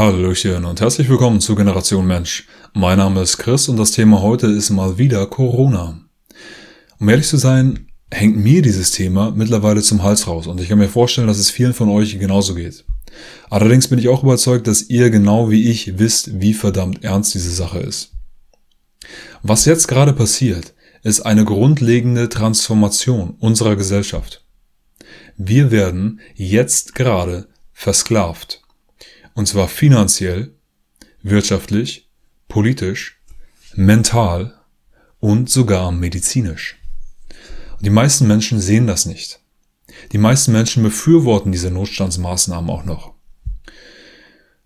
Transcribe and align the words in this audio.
Hallöchen 0.00 0.64
und 0.64 0.80
herzlich 0.80 1.10
willkommen 1.10 1.42
zu 1.42 1.54
Generation 1.54 2.06
Mensch. 2.06 2.46
Mein 2.72 2.96
Name 2.96 3.20
ist 3.20 3.36
Chris 3.36 3.68
und 3.68 3.76
das 3.76 3.90
Thema 3.90 4.22
heute 4.22 4.46
ist 4.46 4.70
mal 4.70 4.96
wieder 4.96 5.26
Corona. 5.26 6.00
Um 6.98 7.08
ehrlich 7.10 7.26
zu 7.26 7.36
sein, 7.36 7.86
hängt 8.10 8.38
mir 8.38 8.62
dieses 8.62 8.92
Thema 8.92 9.30
mittlerweile 9.32 9.82
zum 9.82 10.02
Hals 10.02 10.26
raus 10.26 10.46
und 10.46 10.58
ich 10.58 10.70
kann 10.70 10.78
mir 10.78 10.88
vorstellen, 10.88 11.26
dass 11.26 11.36
es 11.36 11.50
vielen 11.50 11.74
von 11.74 11.90
euch 11.90 12.18
genauso 12.18 12.54
geht. 12.54 12.86
Allerdings 13.50 13.88
bin 13.88 13.98
ich 13.98 14.08
auch 14.08 14.22
überzeugt, 14.22 14.68
dass 14.68 14.88
ihr 14.88 15.10
genau 15.10 15.50
wie 15.50 15.68
ich 15.68 15.98
wisst, 15.98 16.40
wie 16.40 16.54
verdammt 16.54 17.04
ernst 17.04 17.34
diese 17.34 17.52
Sache 17.52 17.80
ist. 17.80 18.12
Was 19.42 19.66
jetzt 19.66 19.86
gerade 19.86 20.14
passiert, 20.14 20.72
ist 21.02 21.20
eine 21.20 21.44
grundlegende 21.44 22.30
Transformation 22.30 23.36
unserer 23.38 23.76
Gesellschaft. 23.76 24.46
Wir 25.36 25.70
werden 25.70 26.20
jetzt 26.36 26.94
gerade 26.94 27.48
versklavt. 27.74 28.62
Und 29.34 29.46
zwar 29.46 29.68
finanziell, 29.68 30.54
wirtschaftlich, 31.22 32.08
politisch, 32.48 33.20
mental 33.74 34.58
und 35.18 35.48
sogar 35.48 35.92
medizinisch. 35.92 36.76
Und 37.76 37.86
die 37.86 37.90
meisten 37.90 38.26
Menschen 38.26 38.60
sehen 38.60 38.86
das 38.86 39.06
nicht. 39.06 39.40
Die 40.12 40.18
meisten 40.18 40.52
Menschen 40.52 40.82
befürworten 40.82 41.52
diese 41.52 41.70
Notstandsmaßnahmen 41.70 42.70
auch 42.70 42.84
noch. 42.84 43.14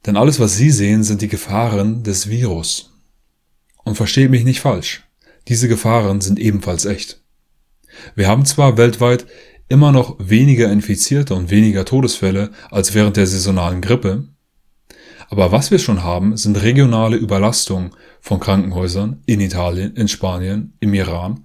Denn 0.06 0.16
alles, 0.16 0.38
was 0.38 0.56
sie 0.56 0.70
sehen, 0.70 1.02
sind 1.02 1.22
die 1.22 1.28
Gefahren 1.28 2.02
des 2.02 2.28
Virus. 2.28 2.92
Und 3.84 3.96
verstehe 3.96 4.28
mich 4.28 4.44
nicht 4.44 4.60
falsch. 4.60 5.04
Diese 5.48 5.68
Gefahren 5.68 6.20
sind 6.20 6.38
ebenfalls 6.38 6.84
echt. 6.84 7.20
Wir 8.14 8.28
haben 8.28 8.44
zwar 8.44 8.76
weltweit 8.76 9.26
immer 9.68 9.92
noch 9.92 10.16
weniger 10.18 10.70
Infizierte 10.70 11.34
und 11.34 11.50
weniger 11.50 11.84
Todesfälle 11.84 12.50
als 12.70 12.94
während 12.94 13.16
der 13.16 13.26
saisonalen 13.26 13.80
Grippe, 13.80 14.28
aber 15.28 15.52
was 15.52 15.70
wir 15.70 15.78
schon 15.78 16.02
haben, 16.02 16.36
sind 16.36 16.60
regionale 16.62 17.16
Überlastungen 17.16 17.90
von 18.20 18.40
Krankenhäusern 18.40 19.22
in 19.26 19.40
Italien, 19.40 19.94
in 19.96 20.08
Spanien, 20.08 20.74
im 20.80 20.94
Iran 20.94 21.44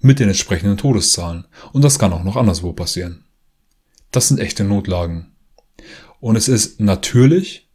mit 0.00 0.18
den 0.18 0.28
entsprechenden 0.28 0.76
Todeszahlen. 0.76 1.46
Und 1.72 1.82
das 1.82 1.98
kann 1.98 2.12
auch 2.12 2.24
noch 2.24 2.36
anderswo 2.36 2.72
passieren. 2.72 3.24
Das 4.10 4.28
sind 4.28 4.40
echte 4.40 4.64
Notlagen. 4.64 5.32
Und 6.20 6.36
es 6.36 6.48
ist 6.48 6.80
natürlich 6.80 7.68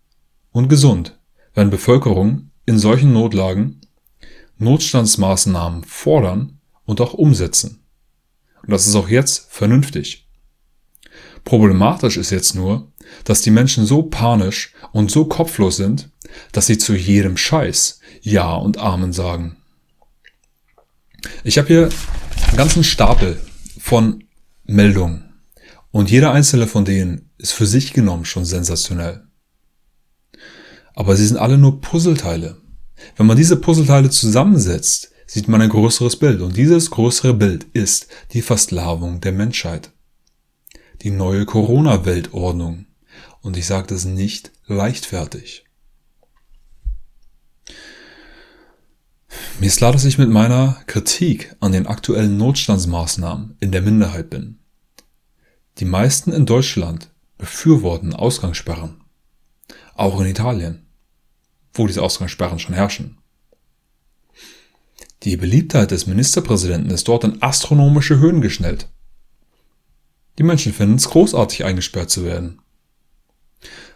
und 0.51 0.67
gesund, 0.67 1.19
wenn 1.53 1.69
Bevölkerung 1.69 2.49
in 2.65 2.79
solchen 2.79 3.13
Notlagen 3.13 3.81
Notstandsmaßnahmen 4.57 5.83
fordern 5.83 6.59
und 6.85 7.01
auch 7.01 7.13
umsetzen. 7.13 7.83
Und 8.61 8.71
das 8.71 8.87
ist 8.87 8.95
auch 8.95 9.09
jetzt 9.09 9.51
vernünftig. 9.51 10.27
Problematisch 11.43 12.17
ist 12.17 12.29
jetzt 12.29 12.55
nur, 12.55 12.91
dass 13.23 13.41
die 13.41 13.51
Menschen 13.51 13.85
so 13.85 14.03
panisch 14.03 14.73
und 14.91 15.11
so 15.11 15.25
kopflos 15.25 15.77
sind, 15.77 16.09
dass 16.51 16.67
sie 16.67 16.77
zu 16.77 16.95
jedem 16.95 17.37
Scheiß 17.37 17.99
Ja 18.21 18.55
und 18.55 18.77
Amen 18.77 19.13
sagen. 19.13 19.57
Ich 21.43 21.57
habe 21.57 21.67
hier 21.67 21.89
einen 22.47 22.57
ganzen 22.57 22.83
Stapel 22.83 23.39
von 23.79 24.23
Meldungen 24.65 25.33
und 25.91 26.09
jeder 26.09 26.31
einzelne 26.31 26.67
von 26.67 26.85
denen 26.85 27.29
ist 27.37 27.53
für 27.53 27.65
sich 27.67 27.93
genommen 27.93 28.25
schon 28.25 28.45
sensationell. 28.45 29.23
Aber 30.95 31.15
sie 31.15 31.25
sind 31.25 31.37
alle 31.37 31.57
nur 31.57 31.81
Puzzleteile. 31.81 32.57
Wenn 33.15 33.25
man 33.25 33.37
diese 33.37 33.57
Puzzleteile 33.57 34.09
zusammensetzt, 34.09 35.11
sieht 35.25 35.47
man 35.47 35.61
ein 35.61 35.69
größeres 35.69 36.17
Bild. 36.17 36.41
Und 36.41 36.57
dieses 36.57 36.91
größere 36.91 37.33
Bild 37.33 37.65
ist 37.73 38.07
die 38.33 38.41
Versklavung 38.41 39.21
der 39.21 39.31
Menschheit. 39.31 39.91
Die 41.01 41.11
neue 41.11 41.45
Corona-Weltordnung. 41.45 42.85
Und 43.43 43.57
ich 43.57 43.67
sage 43.67 43.87
das 43.87 44.05
nicht 44.05 44.51
leichtfertig. 44.65 45.65
Mir 49.59 49.67
ist 49.67 49.77
klar, 49.77 49.91
dass 49.91 50.05
ich 50.05 50.17
mit 50.17 50.29
meiner 50.29 50.81
Kritik 50.87 51.55
an 51.59 51.73
den 51.73 51.85
aktuellen 51.85 52.37
Notstandsmaßnahmen 52.37 53.57
in 53.59 53.71
der 53.71 53.81
Minderheit 53.81 54.29
bin. 54.29 54.59
Die 55.77 55.85
meisten 55.85 56.31
in 56.31 56.45
Deutschland 56.45 57.11
befürworten 57.37 58.13
Ausgangssperren. 58.13 59.03
Auch 59.95 60.19
in 60.21 60.27
Italien, 60.27 60.87
wo 61.73 61.85
diese 61.85 62.01
Ausgangssperren 62.01 62.59
schon 62.59 62.75
herrschen. 62.75 63.17
Die 65.23 65.35
Beliebtheit 65.35 65.91
des 65.91 66.07
Ministerpräsidenten 66.07 66.91
ist 66.91 67.07
dort 67.07 67.25
in 67.25 67.41
astronomische 67.41 68.19
Höhen 68.19 68.41
geschnellt. 68.41 68.89
Die 70.37 70.43
Menschen 70.43 70.73
finden 70.73 70.95
es 70.95 71.09
großartig, 71.09 71.65
eingesperrt 71.65 72.09
zu 72.09 72.23
werden. 72.23 72.61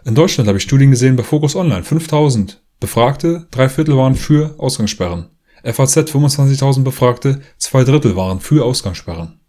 In 0.08 0.16
Deutschland 0.16 0.48
habe 0.48 0.58
ich 0.58 0.64
Studien 0.64 0.90
gesehen 0.90 1.18
bei 1.18 1.24
Focus 1.24 1.56
Online. 1.56 1.84
5000 1.84 2.64
Befragte, 2.80 3.46
drei 3.52 3.68
Viertel 3.68 3.98
waren 3.98 4.16
für 4.16 4.56
Ausgangssperren. 4.58 5.28
FAZ 5.64 5.98
25.000 5.98 6.84
Befragte, 6.84 7.42
zwei 7.58 7.84
Drittel 7.84 8.16
waren 8.16 8.40
für 8.40 8.64
Ausgangssperren. 8.64 9.42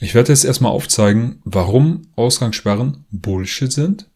Ich 0.00 0.14
werde 0.14 0.32
jetzt 0.32 0.44
erstmal 0.44 0.72
aufzeigen, 0.72 1.40
warum 1.44 2.08
Ausgangssperren 2.16 3.04
Bullshit 3.12 3.72
sind 3.72 4.10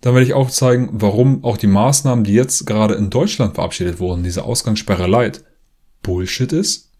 dann 0.00 0.14
werde 0.14 0.26
ich 0.26 0.34
auch 0.34 0.50
zeigen, 0.50 0.90
warum 0.92 1.44
auch 1.44 1.56
die 1.56 1.66
Maßnahmen, 1.66 2.24
die 2.24 2.34
jetzt 2.34 2.66
gerade 2.66 2.94
in 2.94 3.10
Deutschland 3.10 3.54
verabschiedet 3.54 3.98
wurden, 3.98 4.22
diese 4.22 4.44
Ausgangssperre 4.44 5.06
Light, 5.06 5.44
Bullshit 6.02 6.52
ist. 6.52 6.91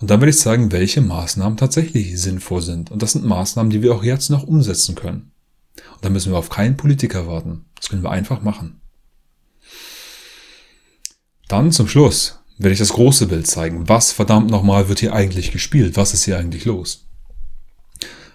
Und 0.00 0.10
dann 0.10 0.20
werde 0.20 0.30
ich 0.30 0.38
zeigen, 0.38 0.72
welche 0.72 1.00
Maßnahmen 1.00 1.56
tatsächlich 1.56 2.20
sinnvoll 2.20 2.62
sind. 2.62 2.90
Und 2.90 3.02
das 3.02 3.12
sind 3.12 3.24
Maßnahmen, 3.24 3.70
die 3.70 3.82
wir 3.82 3.94
auch 3.94 4.04
jetzt 4.04 4.30
noch 4.30 4.42
umsetzen 4.42 4.94
können. 4.94 5.32
Und 5.94 6.04
da 6.04 6.10
müssen 6.10 6.32
wir 6.32 6.38
auf 6.38 6.50
keinen 6.50 6.76
Politiker 6.76 7.26
warten. 7.26 7.64
Das 7.76 7.88
können 7.88 8.02
wir 8.02 8.10
einfach 8.10 8.42
machen. 8.42 8.80
Dann 11.48 11.72
zum 11.72 11.88
Schluss 11.88 12.40
werde 12.58 12.72
ich 12.72 12.78
das 12.78 12.92
große 12.92 13.26
Bild 13.26 13.46
zeigen. 13.46 13.88
Was 13.88 14.12
verdammt 14.12 14.50
nochmal 14.50 14.88
wird 14.88 15.00
hier 15.00 15.14
eigentlich 15.14 15.52
gespielt? 15.52 15.96
Was 15.96 16.14
ist 16.14 16.24
hier 16.24 16.38
eigentlich 16.38 16.64
los? 16.64 17.06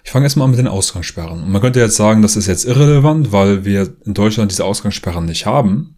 Ich 0.04 0.10
fange 0.10 0.24
erstmal 0.24 0.46
an 0.46 0.50
mit 0.50 0.58
den 0.58 0.68
Ausgangssperren. 0.68 1.42
Und 1.42 1.50
man 1.50 1.60
könnte 1.60 1.80
jetzt 1.80 1.96
sagen, 1.96 2.22
das 2.22 2.36
ist 2.36 2.46
jetzt 2.46 2.64
irrelevant, 2.64 3.32
weil 3.32 3.64
wir 3.64 3.94
in 4.04 4.14
Deutschland 4.14 4.50
diese 4.50 4.64
Ausgangssperren 4.64 5.26
nicht 5.26 5.46
haben. 5.46 5.96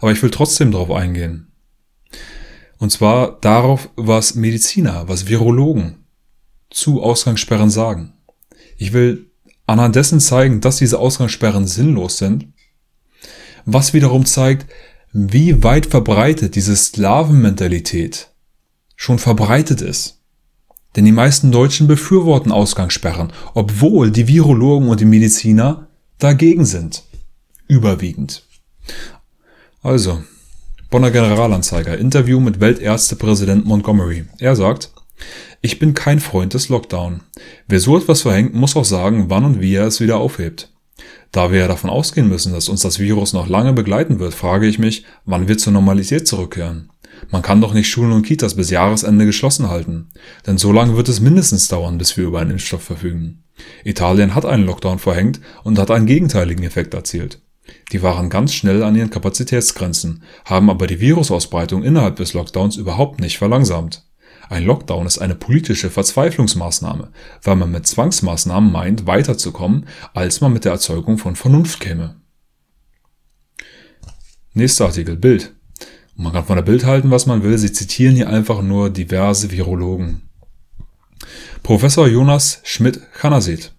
Aber 0.00 0.12
ich 0.12 0.22
will 0.22 0.30
trotzdem 0.30 0.72
darauf 0.72 0.90
eingehen. 0.90 1.51
Und 2.82 2.90
zwar 2.90 3.38
darauf, 3.40 3.90
was 3.94 4.34
Mediziner, 4.34 5.06
was 5.06 5.28
Virologen 5.28 6.04
zu 6.68 7.00
Ausgangssperren 7.00 7.70
sagen. 7.70 8.14
Ich 8.76 8.92
will 8.92 9.30
anhand 9.66 9.94
dessen 9.94 10.18
zeigen, 10.18 10.60
dass 10.60 10.78
diese 10.78 10.98
Ausgangssperren 10.98 11.68
sinnlos 11.68 12.18
sind, 12.18 12.48
was 13.66 13.94
wiederum 13.94 14.26
zeigt, 14.26 14.66
wie 15.12 15.62
weit 15.62 15.86
verbreitet 15.86 16.56
diese 16.56 16.74
Sklavenmentalität 16.74 18.32
schon 18.96 19.20
verbreitet 19.20 19.80
ist. 19.80 20.20
Denn 20.96 21.04
die 21.04 21.12
meisten 21.12 21.52
Deutschen 21.52 21.86
befürworten 21.86 22.50
Ausgangssperren, 22.50 23.32
obwohl 23.54 24.10
die 24.10 24.26
Virologen 24.26 24.88
und 24.88 24.98
die 24.98 25.04
Mediziner 25.04 25.86
dagegen 26.18 26.64
sind. 26.64 27.04
Überwiegend. 27.68 28.42
Also, 29.84 30.24
Bonner 30.92 31.10
Generalanzeiger, 31.10 31.96
Interview 31.96 32.38
mit 32.38 32.60
Weltärztepräsident 32.60 33.64
Montgomery. 33.64 34.26
Er 34.38 34.54
sagt, 34.56 34.90
ich 35.62 35.78
bin 35.78 35.94
kein 35.94 36.20
Freund 36.20 36.52
des 36.52 36.68
Lockdown. 36.68 37.20
Wer 37.66 37.80
so 37.80 37.96
etwas 37.96 38.20
verhängt, 38.20 38.52
muss 38.52 38.76
auch 38.76 38.84
sagen, 38.84 39.30
wann 39.30 39.46
und 39.46 39.60
wie 39.62 39.74
er 39.74 39.86
es 39.86 40.02
wieder 40.02 40.18
aufhebt. 40.18 40.70
Da 41.30 41.50
wir 41.50 41.60
ja 41.60 41.66
davon 41.66 41.88
ausgehen 41.88 42.28
müssen, 42.28 42.52
dass 42.52 42.68
uns 42.68 42.82
das 42.82 42.98
Virus 42.98 43.32
noch 43.32 43.48
lange 43.48 43.72
begleiten 43.72 44.18
wird, 44.18 44.34
frage 44.34 44.66
ich 44.66 44.78
mich, 44.78 45.06
wann 45.24 45.48
wir 45.48 45.56
zur 45.56 45.72
Normalität 45.72 46.28
zurückkehren. 46.28 46.90
Man 47.30 47.40
kann 47.40 47.62
doch 47.62 47.72
nicht 47.72 47.88
Schulen 47.88 48.12
und 48.12 48.26
Kitas 48.26 48.56
bis 48.56 48.68
Jahresende 48.68 49.24
geschlossen 49.24 49.70
halten. 49.70 50.10
Denn 50.46 50.58
so 50.58 50.72
lange 50.72 50.94
wird 50.94 51.08
es 51.08 51.20
mindestens 51.20 51.68
dauern, 51.68 51.96
bis 51.96 52.18
wir 52.18 52.24
über 52.24 52.40
einen 52.40 52.50
Impfstoff 52.50 52.82
verfügen. 52.82 53.44
Italien 53.82 54.34
hat 54.34 54.44
einen 54.44 54.66
Lockdown 54.66 54.98
verhängt 54.98 55.40
und 55.64 55.78
hat 55.78 55.90
einen 55.90 56.04
gegenteiligen 56.04 56.64
Effekt 56.64 56.92
erzielt. 56.92 57.40
Die 57.92 58.02
waren 58.02 58.30
ganz 58.30 58.54
schnell 58.54 58.82
an 58.82 58.96
ihren 58.96 59.10
Kapazitätsgrenzen, 59.10 60.22
haben 60.44 60.70
aber 60.70 60.86
die 60.86 61.00
Virusausbreitung 61.00 61.82
innerhalb 61.82 62.16
des 62.16 62.32
Lockdowns 62.32 62.76
überhaupt 62.76 63.20
nicht 63.20 63.38
verlangsamt. 63.38 64.04
Ein 64.48 64.64
Lockdown 64.64 65.06
ist 65.06 65.18
eine 65.18 65.34
politische 65.34 65.90
Verzweiflungsmaßnahme, 65.90 67.10
weil 67.42 67.56
man 67.56 67.70
mit 67.70 67.86
Zwangsmaßnahmen 67.86 68.70
meint, 68.70 69.06
weiterzukommen, 69.06 69.86
als 70.14 70.40
man 70.40 70.52
mit 70.52 70.64
der 70.64 70.72
Erzeugung 70.72 71.18
von 71.18 71.36
Vernunft 71.36 71.80
käme. 71.80 72.16
Nächster 74.54 74.86
Artikel, 74.86 75.16
Bild. 75.16 75.54
Man 76.14 76.32
kann 76.32 76.44
von 76.44 76.56
der 76.56 76.62
Bild 76.62 76.84
halten, 76.84 77.10
was 77.10 77.24
man 77.24 77.42
will. 77.42 77.56
Sie 77.56 77.72
zitieren 77.72 78.14
hier 78.14 78.28
einfach 78.28 78.60
nur 78.60 78.90
diverse 78.90 79.50
Virologen. 79.50 80.22
Professor 81.62 82.06
Jonas 82.06 82.60
Schmidt-Kanasit. 82.64 83.72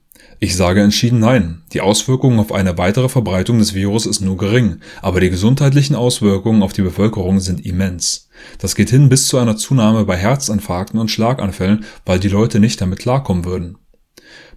Ich 0.44 0.57
sage 0.57 0.81
entschieden 0.81 1.19
nein. 1.19 1.62
Die 1.72 1.80
Auswirkungen 1.80 2.38
auf 2.38 2.51
eine 2.51 2.78
weitere 2.78 3.07
Verbreitung 3.07 3.60
des 3.60 3.75
Virus 3.75 4.06
ist 4.06 4.19
nur 4.19 4.36
gering, 4.36 4.81
aber 5.01 5.22
die 5.22 5.30
gesundheitlichen 5.30 5.95
Auswirkungen 5.95 6.63
auf 6.63 6.74
die 6.74 6.81
Bevölkerung 6.81 7.40
sind 7.40 7.66
immens. 7.66 8.28
Das 8.57 8.75
geht 8.75 8.90
hin 8.90 9.07
bis 9.07 9.30
zu 9.30 9.38
einer 9.38 9.56
Zunahme 9.56 10.04
bei 10.04 10.18
Herzinfarkten 10.18 11.00
und 11.00 11.10
Schlaganfällen, 11.10 11.86
weil 12.06 12.19
die 12.19 12.28
Leute 12.28 12.60
nicht 12.60 12.81
damit 12.81 13.00
klarkommen 13.00 13.45
würden. 13.45 13.78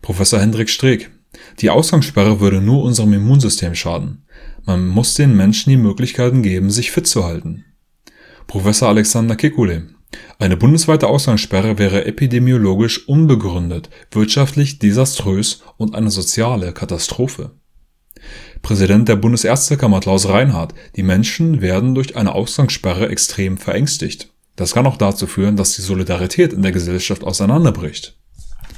Professor 0.02 0.40
Hendrik 0.40 0.70
Streeck. 0.70 1.12
Die 1.60 1.70
Ausgangssperre 1.70 2.40
würde 2.40 2.60
nur 2.60 2.82
unserem 2.82 3.12
Immunsystem 3.12 3.76
schaden. 3.76 4.26
Man 4.64 4.88
muss 4.88 5.14
den 5.14 5.36
Menschen 5.36 5.70
die 5.70 5.76
Möglichkeiten 5.76 6.42
geben, 6.42 6.70
sich 6.70 6.90
fit 6.90 7.06
zu 7.06 7.24
halten. 7.24 7.64
Professor 8.48 8.88
Alexander 8.88 9.36
Kekulé. 9.36 9.84
Eine 10.38 10.56
bundesweite 10.56 11.08
Ausgangssperre 11.08 11.78
wäre 11.78 12.04
epidemiologisch 12.04 13.08
unbegründet, 13.08 13.90
wirtschaftlich 14.10 14.78
desaströs 14.78 15.62
und 15.76 15.94
eine 15.94 16.10
soziale 16.10 16.72
Katastrophe. 16.72 17.52
Präsident 18.62 19.08
der 19.08 19.16
Bundesärztekammer 19.16 20.00
Klaus 20.00 20.28
Reinhardt. 20.28 20.74
Die 20.96 21.02
Menschen 21.02 21.60
werden 21.60 21.94
durch 21.94 22.16
eine 22.16 22.34
Ausgangssperre 22.34 23.08
extrem 23.08 23.58
verängstigt. 23.58 24.32
Das 24.56 24.72
kann 24.72 24.86
auch 24.86 24.96
dazu 24.96 25.26
führen, 25.26 25.56
dass 25.56 25.76
die 25.76 25.82
Solidarität 25.82 26.52
in 26.52 26.62
der 26.62 26.72
Gesellschaft 26.72 27.22
auseinanderbricht. 27.22 28.18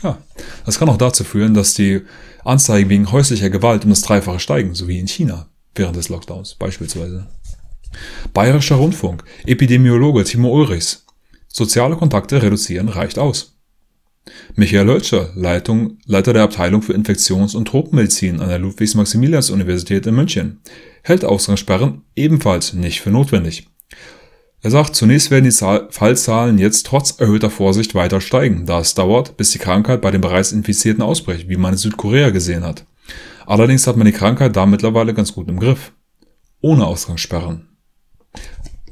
Ja, 0.03 0.19
das 0.67 0.79
kann 0.79 0.89
auch 0.89 0.97
dazu 0.97 1.25
führen, 1.25 1.55
dass 1.55 1.75
die 1.75 2.03
Anzeigen 2.45 2.91
wegen 2.91 3.11
häuslicher 3.11 3.51
Gewalt 3.51 3.85
um 3.85 3.91
das 3.91 4.03
Dreifache 4.03 4.41
steigen, 4.41 4.75
so 4.75 4.89
wie 4.89 4.99
in 4.99 5.09
China 5.09 5.49
während 5.75 5.97
des 5.97 6.09
Lockdowns 6.09 6.57
beispielsweise. 6.57 7.27
Bayerischer 8.35 8.77
Rundfunk, 8.77 9.25
Epidemiologe 9.47 10.25
Timo 10.25 10.51
Ulrichs. 10.51 11.07
Soziale 11.59 11.97
Kontakte 11.97 12.41
reduzieren 12.41 12.89
reicht 12.89 13.19
aus. 13.19 13.59
Michael 14.55 14.87
Lölscher, 14.87 15.31
Leitung, 15.35 15.99
Leiter 16.07 16.33
der 16.33 16.45
Abteilung 16.45 16.83
für 16.83 16.93
Infektions- 16.93 17.57
und 17.57 17.67
Tropenmedizin 17.67 18.41
an 18.41 18.49
der 18.49 18.61
Ludwigs-Maximilians-Universität 18.61 20.07
in 20.07 20.15
München, 20.15 20.61
hält 21.03 21.25
Ausgangssperren 21.25 22.03
ebenfalls 22.15 22.75
nicht 22.75 23.01
für 23.01 23.11
notwendig. 23.11 23.67
Er 24.61 24.71
sagt, 24.71 24.95
zunächst 24.95 25.33
werden 25.33 25.51
die 25.51 25.91
Fallzahlen 25.93 26.59
jetzt 26.59 26.87
trotz 26.87 27.19
erhöhter 27.19 27.51
Vorsicht 27.51 27.97
weiter 27.97 28.21
steigen, 28.21 28.65
da 28.65 28.79
es 28.79 28.95
dauert, 28.95 29.37
bis 29.37 29.51
die 29.51 29.59
Krankheit 29.59 30.01
bei 30.01 30.13
den 30.13 30.21
bereits 30.21 30.53
Infizierten 30.53 31.03
ausbricht, 31.03 31.49
wie 31.49 31.57
man 31.57 31.73
in 31.73 31.79
Südkorea 31.79 32.31
gesehen 32.31 32.63
hat. 32.63 32.87
Allerdings 33.47 33.85
hat 33.89 33.97
man 33.97 34.07
die 34.07 34.13
Krankheit 34.13 34.55
da 34.55 34.65
mittlerweile 34.65 35.13
ganz 35.13 35.33
gut 35.33 35.49
im 35.49 35.59
Griff. 35.59 35.91
Ohne 36.61 36.87
Ausgangssperren. 36.87 37.67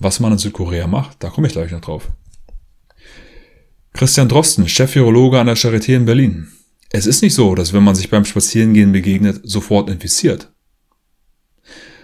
Was 0.00 0.18
man 0.18 0.32
in 0.32 0.38
Südkorea 0.38 0.88
macht, 0.88 1.22
da 1.22 1.30
komme 1.30 1.46
ich 1.46 1.52
gleich 1.52 1.70
noch 1.70 1.80
drauf. 1.80 2.08
Christian 3.96 4.28
Drosten, 4.28 4.68
Chef-Virologe 4.68 5.40
an 5.40 5.46
der 5.46 5.56
Charité 5.56 5.94
in 5.94 6.04
Berlin. 6.04 6.48
Es 6.90 7.06
ist 7.06 7.22
nicht 7.22 7.32
so, 7.32 7.54
dass 7.54 7.72
wenn 7.72 7.82
man 7.82 7.94
sich 7.94 8.10
beim 8.10 8.26
Spazierengehen 8.26 8.92
begegnet, 8.92 9.40
sofort 9.42 9.88
infiziert. 9.88 10.52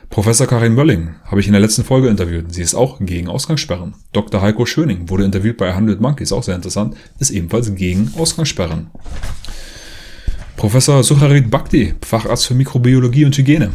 Professor 0.09 0.47
Karin 0.47 0.75
Mölling 0.75 1.17
habe 1.27 1.41
ich 1.41 1.49
in 1.49 1.53
der 1.53 1.61
letzten 1.61 1.85
Folge 1.85 2.09
interviewt. 2.09 2.47
Sie 2.53 2.63
ist 2.63 2.75
auch 2.75 2.99
gegen 3.01 3.29
Ausgangssperren. 3.29 3.95
Dr. 4.15 4.41
Heiko 4.41 4.65
Schöning 4.65 5.11
wurde 5.11 5.25
interviewt 5.25 5.59
bei 5.59 5.69
100 5.69 6.01
Monkeys, 6.01 6.33
auch 6.33 6.43
sehr 6.43 6.55
interessant, 6.55 6.97
ist 7.19 7.31
ebenfalls 7.31 7.75
gegen 7.75 8.11
Ausgangssperren. 8.17 8.91
Professor 10.57 11.05
Sucharit 11.05 11.51
Bhakti, 11.51 11.95
Facharzt 12.01 12.47
für 12.47 12.55
Mikrobiologie 12.55 13.27
und 13.27 13.37
Hygiene. 13.37 13.71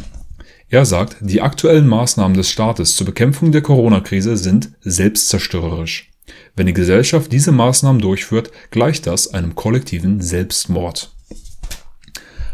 Er 0.69 0.85
sagt, 0.85 1.17
die 1.21 1.41
aktuellen 1.41 1.87
Maßnahmen 1.87 2.35
des 2.35 2.49
Staates 2.49 2.95
zur 2.95 3.05
Bekämpfung 3.05 3.51
der 3.51 3.61
Corona-Krise 3.61 4.37
sind 4.37 4.71
selbstzerstörerisch. 4.81 6.09
Wenn 6.57 6.65
die 6.65 6.74
Gesellschaft 6.74 7.31
diese 7.31 7.51
Maßnahmen 7.51 8.01
durchführt, 8.01 8.51
gleicht 8.71 9.06
das 9.06 9.31
einem 9.31 9.54
kollektiven 9.54 10.21
Selbstmord. 10.21 11.15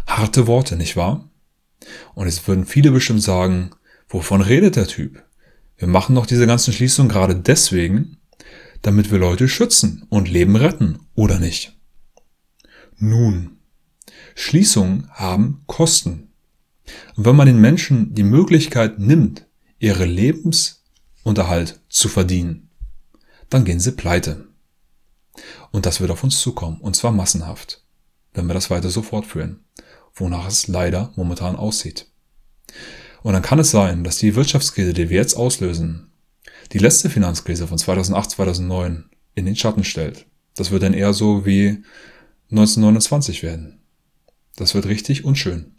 Harte 0.05 0.45
Worte, 0.45 0.75
nicht 0.75 0.97
wahr? 0.97 1.29
Und 2.13 2.25
jetzt 2.25 2.45
würden 2.45 2.65
viele 2.65 2.91
bestimmt 2.91 3.23
sagen, 3.23 3.71
wovon 4.09 4.41
redet 4.41 4.75
der 4.75 4.87
Typ? 4.87 5.23
Wir 5.77 5.87
machen 5.87 6.15
doch 6.15 6.25
diese 6.25 6.45
ganzen 6.45 6.73
Schließungen 6.73 7.09
gerade 7.09 7.33
deswegen, 7.33 8.17
damit 8.81 9.09
wir 9.09 9.19
Leute 9.19 9.47
schützen 9.47 10.05
und 10.09 10.29
Leben 10.29 10.57
retten, 10.57 10.99
oder 11.15 11.39
nicht? 11.39 11.73
Nun, 12.97 13.57
Schließungen 14.35 15.07
haben 15.11 15.61
Kosten. 15.65 16.27
Und 17.15 17.23
wenn 17.23 17.37
man 17.37 17.47
den 17.47 17.61
Menschen 17.61 18.13
die 18.13 18.23
Möglichkeit 18.23 18.99
nimmt, 18.99 19.47
ihre 19.79 20.03
Lebensunterhalt 20.03 21.79
zu 21.87 22.09
verdienen, 22.09 22.67
dann 23.53 23.65
gehen 23.65 23.79
sie 23.79 23.91
pleite. 23.91 24.47
Und 25.71 25.85
das 25.85 26.01
wird 26.01 26.11
auf 26.11 26.23
uns 26.23 26.39
zukommen, 26.39 26.79
und 26.81 26.95
zwar 26.95 27.11
massenhaft, 27.11 27.83
wenn 28.33 28.47
wir 28.47 28.53
das 28.53 28.69
weiter 28.69 28.89
so 28.89 29.01
fortführen, 29.01 29.63
wonach 30.13 30.47
es 30.47 30.67
leider 30.67 31.11
momentan 31.15 31.55
aussieht. 31.55 32.07
Und 33.23 33.33
dann 33.33 33.41
kann 33.41 33.59
es 33.59 33.71
sein, 33.71 34.03
dass 34.03 34.17
die 34.17 34.35
Wirtschaftskrise, 34.35 34.93
die 34.93 35.09
wir 35.09 35.17
jetzt 35.17 35.35
auslösen, 35.35 36.11
die 36.71 36.77
letzte 36.77 37.09
Finanzkrise 37.09 37.67
von 37.67 37.77
2008, 37.77 38.31
2009 38.31 39.09
in 39.35 39.45
den 39.45 39.55
Schatten 39.55 39.83
stellt. 39.83 40.25
Das 40.55 40.71
wird 40.71 40.83
dann 40.83 40.93
eher 40.93 41.13
so 41.13 41.45
wie 41.45 41.83
1929 42.51 43.43
werden. 43.43 43.81
Das 44.55 44.75
wird 44.75 44.85
richtig 44.85 45.25
unschön. 45.25 45.75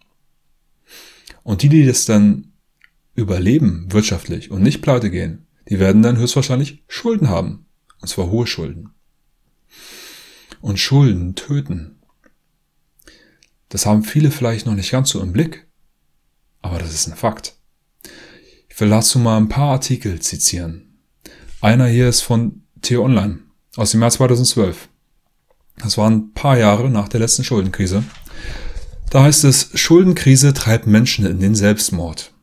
Und 1.43 1.62
die, 1.62 1.69
die 1.69 1.87
das 1.87 2.06
dann 2.06 2.53
überleben 3.15 3.93
wirtschaftlich 3.93 4.50
und 4.50 4.62
nicht 4.62 4.82
pleite 4.82 5.11
gehen, 5.11 5.47
die 5.69 5.79
werden 5.79 6.03
dann 6.03 6.19
höchstwahrscheinlich 6.19 6.82
Schulden 6.88 7.29
haben. 7.29 7.63
Und 8.05 8.09
zwar 8.09 8.29
hohe 8.29 8.47
Schulden. 8.47 8.91
Und 10.61 10.79
Schulden 10.79 11.37
töten. 11.37 12.03
Das 13.71 13.87
haben 13.87 14.05
viele 14.05 14.31
vielleicht 14.31 14.67
noch 14.67 14.75
nicht 14.75 14.91
ganz 14.91 15.09
so 15.09 15.23
im 15.23 15.33
Blick. 15.33 15.67
Aber 16.61 16.79
das 16.79 16.93
ist 16.93 17.06
ein 17.06 17.17
Fakt. 17.17 17.56
Ich 18.69 18.79
will 18.79 18.91
dazu 18.91 19.19
mal 19.19 19.39
ein 19.39 19.49
paar 19.49 19.71
Artikel 19.71 20.21
zitieren. 20.21 20.99
Einer 21.62 21.87
hier 21.87 22.06
ist 22.06 22.21
von 22.21 22.65
T-Online 22.83 23.39
aus 23.77 23.93
dem 23.93 24.03
Jahr 24.03 24.11
2012. 24.11 24.91
Das 25.79 25.97
waren 25.97 26.12
ein 26.12 26.33
paar 26.35 26.59
Jahre 26.59 26.91
nach 26.91 27.09
der 27.09 27.21
letzten 27.21 27.43
Schuldenkrise. 27.43 28.05
Da 29.09 29.23
heißt 29.23 29.45
es, 29.45 29.71
Schuldenkrise 29.73 30.53
treibt 30.53 30.87
Menschen 30.87 31.25
in 31.25 31.41
den 31.41 31.55
Selbstmord. 31.55 32.33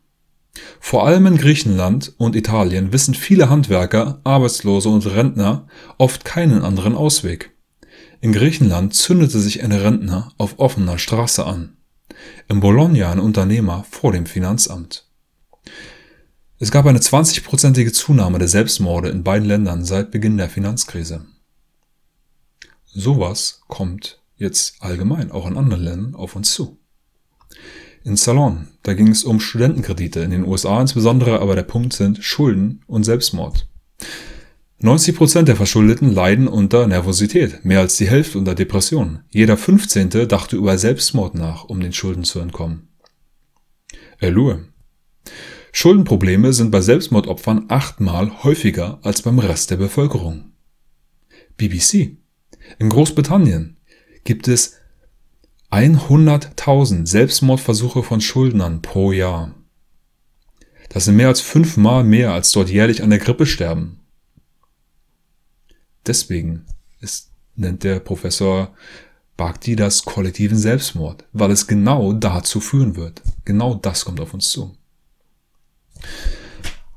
Vor 0.80 1.06
allem 1.06 1.26
in 1.28 1.38
Griechenland 1.38 2.14
und 2.18 2.36
Italien 2.36 2.92
wissen 2.92 3.14
viele 3.14 3.50
Handwerker, 3.50 4.20
Arbeitslose 4.24 4.90
und 4.90 5.06
Rentner 5.06 5.68
oft 5.98 6.26
keinen 6.26 6.64
anderen 6.64 6.96
Ausweg. 6.96 7.52
In 8.20 8.34
Griechenland 8.34 8.94
zündete 8.94 9.40
sich 9.40 9.64
ein 9.64 9.72
Rentner 9.72 10.34
auf 10.38 10.60
offener 10.60 10.98
Straße 10.98 11.46
an. 11.46 11.78
In 12.48 12.60
Bologna 12.60 13.12
ein 13.12 13.20
Unternehmer 13.20 13.86
vor 13.90 14.12
dem 14.12 14.26
Finanzamt. 14.26 15.08
Es 16.60 16.70
gab 16.70 16.86
eine 16.86 17.00
20-prozentige 17.00 17.92
Zunahme 17.92 18.38
der 18.38 18.48
Selbstmorde 18.48 19.10
in 19.10 19.24
beiden 19.24 19.48
Ländern 19.48 19.84
seit 19.84 20.12
Beginn 20.12 20.38
der 20.38 20.50
Finanzkrise. 20.50 21.26
Sowas 22.86 23.62
kommt 23.68 24.22
jetzt 24.36 24.76
allgemein 24.82 25.32
auch 25.32 25.48
in 25.48 25.58
anderen 25.58 25.82
Ländern 25.82 26.16
auf 26.16 26.36
uns 26.36 26.54
zu. 26.54 26.81
In 28.04 28.18
Salon, 28.18 28.68
da 28.82 28.94
ging 28.94 29.10
es 29.10 29.24
um 29.24 29.40
Studentenkredite 29.40 30.22
in 30.22 30.32
den 30.32 30.46
USA 30.46 30.82
insbesondere, 30.82 31.40
aber 31.40 31.56
der 31.56 31.64
Punkt 31.64 31.94
sind 31.94 32.24
Schulden 32.24 32.82
und 32.88 33.04
Selbstmord. 33.04 33.68
90 34.80 35.16
Prozent 35.16 35.48
der 35.48 35.56
Verschuldeten 35.56 36.12
leiden 36.12 36.48
unter 36.48 36.88
Nervosität, 36.88 37.64
mehr 37.64 37.80
als 37.80 37.98
die 37.98 38.10
Hälfte 38.10 38.40
unter 38.40 38.56
Depressionen. 38.56 39.24
Jeder 39.30 39.56
15. 39.56 40.28
dachte 40.28 40.56
über 40.56 40.80
Selbstmord 40.80 41.36
nach, 41.36 41.66
um 41.66 41.80
den 41.80 41.94
Schulden 41.94 42.24
zu 42.24 42.40
entkommen. 42.40 42.88
Erlue. 44.18 44.66
Schuldenprobleme 45.72 46.54
sind 46.54 46.72
bei 46.72 46.82
Selbstmordopfern 46.82 47.66
achtmal 47.68 48.44
häufiger 48.44 49.00
als 49.04 49.22
beim 49.22 49.38
Rest 49.38 49.70
der 49.70 49.78
Bevölkerung. 49.78 50.54
BBC. 51.58 52.18
In 52.80 52.90
Großbritannien 52.90 53.78
gibt 54.24 54.48
es 54.48 54.81
100.000 55.72 57.08
Selbstmordversuche 57.08 58.04
von 58.04 58.20
Schuldnern 58.22 58.82
pro 58.82 59.12
Jahr. 59.12 59.56
Das 60.90 61.06
sind 61.06 61.16
mehr 61.16 61.30
als 61.30 61.40
fünfmal 61.40 62.04
mehr, 62.04 62.34
als 62.34 62.52
dort 62.52 62.70
jährlich 62.70 63.02
an 63.02 63.10
der 63.10 63.20
Grippe 63.20 63.46
sterben. 63.46 64.02
Deswegen 66.06 66.66
ist, 67.00 67.32
nennt 67.56 67.84
der 67.84 68.00
Professor 68.00 68.74
Bhakti 69.38 69.76
das 69.76 70.04
kollektiven 70.04 70.58
Selbstmord, 70.58 71.26
weil 71.32 71.52
es 71.52 71.68
genau 71.68 72.12
dazu 72.14 72.60
führen 72.60 72.96
wird. 72.98 73.22
Genau 73.46 73.76
das 73.76 74.04
kommt 74.04 74.20
auf 74.20 74.34
uns 74.34 74.50
zu. 74.50 74.76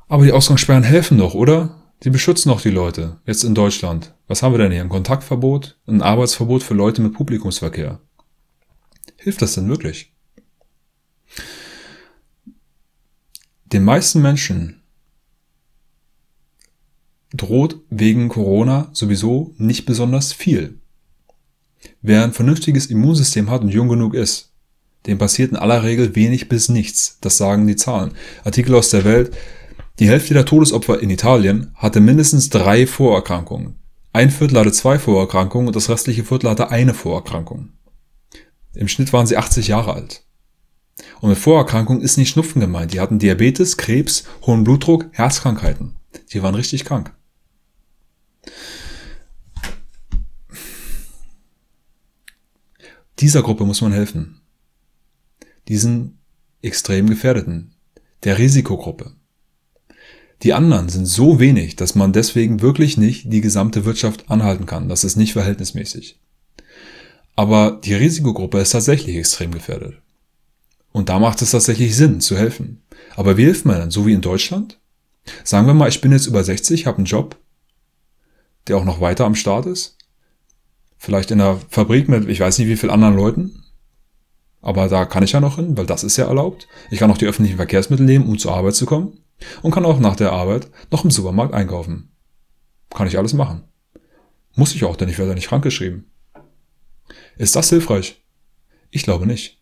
Aber 0.08 0.24
die 0.24 0.32
Ausgangssperren 0.32 0.82
helfen 0.82 1.18
doch, 1.18 1.34
oder? 1.34 1.80
Die 2.02 2.10
beschützen 2.10 2.50
doch 2.50 2.60
die 2.60 2.70
Leute, 2.70 3.18
jetzt 3.24 3.44
in 3.44 3.54
Deutschland. 3.54 4.14
Was 4.26 4.42
haben 4.42 4.52
wir 4.52 4.58
denn 4.58 4.72
hier? 4.72 4.82
Ein 4.82 4.88
Kontaktverbot? 4.88 5.78
Ein 5.86 6.02
Arbeitsverbot 6.02 6.62
für 6.62 6.74
Leute 6.74 7.00
mit 7.00 7.14
Publikumsverkehr? 7.14 8.00
Hilft 9.24 9.40
das 9.40 9.54
denn 9.54 9.70
wirklich? 9.70 10.12
Den 13.64 13.82
meisten 13.82 14.20
Menschen 14.20 14.82
droht 17.32 17.80
wegen 17.88 18.28
Corona 18.28 18.90
sowieso 18.92 19.54
nicht 19.56 19.86
besonders 19.86 20.34
viel. 20.34 20.78
Wer 22.02 22.22
ein 22.22 22.34
vernünftiges 22.34 22.84
Immunsystem 22.84 23.48
hat 23.48 23.62
und 23.62 23.70
jung 23.70 23.88
genug 23.88 24.12
ist, 24.12 24.52
dem 25.06 25.16
passiert 25.16 25.52
in 25.52 25.56
aller 25.56 25.82
Regel 25.84 26.14
wenig 26.14 26.50
bis 26.50 26.68
nichts. 26.68 27.16
Das 27.22 27.38
sagen 27.38 27.66
die 27.66 27.76
Zahlen. 27.76 28.12
Artikel 28.44 28.74
aus 28.74 28.90
der 28.90 29.04
Welt. 29.04 29.34
Die 30.00 30.08
Hälfte 30.08 30.34
der 30.34 30.44
Todesopfer 30.44 31.00
in 31.00 31.08
Italien 31.08 31.70
hatte 31.76 32.00
mindestens 32.00 32.50
drei 32.50 32.86
Vorerkrankungen. 32.86 33.76
Ein 34.12 34.30
Viertel 34.30 34.58
hatte 34.58 34.72
zwei 34.72 34.98
Vorerkrankungen 34.98 35.68
und 35.68 35.76
das 35.76 35.88
restliche 35.88 36.24
Viertel 36.24 36.50
hatte 36.50 36.68
eine 36.70 36.92
Vorerkrankung. 36.92 37.70
Im 38.74 38.88
Schnitt 38.88 39.12
waren 39.12 39.26
sie 39.26 39.36
80 39.36 39.68
Jahre 39.68 39.94
alt. 39.94 40.24
Und 41.20 41.30
mit 41.30 41.38
Vorerkrankung 41.38 42.00
ist 42.00 42.16
nicht 42.16 42.30
Schnupfen 42.30 42.60
gemeint. 42.60 42.92
Die 42.92 43.00
hatten 43.00 43.18
Diabetes, 43.18 43.76
Krebs, 43.76 44.24
hohen 44.46 44.64
Blutdruck, 44.64 45.06
Herzkrankheiten. 45.12 45.96
Die 46.32 46.42
waren 46.42 46.54
richtig 46.54 46.84
krank. 46.84 47.14
Dieser 53.20 53.42
Gruppe 53.42 53.64
muss 53.64 53.80
man 53.80 53.92
helfen. 53.92 54.40
Diesen 55.68 56.18
extrem 56.62 57.08
Gefährdeten, 57.08 57.74
der 58.24 58.38
Risikogruppe. 58.38 59.14
Die 60.42 60.52
anderen 60.52 60.88
sind 60.88 61.06
so 61.06 61.40
wenig, 61.40 61.76
dass 61.76 61.94
man 61.94 62.12
deswegen 62.12 62.60
wirklich 62.60 62.98
nicht 62.98 63.32
die 63.32 63.40
gesamte 63.40 63.84
Wirtschaft 63.84 64.30
anhalten 64.30 64.66
kann. 64.66 64.88
Das 64.88 65.04
ist 65.04 65.16
nicht 65.16 65.32
verhältnismäßig. 65.32 66.20
Aber 67.36 67.80
die 67.82 67.94
Risikogruppe 67.94 68.60
ist 68.60 68.70
tatsächlich 68.70 69.16
extrem 69.16 69.52
gefährdet. 69.52 70.00
Und 70.92 71.08
da 71.08 71.18
macht 71.18 71.42
es 71.42 71.50
tatsächlich 71.50 71.96
Sinn, 71.96 72.20
zu 72.20 72.36
helfen. 72.36 72.82
Aber 73.16 73.36
wie 73.36 73.44
hilft 73.44 73.64
man 73.64 73.78
dann? 73.78 73.90
So 73.90 74.06
wie 74.06 74.12
in 74.12 74.20
Deutschland? 74.20 74.78
Sagen 75.42 75.66
wir 75.66 75.74
mal, 75.74 75.88
ich 75.88 76.00
bin 76.00 76.12
jetzt 76.12 76.26
über 76.26 76.44
60, 76.44 76.86
habe 76.86 76.98
einen 76.98 77.06
Job, 77.06 77.36
der 78.68 78.76
auch 78.76 78.84
noch 78.84 79.00
weiter 79.00 79.24
am 79.24 79.34
Start 79.34 79.66
ist. 79.66 79.98
Vielleicht 80.96 81.30
in 81.30 81.40
einer 81.40 81.60
Fabrik 81.68 82.08
mit, 82.08 82.28
ich 82.28 82.40
weiß 82.40 82.58
nicht 82.58 82.68
wie 82.68 82.76
viel 82.76 82.90
anderen 82.90 83.16
Leuten. 83.16 83.64
Aber 84.62 84.88
da 84.88 85.04
kann 85.04 85.24
ich 85.24 85.32
ja 85.32 85.40
noch 85.40 85.56
hin, 85.56 85.76
weil 85.76 85.86
das 85.86 86.04
ist 86.04 86.16
ja 86.16 86.26
erlaubt. 86.26 86.68
Ich 86.90 86.98
kann 86.98 87.10
auch 87.10 87.18
die 87.18 87.26
öffentlichen 87.26 87.56
Verkehrsmittel 87.56 88.06
nehmen, 88.06 88.26
um 88.26 88.38
zur 88.38 88.54
Arbeit 88.54 88.74
zu 88.74 88.86
kommen. 88.86 89.18
Und 89.62 89.72
kann 89.72 89.84
auch 89.84 89.98
nach 89.98 90.16
der 90.16 90.32
Arbeit 90.32 90.68
noch 90.90 91.04
im 91.04 91.10
Supermarkt 91.10 91.52
einkaufen. 91.52 92.12
Kann 92.90 93.08
ich 93.08 93.18
alles 93.18 93.34
machen. 93.34 93.64
Muss 94.54 94.74
ich 94.74 94.84
auch, 94.84 94.96
denn 94.96 95.08
ich 95.08 95.18
werde 95.18 95.30
ja 95.30 95.34
nicht 95.34 95.48
krankgeschrieben. 95.48 96.10
Ist 97.36 97.56
das 97.56 97.70
hilfreich? 97.70 98.22
Ich 98.90 99.02
glaube 99.02 99.26
nicht. 99.26 99.58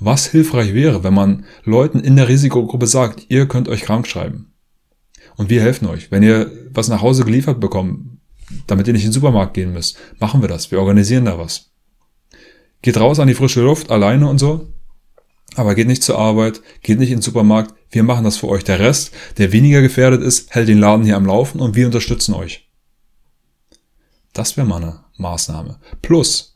Was 0.00 0.26
hilfreich 0.26 0.74
wäre, 0.74 1.04
wenn 1.04 1.14
man 1.14 1.44
Leuten 1.64 2.00
in 2.00 2.16
der 2.16 2.28
Risikogruppe 2.28 2.86
sagt, 2.86 3.26
ihr 3.28 3.46
könnt 3.46 3.68
euch 3.68 3.82
krank 3.82 4.06
schreiben. 4.06 4.52
Und 5.36 5.50
wir 5.50 5.60
helfen 5.60 5.88
euch. 5.88 6.10
Wenn 6.10 6.22
ihr 6.22 6.50
was 6.70 6.88
nach 6.88 7.02
Hause 7.02 7.24
geliefert 7.24 7.60
bekommt, 7.60 8.18
damit 8.66 8.86
ihr 8.86 8.92
nicht 8.92 9.04
in 9.04 9.10
den 9.10 9.14
Supermarkt 9.14 9.54
gehen 9.54 9.72
müsst, 9.72 9.98
machen 10.18 10.42
wir 10.42 10.48
das. 10.48 10.70
Wir 10.70 10.80
organisieren 10.80 11.24
da 11.24 11.38
was. 11.38 11.70
Geht 12.82 12.98
raus 12.98 13.18
an 13.18 13.28
die 13.28 13.34
frische 13.34 13.62
Luft, 13.62 13.90
alleine 13.90 14.28
und 14.28 14.38
so. 14.38 14.68
Aber 15.56 15.74
geht 15.74 15.86
nicht 15.86 16.02
zur 16.02 16.18
Arbeit, 16.18 16.60
geht 16.82 16.98
nicht 16.98 17.10
in 17.10 17.18
den 17.18 17.22
Supermarkt. 17.22 17.74
Wir 17.90 18.02
machen 18.02 18.24
das 18.24 18.36
für 18.36 18.48
euch. 18.48 18.64
Der 18.64 18.80
Rest, 18.80 19.12
der 19.38 19.52
weniger 19.52 19.82
gefährdet 19.82 20.22
ist, 20.22 20.54
hält 20.54 20.68
den 20.68 20.78
Laden 20.78 21.04
hier 21.04 21.16
am 21.16 21.26
Laufen 21.26 21.60
und 21.60 21.76
wir 21.76 21.86
unterstützen 21.86 22.34
euch. 22.34 22.68
Das 24.32 24.56
wäre 24.56 24.66
mal 24.66 24.82
eine 24.82 25.04
Maßnahme. 25.16 25.78
Plus, 26.02 26.53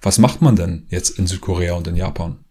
was 0.00 0.18
macht 0.18 0.42
man 0.42 0.56
denn 0.56 0.86
jetzt 0.88 1.18
in 1.18 1.26
Südkorea 1.26 1.74
und 1.74 1.86
in 1.86 1.96
Japan? 1.96 2.44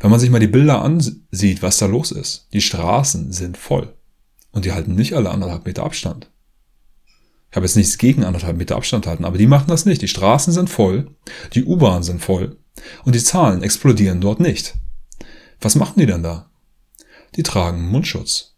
Wenn 0.00 0.10
man 0.10 0.20
sich 0.20 0.30
mal 0.30 0.40
die 0.40 0.46
Bilder 0.46 0.82
ansieht, 0.82 1.62
was 1.62 1.78
da 1.78 1.86
los 1.86 2.12
ist, 2.12 2.48
die 2.52 2.60
Straßen 2.60 3.32
sind 3.32 3.56
voll. 3.56 3.94
Und 4.52 4.64
die 4.64 4.72
halten 4.72 4.94
nicht 4.94 5.14
alle 5.14 5.30
anderthalb 5.30 5.66
Meter 5.66 5.84
Abstand. 5.84 6.30
Ich 7.50 7.56
habe 7.56 7.66
jetzt 7.66 7.76
nichts 7.76 7.96
gegen 7.98 8.24
anderthalb 8.24 8.56
Meter 8.56 8.76
Abstand 8.76 9.06
halten, 9.06 9.24
aber 9.24 9.38
die 9.38 9.46
machen 9.46 9.68
das 9.68 9.86
nicht. 9.86 10.02
Die 10.02 10.08
Straßen 10.08 10.52
sind 10.52 10.68
voll, 10.68 11.14
die 11.54 11.64
U-Bahnen 11.64 12.02
sind 12.02 12.20
voll 12.20 12.58
und 13.04 13.14
die 13.14 13.22
Zahlen 13.22 13.62
explodieren 13.62 14.20
dort 14.20 14.40
nicht. 14.40 14.74
Was 15.60 15.74
machen 15.74 15.98
die 15.98 16.06
denn 16.06 16.22
da? 16.22 16.50
Die 17.36 17.42
tragen 17.42 17.88
Mundschutz. 17.88 18.56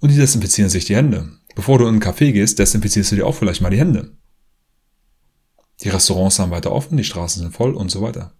Und 0.00 0.10
die 0.10 0.16
desinfizieren 0.16 0.70
sich 0.70 0.84
die 0.84 0.96
Hände. 0.96 1.30
Bevor 1.54 1.78
du 1.78 1.84
in 1.84 1.90
einen 1.90 2.02
Café 2.02 2.32
gehst, 2.32 2.58
desinfizierst 2.58 3.12
du 3.12 3.16
dir 3.16 3.26
auch 3.26 3.34
vielleicht 3.34 3.60
mal 3.60 3.70
die 3.70 3.78
Hände. 3.78 4.16
Die 5.82 5.88
Restaurants 5.88 6.38
haben 6.38 6.50
weiter 6.50 6.72
offen, 6.72 6.96
die 6.96 7.04
Straßen 7.04 7.42
sind 7.42 7.54
voll 7.54 7.74
und 7.74 7.90
so 7.90 8.02
weiter. 8.02 8.32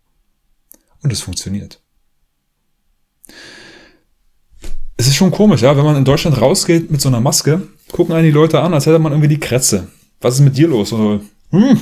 Und 1.03 1.13
es 1.13 1.21
funktioniert. 1.21 1.81
Es 4.97 5.09
ist 5.09 5.17
schon 5.17 5.33
komisch, 5.33 5.63
ja, 5.63 5.77
wenn 5.77 5.85
man 5.85 5.97
in 5.97 6.05
Deutschland 6.05 6.41
rausgeht 6.41 6.91
mit 6.91 7.01
so 7.01 7.09
einer 7.09 7.21
Maske, 7.21 7.63
gucken 7.91 8.15
einen 8.15 8.27
die 8.27 8.31
Leute 8.31 8.61
an, 8.61 8.73
als 8.73 8.87
hätte 8.87 9.01
man 9.01 9.13
irgendwie 9.13 9.29
die 9.29 9.41
Krätze. 9.41 9.89
Was 10.21 10.35
ist 10.35 10.41
mit 10.43 10.57
dir 10.57 10.69
los? 10.69 10.93
Oder, 10.93 11.21
hm, 11.51 11.81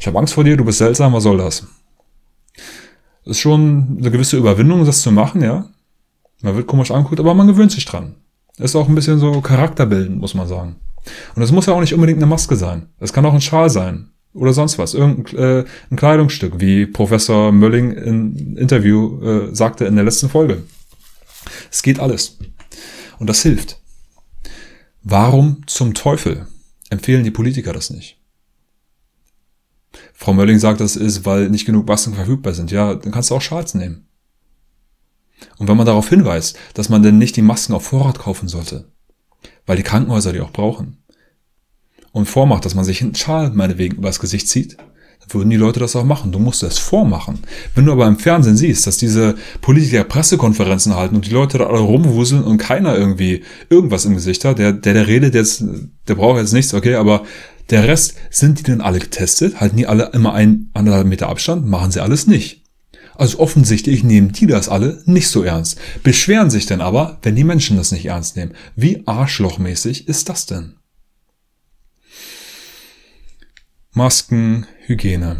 ich 0.00 0.06
habe 0.06 0.18
Angst 0.18 0.32
vor 0.32 0.44
dir, 0.44 0.56
du 0.56 0.64
bist 0.64 0.78
seltsam, 0.78 1.12
was 1.12 1.24
soll 1.24 1.36
das? 1.36 1.66
Das 3.24 3.32
ist 3.32 3.40
schon 3.40 3.98
eine 4.00 4.10
gewisse 4.10 4.38
Überwindung, 4.38 4.86
das 4.86 5.02
zu 5.02 5.12
machen, 5.12 5.42
ja. 5.42 5.68
Man 6.40 6.56
wird 6.56 6.66
komisch 6.66 6.90
angeguckt, 6.90 7.20
aber 7.20 7.34
man 7.34 7.46
gewöhnt 7.46 7.70
sich 7.70 7.84
dran. 7.84 8.14
Ist 8.56 8.74
auch 8.74 8.88
ein 8.88 8.94
bisschen 8.94 9.18
so 9.18 9.40
charakterbildend, 9.42 10.18
muss 10.18 10.34
man 10.34 10.48
sagen. 10.48 10.76
Und 11.34 11.40
das 11.40 11.52
muss 11.52 11.66
ja 11.66 11.74
auch 11.74 11.80
nicht 11.80 11.94
unbedingt 11.94 12.18
eine 12.18 12.26
Maske 12.26 12.56
sein. 12.56 12.88
Es 12.98 13.12
kann 13.12 13.26
auch 13.26 13.34
ein 13.34 13.40
Schal 13.40 13.68
sein 13.68 14.11
oder 14.34 14.52
sonst 14.52 14.78
was, 14.78 14.94
irgendein 14.94 15.36
äh, 15.36 15.64
ein 15.90 15.96
Kleidungsstück, 15.96 16.60
wie 16.60 16.86
Professor 16.86 17.52
Mölling 17.52 17.92
im 17.92 18.56
Interview 18.56 19.22
äh, 19.22 19.54
sagte 19.54 19.84
in 19.84 19.94
der 19.94 20.04
letzten 20.04 20.28
Folge. 20.28 20.62
Es 21.70 21.82
geht 21.82 22.00
alles. 22.00 22.38
Und 23.18 23.28
das 23.28 23.42
hilft. 23.42 23.80
Warum 25.02 25.62
zum 25.66 25.94
Teufel 25.94 26.46
empfehlen 26.90 27.24
die 27.24 27.30
Politiker 27.30 27.72
das 27.72 27.90
nicht? 27.90 28.18
Frau 30.14 30.32
Mölling 30.32 30.58
sagt, 30.58 30.80
das 30.80 30.96
ist, 30.96 31.26
weil 31.26 31.50
nicht 31.50 31.66
genug 31.66 31.86
Masken 31.86 32.14
verfügbar 32.14 32.54
sind. 32.54 32.70
Ja, 32.70 32.94
dann 32.94 33.12
kannst 33.12 33.30
du 33.30 33.34
auch 33.34 33.42
Schals 33.42 33.74
nehmen. 33.74 34.06
Und 35.58 35.68
wenn 35.68 35.76
man 35.76 35.86
darauf 35.86 36.08
hinweist, 36.08 36.56
dass 36.74 36.88
man 36.88 37.02
denn 37.02 37.18
nicht 37.18 37.36
die 37.36 37.42
Masken 37.42 37.74
auf 37.74 37.86
Vorrat 37.86 38.20
kaufen 38.20 38.48
sollte, 38.48 38.92
weil 39.66 39.76
die 39.76 39.82
Krankenhäuser 39.82 40.32
die 40.32 40.40
auch 40.40 40.52
brauchen, 40.52 41.01
und 42.12 42.26
vormacht, 42.26 42.64
dass 42.64 42.74
man 42.74 42.84
sich 42.84 43.02
einen 43.02 43.14
Schal 43.14 43.50
meinetwegen 43.50 43.96
übers 43.96 44.20
Gesicht 44.20 44.48
zieht, 44.48 44.76
dann 44.76 45.34
würden 45.34 45.50
die 45.50 45.56
Leute 45.56 45.80
das 45.80 45.96
auch 45.96 46.04
machen. 46.04 46.32
Du 46.32 46.38
musst 46.38 46.62
es 46.62 46.78
vormachen. 46.78 47.40
Wenn 47.74 47.86
du 47.86 47.92
aber 47.92 48.06
im 48.06 48.18
Fernsehen 48.18 48.56
siehst, 48.56 48.86
dass 48.86 48.98
diese 48.98 49.36
Politiker 49.60 50.04
Pressekonferenzen 50.04 50.94
halten 50.94 51.16
und 51.16 51.26
die 51.26 51.32
Leute 51.32 51.58
da 51.58 51.66
alle 51.66 51.78
rumwuseln 51.78 52.44
und 52.44 52.58
keiner 52.58 52.96
irgendwie 52.96 53.44
irgendwas 53.70 54.04
im 54.04 54.14
Gesicht 54.14 54.44
hat, 54.44 54.58
der, 54.58 54.72
der, 54.72 54.94
der 54.94 55.06
redet 55.06 55.34
jetzt, 55.34 55.64
der 56.08 56.14
braucht 56.14 56.38
jetzt 56.38 56.52
nichts, 56.52 56.74
okay, 56.74 56.96
aber 56.96 57.24
der 57.70 57.88
Rest, 57.88 58.16
sind 58.30 58.58
die 58.58 58.64
denn 58.64 58.80
alle 58.80 58.98
getestet? 58.98 59.60
Halten 59.60 59.76
die 59.76 59.86
alle 59.86 60.10
immer 60.12 60.34
einen 60.34 60.70
anderthalb 60.74 61.06
Meter 61.06 61.28
Abstand? 61.28 61.66
Machen 61.66 61.92
sie 61.92 62.02
alles 62.02 62.26
nicht. 62.26 62.64
Also 63.14 63.38
offensichtlich 63.38 64.02
nehmen 64.02 64.32
die 64.32 64.46
das 64.46 64.68
alle 64.68 65.02
nicht 65.06 65.28
so 65.28 65.42
ernst. 65.42 65.78
Beschweren 66.02 66.50
sich 66.50 66.66
denn 66.66 66.80
aber, 66.80 67.18
wenn 67.22 67.36
die 67.36 67.44
Menschen 67.44 67.76
das 67.76 67.92
nicht 67.92 68.06
ernst 68.06 68.36
nehmen. 68.36 68.52
Wie 68.74 69.02
arschlochmäßig 69.06 70.08
ist 70.08 70.28
das 70.28 70.46
denn? 70.46 70.74
Masken, 73.94 74.66
Hygiene. 74.86 75.36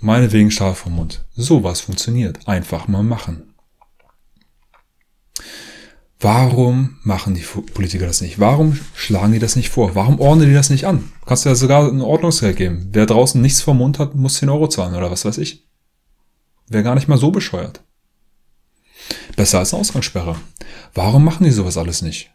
Meinetwegen 0.00 0.50
Schal 0.50 0.74
vom 0.74 0.96
Mund. 0.96 1.24
Sowas 1.34 1.80
funktioniert. 1.80 2.46
Einfach 2.46 2.88
mal 2.88 3.02
machen. 3.02 3.54
Warum 6.20 6.98
machen 7.04 7.34
die 7.34 7.40
Politiker 7.40 8.04
das 8.04 8.20
nicht? 8.20 8.38
Warum 8.38 8.78
schlagen 8.94 9.32
die 9.32 9.38
das 9.38 9.56
nicht 9.56 9.70
vor? 9.70 9.94
Warum 9.94 10.20
ordnen 10.20 10.48
die 10.48 10.54
das 10.54 10.68
nicht 10.68 10.84
an? 10.84 11.10
Kannst 11.24 11.46
du 11.46 11.48
ja 11.48 11.54
sogar 11.54 11.90
ein 11.90 12.02
Ordnungsgeld 12.02 12.58
geben. 12.58 12.90
Wer 12.92 13.06
draußen 13.06 13.40
nichts 13.40 13.62
vom 13.62 13.78
Mund 13.78 13.98
hat, 13.98 14.14
muss 14.14 14.34
10 14.34 14.50
Euro 14.50 14.68
zahlen 14.68 14.94
oder 14.94 15.10
was 15.10 15.24
weiß 15.24 15.38
ich. 15.38 15.66
Wäre 16.68 16.84
gar 16.84 16.94
nicht 16.94 17.08
mal 17.08 17.16
so 17.16 17.30
bescheuert. 17.30 17.82
Besser 19.36 19.60
als 19.60 19.72
eine 19.72 19.80
Ausgangssperre. 19.80 20.36
Warum 20.92 21.24
machen 21.24 21.44
die 21.44 21.50
sowas 21.50 21.78
alles 21.78 22.02
nicht? 22.02 22.30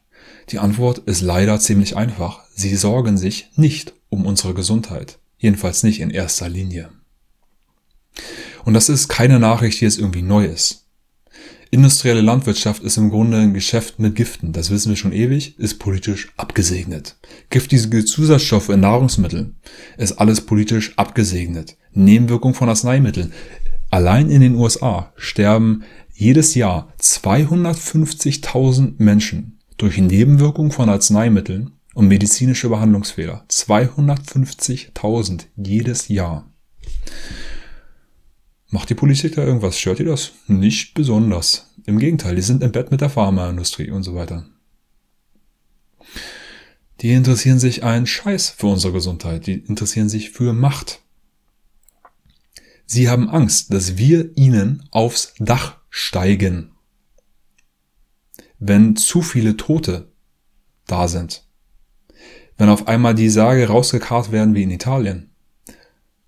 Die 0.49 0.57
Antwort 0.57 0.97
ist 0.97 1.21
leider 1.21 1.59
ziemlich 1.59 1.95
einfach. 1.95 2.41
Sie 2.55 2.75
sorgen 2.75 3.19
sich 3.19 3.51
nicht 3.55 3.93
um 4.09 4.25
unsere 4.25 4.53
Gesundheit. 4.53 5.19
Jedenfalls 5.37 5.83
nicht 5.83 6.01
in 6.01 6.09
erster 6.09 6.49
Linie. 6.49 6.89
Und 8.65 8.73
das 8.73 8.89
ist 8.89 9.07
keine 9.07 9.39
Nachricht, 9.39 9.79
die 9.79 9.85
jetzt 9.85 9.99
irgendwie 9.99 10.21
neu 10.21 10.45
ist. 10.45 10.85
Industrielle 11.71 12.21
Landwirtschaft 12.21 12.81
ist 12.81 12.97
im 12.97 13.11
Grunde 13.11 13.37
ein 13.37 13.53
Geschäft 13.53 13.99
mit 13.99 14.15
Giften. 14.15 14.53
Das 14.53 14.71
wissen 14.71 14.89
wir 14.89 14.95
schon 14.95 15.13
ewig, 15.13 15.57
ist 15.59 15.77
politisch 15.77 16.29
abgesegnet. 16.35 17.17
Giftige 17.51 18.03
Zusatzstoffe 18.03 18.69
in 18.69 18.79
Nahrungsmitteln 18.79 19.55
ist 19.97 20.13
alles 20.13 20.41
politisch 20.41 20.97
abgesegnet. 20.97 21.77
Nebenwirkung 21.93 22.55
von 22.55 22.69
Arzneimitteln. 22.69 23.33
Allein 23.91 24.31
in 24.31 24.41
den 24.41 24.55
USA 24.55 25.13
sterben 25.15 25.83
jedes 26.13 26.55
Jahr 26.55 26.91
250.000 26.99 28.93
Menschen 28.97 29.59
durch 29.77 29.99
Nebenwirkung 29.99 30.71
von 30.71 30.89
Arzneimitteln 30.89 31.71
und 31.93 32.07
medizinische 32.07 32.69
Behandlungsfehler. 32.69 33.45
250.000 33.49 35.45
jedes 35.55 36.07
Jahr. 36.07 36.51
Macht 38.69 38.89
die 38.89 38.95
Politik 38.95 39.35
da 39.35 39.43
irgendwas? 39.43 39.79
Stört 39.79 39.99
ihr 39.99 40.05
das? 40.05 40.31
Nicht 40.47 40.93
besonders. 40.93 41.73
Im 41.85 41.97
Gegenteil, 41.97 42.35
die 42.35 42.41
sind 42.41 42.61
im 42.61 42.71
Bett 42.71 42.91
mit 42.91 43.01
der 43.01 43.09
Pharmaindustrie 43.09 43.89
und 43.89 44.03
so 44.03 44.13
weiter. 44.13 44.45
Die 47.01 47.11
interessieren 47.11 47.59
sich 47.59 47.83
einen 47.83 48.05
Scheiß 48.05 48.49
für 48.49 48.67
unsere 48.67 48.93
Gesundheit. 48.93 49.47
Die 49.47 49.53
interessieren 49.53 50.09
sich 50.09 50.29
für 50.31 50.53
Macht. 50.53 51.01
Sie 52.85 53.09
haben 53.09 53.29
Angst, 53.29 53.73
dass 53.73 53.97
wir 53.97 54.37
ihnen 54.37 54.87
aufs 54.91 55.33
Dach 55.39 55.77
steigen. 55.89 56.71
Wenn 58.59 58.95
zu 58.95 59.21
viele 59.21 59.57
Tote 59.57 60.11
da 60.85 61.07
sind 61.07 61.48
wenn 62.59 62.69
auf 62.69 62.87
einmal 62.87 63.15
die 63.15 63.29
Sage 63.29 63.67
rausgekarrt 63.67 64.31
werden 64.31 64.53
wie 64.53 64.63
in 64.63 64.69
Italien 64.69 65.31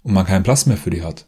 und 0.01 0.13
man 0.13 0.25
keinen 0.25 0.43
Platz 0.43 0.65
mehr 0.65 0.77
für 0.77 0.89
die 0.89 1.03
hat, 1.03 1.27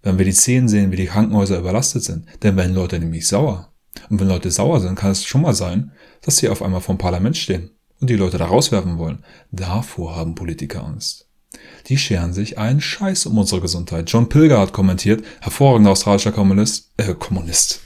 Wenn 0.00 0.16
wir 0.16 0.24
die 0.24 0.32
Szenen 0.32 0.68
sehen, 0.68 0.92
wie 0.92 0.96
die 0.96 1.06
Krankenhäuser 1.06 1.58
überlastet 1.58 2.04
sind, 2.04 2.26
dann 2.40 2.56
werden 2.56 2.74
Leute 2.74 3.00
nämlich 3.00 3.26
sauer. 3.26 3.72
Und 4.08 4.20
wenn 4.20 4.28
Leute 4.28 4.52
sauer 4.52 4.80
sind, 4.80 4.94
kann 4.94 5.10
es 5.10 5.24
schon 5.24 5.42
mal 5.42 5.54
sein, 5.54 5.90
dass 6.22 6.36
sie 6.36 6.48
auf 6.48 6.62
einmal 6.62 6.80
vom 6.80 6.98
Parlament 6.98 7.36
stehen 7.36 7.72
und 8.00 8.08
die 8.08 8.14
Leute 8.14 8.38
da 8.38 8.46
rauswerfen 8.46 8.96
wollen. 8.96 9.24
Davor 9.50 10.14
haben 10.14 10.36
Politiker 10.36 10.84
Angst. 10.84 11.28
Die 11.88 11.98
scheren 11.98 12.32
sich 12.32 12.58
einen 12.58 12.80
Scheiß 12.80 13.26
um 13.26 13.36
unsere 13.38 13.60
Gesundheit. 13.60 14.08
John 14.08 14.28
Pilger 14.28 14.60
hat 14.60 14.72
kommentiert, 14.72 15.24
hervorragender 15.40 15.90
australischer 15.90 16.32
Kommunist, 16.32 16.92
äh, 16.96 17.12
Kommunist. 17.14 17.80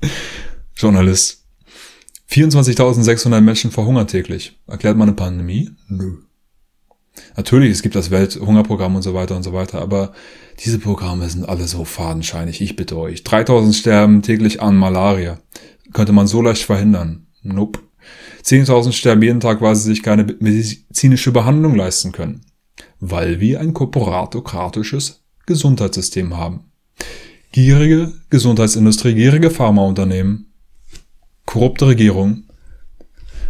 Journalist. 0.76 1.45
24.600 2.30 3.40
Menschen 3.40 3.70
verhungern 3.70 4.08
täglich. 4.08 4.58
Erklärt 4.66 4.96
man 4.96 5.08
eine 5.08 5.16
Pandemie? 5.16 5.70
Nö. 5.88 6.18
Natürlich, 7.36 7.70
es 7.70 7.82
gibt 7.82 7.94
das 7.94 8.10
Welthungerprogramm 8.10 8.96
und 8.96 9.02
so 9.02 9.14
weiter 9.14 9.36
und 9.36 9.42
so 9.42 9.52
weiter, 9.52 9.80
aber 9.80 10.12
diese 10.60 10.78
Programme 10.78 11.28
sind 11.28 11.48
alle 11.48 11.66
so 11.66 11.84
fadenscheinig. 11.84 12.60
Ich 12.60 12.76
bitte 12.76 12.96
euch. 12.96 13.24
3000 13.24 13.74
sterben 13.74 14.22
täglich 14.22 14.60
an 14.60 14.76
Malaria. 14.76 15.38
Könnte 15.92 16.12
man 16.12 16.26
so 16.26 16.42
leicht 16.42 16.64
verhindern. 16.64 17.26
Nope. 17.42 17.80
10.000 18.44 18.92
sterben 18.92 19.22
jeden 19.22 19.40
Tag, 19.40 19.60
weil 19.60 19.74
sie 19.74 19.88
sich 19.88 20.02
keine 20.02 20.24
medizinische 20.24 21.32
Behandlung 21.32 21.74
leisten 21.74 22.12
können. 22.12 22.42
Weil 23.00 23.40
wir 23.40 23.60
ein 23.60 23.74
korporatokratisches 23.74 25.24
Gesundheitssystem 25.46 26.36
haben. 26.36 26.64
Gierige 27.52 28.12
Gesundheitsindustrie, 28.30 29.14
gierige 29.14 29.50
Pharmaunternehmen, 29.50 30.45
korrupte 31.56 31.86
Regierung 31.86 32.42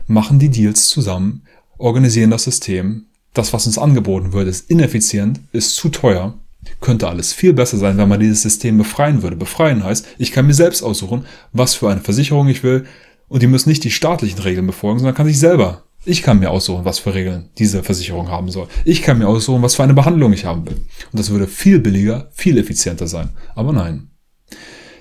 machen 0.07 0.39
die 0.39 0.49
Deals 0.49 0.87
zusammen, 0.91 1.43
organisieren 1.77 2.31
das 2.31 2.45
System. 2.45 3.07
Das, 3.35 3.53
was 3.53 3.67
uns 3.67 3.79
angeboten 3.79 4.33
wird, 4.33 4.47
ist 4.47 4.71
ineffizient, 4.71 5.41
ist 5.51 5.75
zu 5.75 5.89
teuer. 5.89 6.39
Könnte 6.81 7.09
alles 7.09 7.33
viel 7.33 7.53
besser 7.53 7.79
sein, 7.79 7.99
wenn 7.99 8.09
man 8.09 8.21
dieses 8.21 8.43
System 8.43 8.79
befreien 8.79 9.25
würde. 9.25 9.35
Befreien 9.35 9.83
heißt, 9.83 10.07
ich 10.19 10.31
kann 10.31 10.47
mir 10.47 10.55
selbst 10.55 10.85
aussuchen, 10.85 11.27
was 11.53 11.75
für 11.75 11.91
eine 11.91 12.01
Versicherung 12.01 12.47
ich 12.47 12.63
will, 12.63 12.87
und 13.27 13.43
die 13.43 13.49
müssen 13.49 13.71
nicht 13.71 13.83
die 13.83 13.91
staatlichen 13.91 14.39
Regeln 14.39 14.69
befolgen, 14.69 15.01
sondern 15.01 15.17
kann 15.17 15.27
sich 15.27 15.41
selber. 15.41 15.83
Ich 16.05 16.23
kann 16.23 16.39
mir 16.39 16.51
aussuchen, 16.51 16.85
was 16.85 17.01
für 17.01 17.13
Regeln 17.13 17.49
diese 17.59 17.83
Versicherung 17.83 18.31
haben 18.31 18.53
soll. 18.53 18.69
Ich 18.85 19.03
kann 19.03 19.19
mir 19.19 19.27
aussuchen, 19.27 19.63
was 19.63 19.75
für 19.75 19.83
eine 19.83 19.95
Behandlung 19.95 20.33
ich 20.33 20.45
haben 20.45 20.65
will. 20.65 20.77
Und 21.11 21.19
das 21.19 21.31
würde 21.31 21.49
viel 21.49 21.81
billiger, 21.81 22.31
viel 22.33 22.57
effizienter 22.57 23.09
sein. 23.09 23.31
Aber 23.57 23.73
nein. 23.73 24.11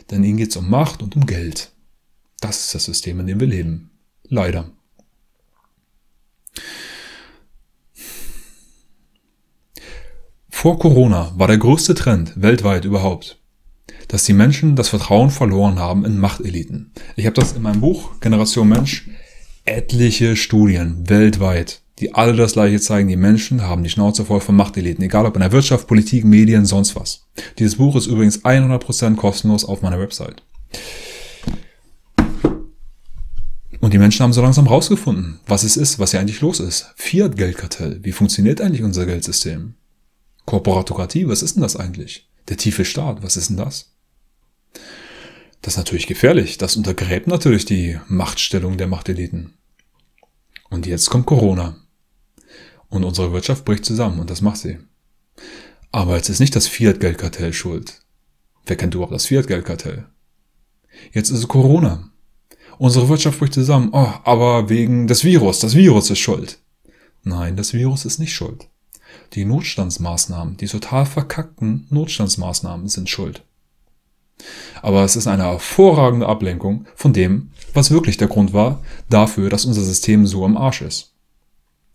Denn 0.10 0.24
ihnen 0.24 0.38
geht 0.38 0.50
es 0.50 0.58
um 0.58 0.72
Macht 0.72 1.04
und 1.04 1.16
um 1.16 1.28
Geld. 1.28 1.75
Das 2.40 2.66
ist 2.66 2.76
das 2.76 2.86
System, 2.86 3.20
in 3.20 3.28
dem 3.28 3.40
wir 3.40 3.48
leben. 3.48 3.92
Leider. 4.24 4.72
Vor 10.50 10.80
Corona 10.80 11.34
war 11.36 11.48
der 11.48 11.58
größte 11.58 11.96
Trend 11.96 12.34
weltweit 12.42 12.86
überhaupt 12.86 13.40
dass 14.08 14.24
die 14.24 14.34
Menschen 14.34 14.76
das 14.76 14.90
Vertrauen 14.90 15.30
verloren 15.30 15.80
haben 15.80 16.06
in 16.06 16.18
Machteliten. 16.18 16.92
Ich 17.16 17.26
habe 17.26 17.36
das 17.36 17.54
in 17.54 17.62
meinem 17.62 17.82
Buch 17.82 18.20
Generation 18.20 18.68
Mensch 18.68 19.10
etliche 19.66 20.36
Studien 20.36 21.10
weltweit, 21.10 21.82
die 22.00 22.14
alle 22.14 22.36
das 22.36 22.54
gleiche 22.54 22.80
zeigen. 22.80 23.08
Die 23.08 23.16
Menschen 23.16 23.64
haben 23.64 23.84
die 23.84 23.90
Schnauze 23.90 24.26
voll 24.26 24.42
von 24.42 24.56
Machteliten, 24.56 25.04
egal 25.04 25.26
ob 25.26 25.36
in 25.36 25.42
der 25.42 25.52
Wirtschaft, 25.52 25.88
Politik, 25.88 26.24
Medien, 26.24 26.66
sonst 26.66 26.96
was. 26.96 27.26
Dieses 27.58 27.78
Buch 27.78 27.96
ist 27.96 28.08
übrigens 28.08 28.44
100% 28.46 29.16
kostenlos 29.16 29.66
auf 29.66 29.82
meiner 29.82 30.00
Website. 30.00 30.44
Und 33.86 33.94
die 33.94 34.00
Menschen 34.00 34.24
haben 34.24 34.34
so 34.34 34.42
langsam 34.42 34.66
rausgefunden, 34.66 35.40
was 35.46 35.62
es 35.62 35.78
ist, 35.78 36.00
was 36.00 36.10
hier 36.10 36.20
eigentlich 36.20 36.42
los 36.42 36.60
ist. 36.60 36.92
Fiat-Geldkartell. 36.96 38.00
Wie 38.02 38.14
funktioniert 38.14 38.60
eigentlich 38.60 38.82
unser 38.82 39.06
Geldsystem? 39.06 39.76
Korporatokratie, 40.46 41.28
was 41.28 41.44
ist 41.44 41.54
denn 41.54 41.62
das 41.62 41.76
eigentlich? 41.76 42.28
Der 42.48 42.58
tiefe 42.58 42.84
Staat, 42.84 43.22
was 43.22 43.38
ist 43.38 43.52
denn 43.52 43.58
das? 43.58 43.94
Das 45.62 45.74
ist 45.74 45.78
natürlich 45.78 46.08
gefährlich. 46.08 46.58
Das 46.58 46.76
untergräbt 46.78 47.28
natürlich 47.28 47.66
die 47.66 48.00
Machtstellung 48.08 48.78
der 48.78 48.88
Machteliten. 48.88 49.54
Und 50.72 50.88
jetzt 50.88 51.12
kommt 51.12 51.28
Corona. 51.28 51.76
Und 52.90 53.04
unsere 53.04 53.34
Wirtschaft 53.34 53.66
bricht 53.66 53.86
zusammen 53.86 54.20
und 54.20 54.32
das 54.32 54.42
macht 54.42 54.58
sie. 54.58 54.80
Aber 55.92 56.16
jetzt 56.16 56.30
ist 56.30 56.40
nicht 56.40 56.56
das 56.56 56.68
Fiat-Geldkartell 56.68 57.54
schuld. 57.54 58.02
Wer 58.66 58.78
kennt 58.78 58.96
überhaupt 58.96 59.14
das 59.14 59.28
Fiat-Geldkartell? 59.28 60.08
Jetzt 61.12 61.30
ist 61.30 61.38
es 61.38 61.48
Corona. 61.48 62.10
Unsere 62.78 63.10
Wirtschaft 63.10 63.40
bricht 63.40 63.54
zusammen. 63.54 63.90
Oh, 63.92 64.10
aber 64.24 64.70
wegen 64.70 65.08
des 65.08 65.24
Virus. 65.24 65.60
Das 65.60 65.76
Virus 65.76 66.10
ist 66.10 66.20
schuld. 66.20 66.60
Nein, 67.24 67.56
das 67.56 67.74
Virus 67.74 68.06
ist 68.06 68.20
nicht 68.20 68.34
schuld. 68.34 68.68
Die 69.34 69.46
Notstandsmaßnahmen, 69.46 70.58
die 70.58 70.68
total 70.68 71.06
verkackten 71.06 71.88
Notstandsmaßnahmen 71.90 72.88
sind 72.88 73.10
schuld. 73.10 73.44
Aber 74.82 75.04
es 75.04 75.16
ist 75.16 75.28
eine 75.28 75.44
hervorragende 75.44 76.28
Ablenkung 76.28 76.86
von 76.96 77.14
dem, 77.14 77.52
was 77.74 77.92
wirklich 77.92 78.18
der 78.18 78.28
Grund 78.28 78.54
war 78.54 78.84
dafür, 79.10 79.50
dass 79.50 79.66
unser 79.66 79.82
System 79.82 80.28
so 80.28 80.46
am 80.46 80.58
Arsch 80.58 80.82
ist. 80.82 81.14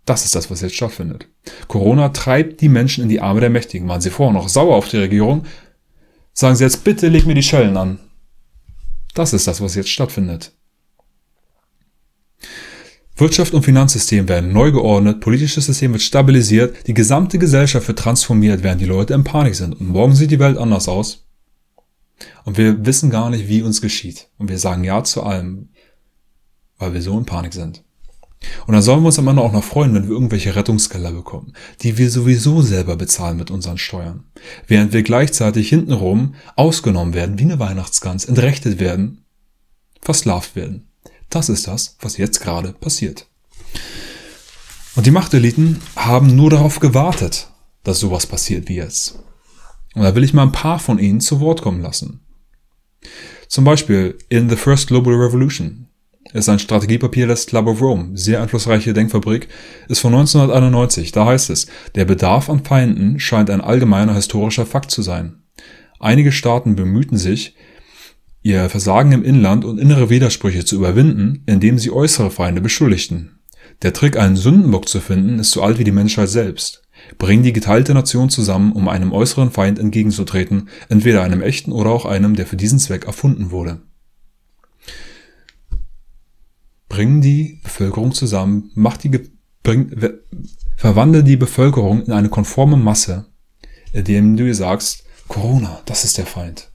Das 0.07 0.25
ist 0.25 0.35
das, 0.35 0.51
was 0.51 0.63
jetzt 0.63 0.75
stattfindet. 0.75 1.29
Corona 1.69 2.09
treibt 2.09 2.61
die 2.63 2.69
Menschen 2.69 3.03
in 3.03 3.09
die 3.09 3.21
Arme 3.21 3.41
der 3.41 3.51
Mächtigen. 3.51 3.87
Waren 3.89 4.01
sie 4.01 4.11
vorher 4.11 4.33
noch 4.33 4.49
sauer 4.49 4.75
auf 4.75 4.89
die 4.89 4.97
Regierung? 4.97 5.45
Sagen 6.33 6.57
sie 6.57 6.65
jetzt 6.65 6.85
bitte, 6.85 7.09
leg 7.09 7.27
mir 7.27 7.35
die 7.35 7.43
Schellen 7.43 7.77
an. 7.77 8.01
Das 9.15 9.33
ist 9.33 9.47
das, 9.47 9.61
was 9.61 9.75
jetzt 9.75 9.91
stattfindet. 9.91 10.53
Wirtschaft 13.21 13.55
und 13.55 13.65
Finanzsystem 13.65 14.29
werden 14.29 14.53
neu 14.53 14.73
geordnet, 14.73 15.21
politisches 15.21 15.67
System 15.67 15.93
wird 15.93 16.03
stabilisiert, 16.03 16.87
die 16.87 16.95
gesamte 16.95 17.39
Gesellschaft 17.39 17.87
wird 17.87 17.99
transformiert, 17.99 18.63
während 18.63 18.81
die 18.81 18.87
Leute 18.87 19.15
in 19.15 19.25
Panik 19.25 19.55
sind. 19.55 19.75
Und 19.75 19.89
morgen 19.89 20.15
sieht 20.15 20.31
die 20.31 20.39
Welt 20.39 20.57
anders 20.59 20.89
aus. 20.89 21.27
Und 22.45 22.57
wir 22.59 22.85
wissen 22.85 23.11
gar 23.11 23.31
nicht, 23.31 23.49
wie 23.49 23.63
uns 23.63 23.81
geschieht. 23.81 24.29
Und 24.39 24.49
wir 24.49 24.59
sagen 24.59 24.85
Ja 24.85 25.05
zu 25.05 25.23
allem, 25.23 25.69
weil 26.79 26.95
wir 26.95 27.03
so 27.03 27.17
in 27.19 27.27
Panik 27.27 27.53
sind. 27.53 27.85
Und 28.67 28.73
dann 28.73 28.83
sollen 28.83 29.03
wir 29.03 29.07
uns 29.09 29.19
am 29.19 29.29
Ende 29.29 29.43
auch 29.43 29.53
noch 29.53 29.65
freuen, 29.65 29.95
wenn 29.95 30.05
wir 30.05 30.13
irgendwelche 30.13 30.57
Rettungsgelder 30.57 31.13
bekommen, 31.13 31.53
die 31.83 31.99
wir 31.99 32.11
sowieso 32.11 32.63
selber 32.63 32.97
bezahlen 32.97 33.37
mit 33.37 33.51
unseren 33.51 33.77
Steuern. 33.77 34.25
Während 34.67 34.93
wir 34.93 35.03
gleichzeitig 35.03 35.69
hintenrum 35.69 36.35
ausgenommen 36.57 37.13
werden, 37.13 37.39
wie 37.39 37.45
eine 37.45 37.59
Weihnachtsgans, 37.59 38.25
entrechtet 38.25 38.81
werden, 38.81 39.25
versklavt 40.01 40.57
werden. 40.57 40.90
Das 41.31 41.49
ist 41.49 41.69
das, 41.69 41.97
was 42.01 42.17
jetzt 42.17 42.41
gerade 42.41 42.73
passiert. 42.73 43.27
Und 44.97 45.07
die 45.07 45.13
Machteliten 45.13 45.81
haben 45.97 46.35
nur 46.35 46.51
darauf 46.51 46.81
gewartet, 46.81 47.49
dass 47.85 48.01
sowas 48.01 48.27
passiert 48.27 48.69
wie 48.69 48.77
jetzt. 48.77 49.19
Und 49.95 50.03
da 50.03 50.15
will 50.15 50.25
ich 50.25 50.35
mal 50.35 50.43
ein 50.43 50.53
paar 50.53 50.79
von 50.79 50.99
ihnen 50.99 51.21
zu 51.21 51.41
Wort 51.41 51.63
kommen 51.63 51.81
lassen. 51.81 52.21
Zum 53.49 53.65
Beispiel 53.65 54.19
in 54.29 54.49
The 54.49 54.57
First 54.57 54.89
Global 54.89 55.15
Revolution 55.15 55.89
ist 56.33 56.49
ein 56.49 56.59
Strategiepapier 56.59 57.27
des 57.27 57.47
Club 57.47 57.67
of 57.67 57.81
Rome, 57.81 58.17
sehr 58.17 58.41
einflussreiche 58.43 58.93
Denkfabrik, 58.93 59.49
ist 59.89 60.01
von 60.01 60.13
1991. 60.15 61.13
Da 61.13 61.27
heißt 61.27 61.51
es, 61.51 61.67
der 61.95 62.05
Bedarf 62.05 62.49
an 62.49 62.65
Feinden 62.65 63.19
scheint 63.19 63.51
ein 63.51 63.61
allgemeiner 63.61 64.15
historischer 64.15 64.67
Fakt 64.67 64.91
zu 64.91 65.03
sein. 65.03 65.43
Einige 65.99 66.33
Staaten 66.33 66.77
bemühten 66.77 67.17
sich, 67.17 67.57
ihr 68.43 68.69
Versagen 68.71 69.13
im 69.13 69.23
Inland 69.23 69.65
und 69.65 69.79
innere 69.79 70.11
Widersprüche 70.11 70.65
zu 70.65 70.77
überwinden, 70.77 71.43
indem 71.47 71.79
sie 71.79 71.91
äußere 71.91 72.31
Feinde 72.31 72.61
beschuldigten. 72.61 73.41
Der 73.83 73.93
Trick, 73.93 74.17
einen 74.17 74.37
Sündenbock 74.37 74.89
zu 74.89 75.01
finden, 75.01 75.39
ist 75.39 75.53
so 75.53 75.63
alt 75.63 75.79
wie 75.79 75.85
die 75.85 75.93
Menschheit 75.93 76.29
selbst. 76.29 76.83
Bring 77.17 77.43
die 77.43 77.53
geteilte 77.53 77.95
Nation 77.95 78.29
zusammen, 78.29 78.73
um 78.73 78.89
einem 78.89 79.13
äußeren 79.13 79.51
Feind 79.51 79.79
entgegenzutreten, 79.79 80.69
entweder 80.89 81.23
einem 81.23 81.41
echten 81.41 81.73
oder 81.73 81.91
auch 81.91 82.05
einem, 82.05 82.37
der 82.37 82.47
für 82.47 82.57
diesen 82.57 82.79
Zweck 82.79 83.07
erfunden 83.07 83.51
wurde. 83.51 83.81
Bring 86.89 87.21
die 87.21 87.61
Bevölkerung 87.63 88.13
zusammen, 88.13 88.71
mach 88.75 88.97
die, 88.97 89.31
bring, 89.63 89.97
verwandle 90.77 91.25
die 91.25 91.37
Bevölkerung 91.37 92.03
in 92.03 92.13
eine 92.13 92.29
konforme 92.29 92.77
Masse, 92.77 93.27
indem 93.93 94.37
du 94.37 94.47
ihr 94.47 94.55
sagst, 94.55 95.05
Corona, 95.29 95.81
das 95.87 96.05
ist 96.05 96.19
der 96.19 96.27
Feind. 96.27 96.70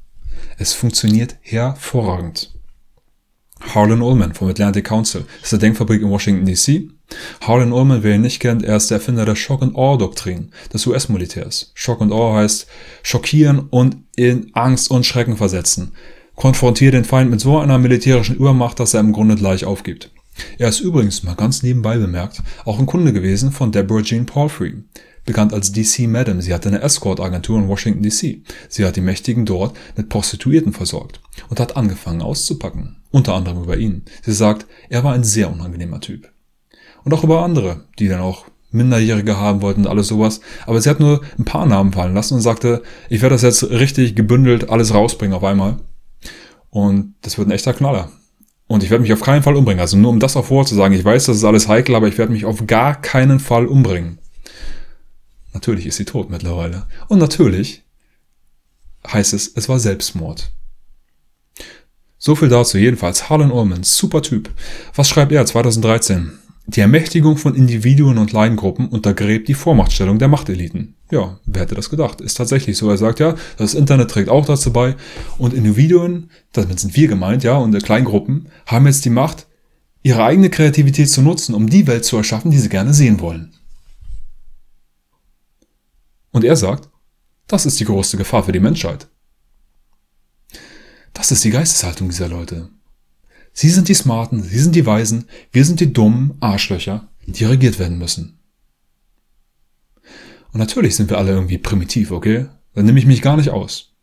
Es 0.57 0.73
funktioniert 0.73 1.37
hervorragend. 1.41 2.51
Harlan 3.73 4.01
Ullman 4.01 4.33
vom 4.33 4.49
Atlantic 4.49 4.85
Council 4.85 5.25
ist 5.41 5.53
eine 5.53 5.61
Denkfabrik 5.61 6.01
in 6.01 6.09
Washington 6.09 6.45
DC 6.45 6.95
Harlan 7.41 7.71
Ullman, 7.71 8.03
wer 8.03 8.15
ihn 8.15 8.21
nicht 8.21 8.39
kennt, 8.39 8.63
er 8.63 8.77
ist 8.77 8.89
der 8.89 8.97
Erfinder 8.97 9.25
der 9.25 9.35
Shock-and-Awe-Doktrin 9.35 10.51
des 10.73 10.85
US-Militärs. 10.87 11.71
Shock 11.75 12.01
and 12.01 12.11
Awe 12.11 12.39
heißt 12.39 12.67
schockieren 13.03 13.67
und 13.69 13.97
in 14.15 14.51
Angst 14.53 14.89
und 14.89 15.05
Schrecken 15.05 15.37
versetzen. 15.37 15.93
Konfrontiere 16.35 16.91
den 16.91 17.05
Feind 17.05 17.29
mit 17.29 17.39
so 17.39 17.59
einer 17.59 17.77
militärischen 17.77 18.35
Übermacht, 18.35 18.79
dass 18.79 18.93
er 18.93 18.99
im 18.99 19.13
Grunde 19.13 19.35
gleich 19.35 19.65
aufgibt. 19.65 20.11
Er 20.57 20.67
ist 20.67 20.81
übrigens, 20.81 21.23
mal 21.23 21.35
ganz 21.35 21.63
nebenbei 21.63 21.97
bemerkt, 21.97 22.41
auch 22.65 22.79
ein 22.79 22.85
Kunde 22.85 23.13
gewesen 23.13 23.51
von 23.51 23.71
Deborah 23.71 24.01
Jean 24.01 24.25
Palfrey, 24.25 24.73
bekannt 25.25 25.53
als 25.53 25.71
DC 25.71 26.07
Madam. 26.07 26.41
Sie 26.41 26.53
hatte 26.53 26.69
eine 26.69 26.81
Escort-Agentur 26.81 27.59
in 27.59 27.67
Washington 27.67 28.03
DC. 28.03 28.41
Sie 28.69 28.85
hat 28.85 28.95
die 28.95 29.01
Mächtigen 29.01 29.45
dort 29.45 29.75
mit 29.95 30.09
Prostituierten 30.09 30.73
versorgt 30.73 31.19
und 31.49 31.59
hat 31.59 31.75
angefangen 31.75 32.21
auszupacken. 32.21 32.97
Unter 33.11 33.33
anderem 33.33 33.63
über 33.63 33.77
ihn. 33.77 34.03
Sie 34.23 34.33
sagt, 34.33 34.65
er 34.89 35.03
war 35.03 35.13
ein 35.13 35.23
sehr 35.23 35.51
unangenehmer 35.51 36.01
Typ 36.01 36.29
und 37.05 37.13
auch 37.13 37.23
über 37.23 37.43
andere, 37.43 37.85
die 37.97 38.09
dann 38.09 38.19
auch 38.19 38.45
Minderjährige 38.71 39.37
haben 39.37 39.61
wollten 39.61 39.81
und 39.81 39.87
alles 39.87 40.07
sowas. 40.07 40.41
Aber 40.65 40.81
sie 40.81 40.89
hat 40.89 40.99
nur 40.99 41.21
ein 41.39 41.45
paar 41.45 41.65
Namen 41.65 41.93
fallen 41.93 42.13
lassen 42.13 42.33
und 42.33 42.41
sagte, 42.41 42.81
ich 43.09 43.21
werde 43.21 43.35
das 43.35 43.43
jetzt 43.43 43.69
richtig 43.69 44.15
gebündelt 44.15 44.69
alles 44.69 44.93
rausbringen 44.93 45.35
auf 45.35 45.43
einmal. 45.43 45.77
Und 46.69 47.13
das 47.21 47.37
wird 47.37 47.47
ein 47.47 47.51
echter 47.51 47.73
Knaller. 47.73 48.11
Und 48.67 48.83
ich 48.83 48.89
werde 48.89 49.03
mich 49.03 49.13
auf 49.13 49.21
keinen 49.21 49.43
Fall 49.43 49.55
umbringen. 49.55 49.79
Also 49.79 49.95
nur 49.95 50.09
um 50.09 50.19
das 50.19 50.35
auch 50.35 50.45
vorzusagen, 50.45 50.97
ich 50.97 51.05
weiß, 51.05 51.27
das 51.27 51.37
ist 51.37 51.43
alles 51.45 51.69
heikel, 51.69 51.95
aber 51.95 52.07
ich 52.07 52.17
werde 52.17 52.33
mich 52.33 52.43
auf 52.43 52.67
gar 52.67 52.99
keinen 52.99 53.39
Fall 53.39 53.67
umbringen. 53.67 54.17
Natürlich 55.55 55.85
ist 55.87 55.95
sie 55.95 56.05
tot 56.05 56.29
mittlerweile. 56.29 56.85
Und 57.07 57.17
natürlich 57.17 57.83
heißt 59.07 59.33
es, 59.33 59.47
es 59.55 59.69
war 59.69 59.79
Selbstmord. 59.79 60.51
So 62.17 62.35
viel 62.35 62.49
dazu. 62.49 62.77
Jedenfalls 62.77 63.29
Harlan 63.29 63.51
Ullman, 63.51 63.83
super 63.83 64.21
Typ. 64.21 64.49
Was 64.95 65.07
schreibt 65.07 65.31
er 65.31 65.45
2013? 65.45 66.33
Die 66.67 66.81
Ermächtigung 66.81 67.37
von 67.37 67.55
Individuen 67.55 68.17
und 68.17 68.33
Laiengruppen 68.33 68.89
untergräbt 68.89 69.47
die 69.47 69.53
Vormachtstellung 69.53 70.19
der 70.19 70.27
Machteliten. 70.27 70.95
Ja, 71.09 71.39
wer 71.45 71.61
hätte 71.61 71.75
das 71.75 71.89
gedacht? 71.89 72.19
Ist 72.19 72.35
tatsächlich 72.35 72.77
so. 72.77 72.89
Er 72.89 72.97
sagt 72.97 73.21
ja, 73.21 73.35
das 73.55 73.75
Internet 73.75 74.11
trägt 74.11 74.27
auch 74.27 74.45
dazu 74.45 74.73
bei. 74.73 74.95
Und 75.37 75.53
Individuen, 75.53 76.31
damit 76.51 76.81
sind 76.81 76.97
wir 76.97 77.07
gemeint, 77.07 77.45
ja, 77.45 77.55
und 77.55 77.81
Kleingruppen, 77.81 78.49
haben 78.65 78.87
jetzt 78.87 79.05
die 79.05 79.09
Macht, 79.09 79.47
ihre 80.03 80.25
eigene 80.25 80.49
Kreativität 80.49 81.09
zu 81.09 81.21
nutzen, 81.21 81.55
um 81.55 81.69
die 81.69 81.87
Welt 81.87 82.03
zu 82.03 82.17
erschaffen, 82.17 82.51
die 82.51 82.59
sie 82.59 82.69
gerne 82.69 82.93
sehen 82.93 83.21
wollen. 83.21 83.54
Und 86.35 86.43
er 86.43 86.57
sagt, 86.57 86.89
das 87.47 87.65
ist 87.65 87.79
die 87.79 87.85
größte 87.85 88.17
Gefahr 88.17 88.43
für 88.43 88.51
die 88.51 88.59
Menschheit. 88.59 89.07
Das 91.13 91.31
ist 91.31 91.45
die 91.45 91.49
Geisteshaltung 91.49 92.09
dieser 92.09 92.27
Leute. 92.27 92.67
Sie 93.53 93.69
sind 93.69 93.87
die 93.87 93.93
Smarten, 93.93 94.43
sie 94.43 94.59
sind 94.59 94.75
die 94.75 94.85
Weisen, 94.85 95.29
wir 95.53 95.63
sind 95.63 95.79
die 95.79 95.93
dummen 95.93 96.33
Arschlöcher, 96.41 97.07
die 97.25 97.45
regiert 97.45 97.79
werden 97.79 97.97
müssen. 97.97 98.37
Und 100.51 100.59
natürlich 100.59 100.97
sind 100.97 101.09
wir 101.09 101.17
alle 101.17 101.31
irgendwie 101.31 101.57
primitiv, 101.57 102.11
okay? 102.11 102.47
Da 102.73 102.83
nehme 102.83 102.99
ich 102.99 103.05
mich 103.05 103.21
gar 103.21 103.37
nicht 103.37 103.51
aus. 103.51 103.93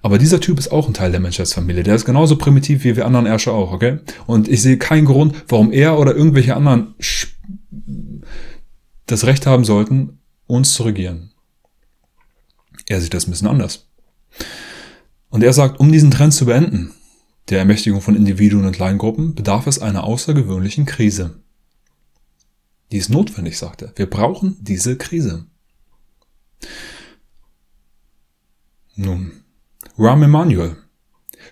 Aber 0.00 0.16
dieser 0.16 0.40
Typ 0.40 0.58
ist 0.58 0.72
auch 0.72 0.88
ein 0.88 0.94
Teil 0.94 1.10
der 1.10 1.20
Menschheitsfamilie. 1.20 1.82
Der 1.82 1.96
ist 1.96 2.06
genauso 2.06 2.38
primitiv 2.38 2.84
wie 2.84 2.96
wir 2.96 3.04
anderen 3.04 3.26
Ärsche 3.26 3.52
auch, 3.52 3.72
okay? 3.72 3.98
Und 4.26 4.48
ich 4.48 4.62
sehe 4.62 4.78
keinen 4.78 5.04
Grund, 5.04 5.44
warum 5.48 5.70
er 5.70 5.98
oder 5.98 6.16
irgendwelche 6.16 6.56
anderen 6.56 6.94
das 9.04 9.26
Recht 9.26 9.44
haben 9.44 9.64
sollten, 9.66 10.20
uns 10.46 10.72
zu 10.72 10.84
regieren. 10.84 11.34
Er 12.88 13.00
sieht 13.00 13.14
das 13.14 13.26
ein 13.26 13.30
bisschen 13.30 13.48
anders. 13.48 13.86
Und 15.28 15.42
er 15.42 15.52
sagt, 15.52 15.78
um 15.78 15.92
diesen 15.92 16.10
Trend 16.10 16.32
zu 16.32 16.46
beenden, 16.46 16.94
der 17.50 17.58
Ermächtigung 17.58 18.00
von 18.00 18.16
Individuen 18.16 18.64
und 18.64 18.72
Kleingruppen, 18.72 19.34
bedarf 19.34 19.66
es 19.66 19.78
einer 19.78 20.04
außergewöhnlichen 20.04 20.86
Krise. 20.86 21.42
Die 22.90 22.96
ist 22.96 23.10
notwendig, 23.10 23.58
sagt 23.58 23.82
er. 23.82 23.92
Wir 23.96 24.08
brauchen 24.08 24.56
diese 24.60 24.96
Krise. 24.96 25.46
Nun, 28.96 29.32
Rahm 29.98 30.22
Emanuel, 30.22 30.76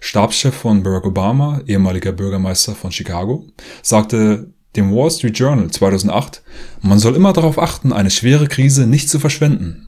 Stabschef 0.00 0.54
von 0.54 0.82
Barack 0.82 1.04
Obama, 1.04 1.60
ehemaliger 1.66 2.12
Bürgermeister 2.12 2.74
von 2.74 2.90
Chicago, 2.90 3.46
sagte 3.82 4.52
dem 4.74 4.92
Wall 4.92 5.10
Street 5.10 5.38
Journal 5.38 5.70
2008, 5.70 6.42
man 6.82 6.98
soll 6.98 7.14
immer 7.14 7.32
darauf 7.32 7.58
achten, 7.58 7.92
eine 7.92 8.10
schwere 8.10 8.48
Krise 8.48 8.86
nicht 8.86 9.08
zu 9.08 9.18
verschwenden. 9.18 9.85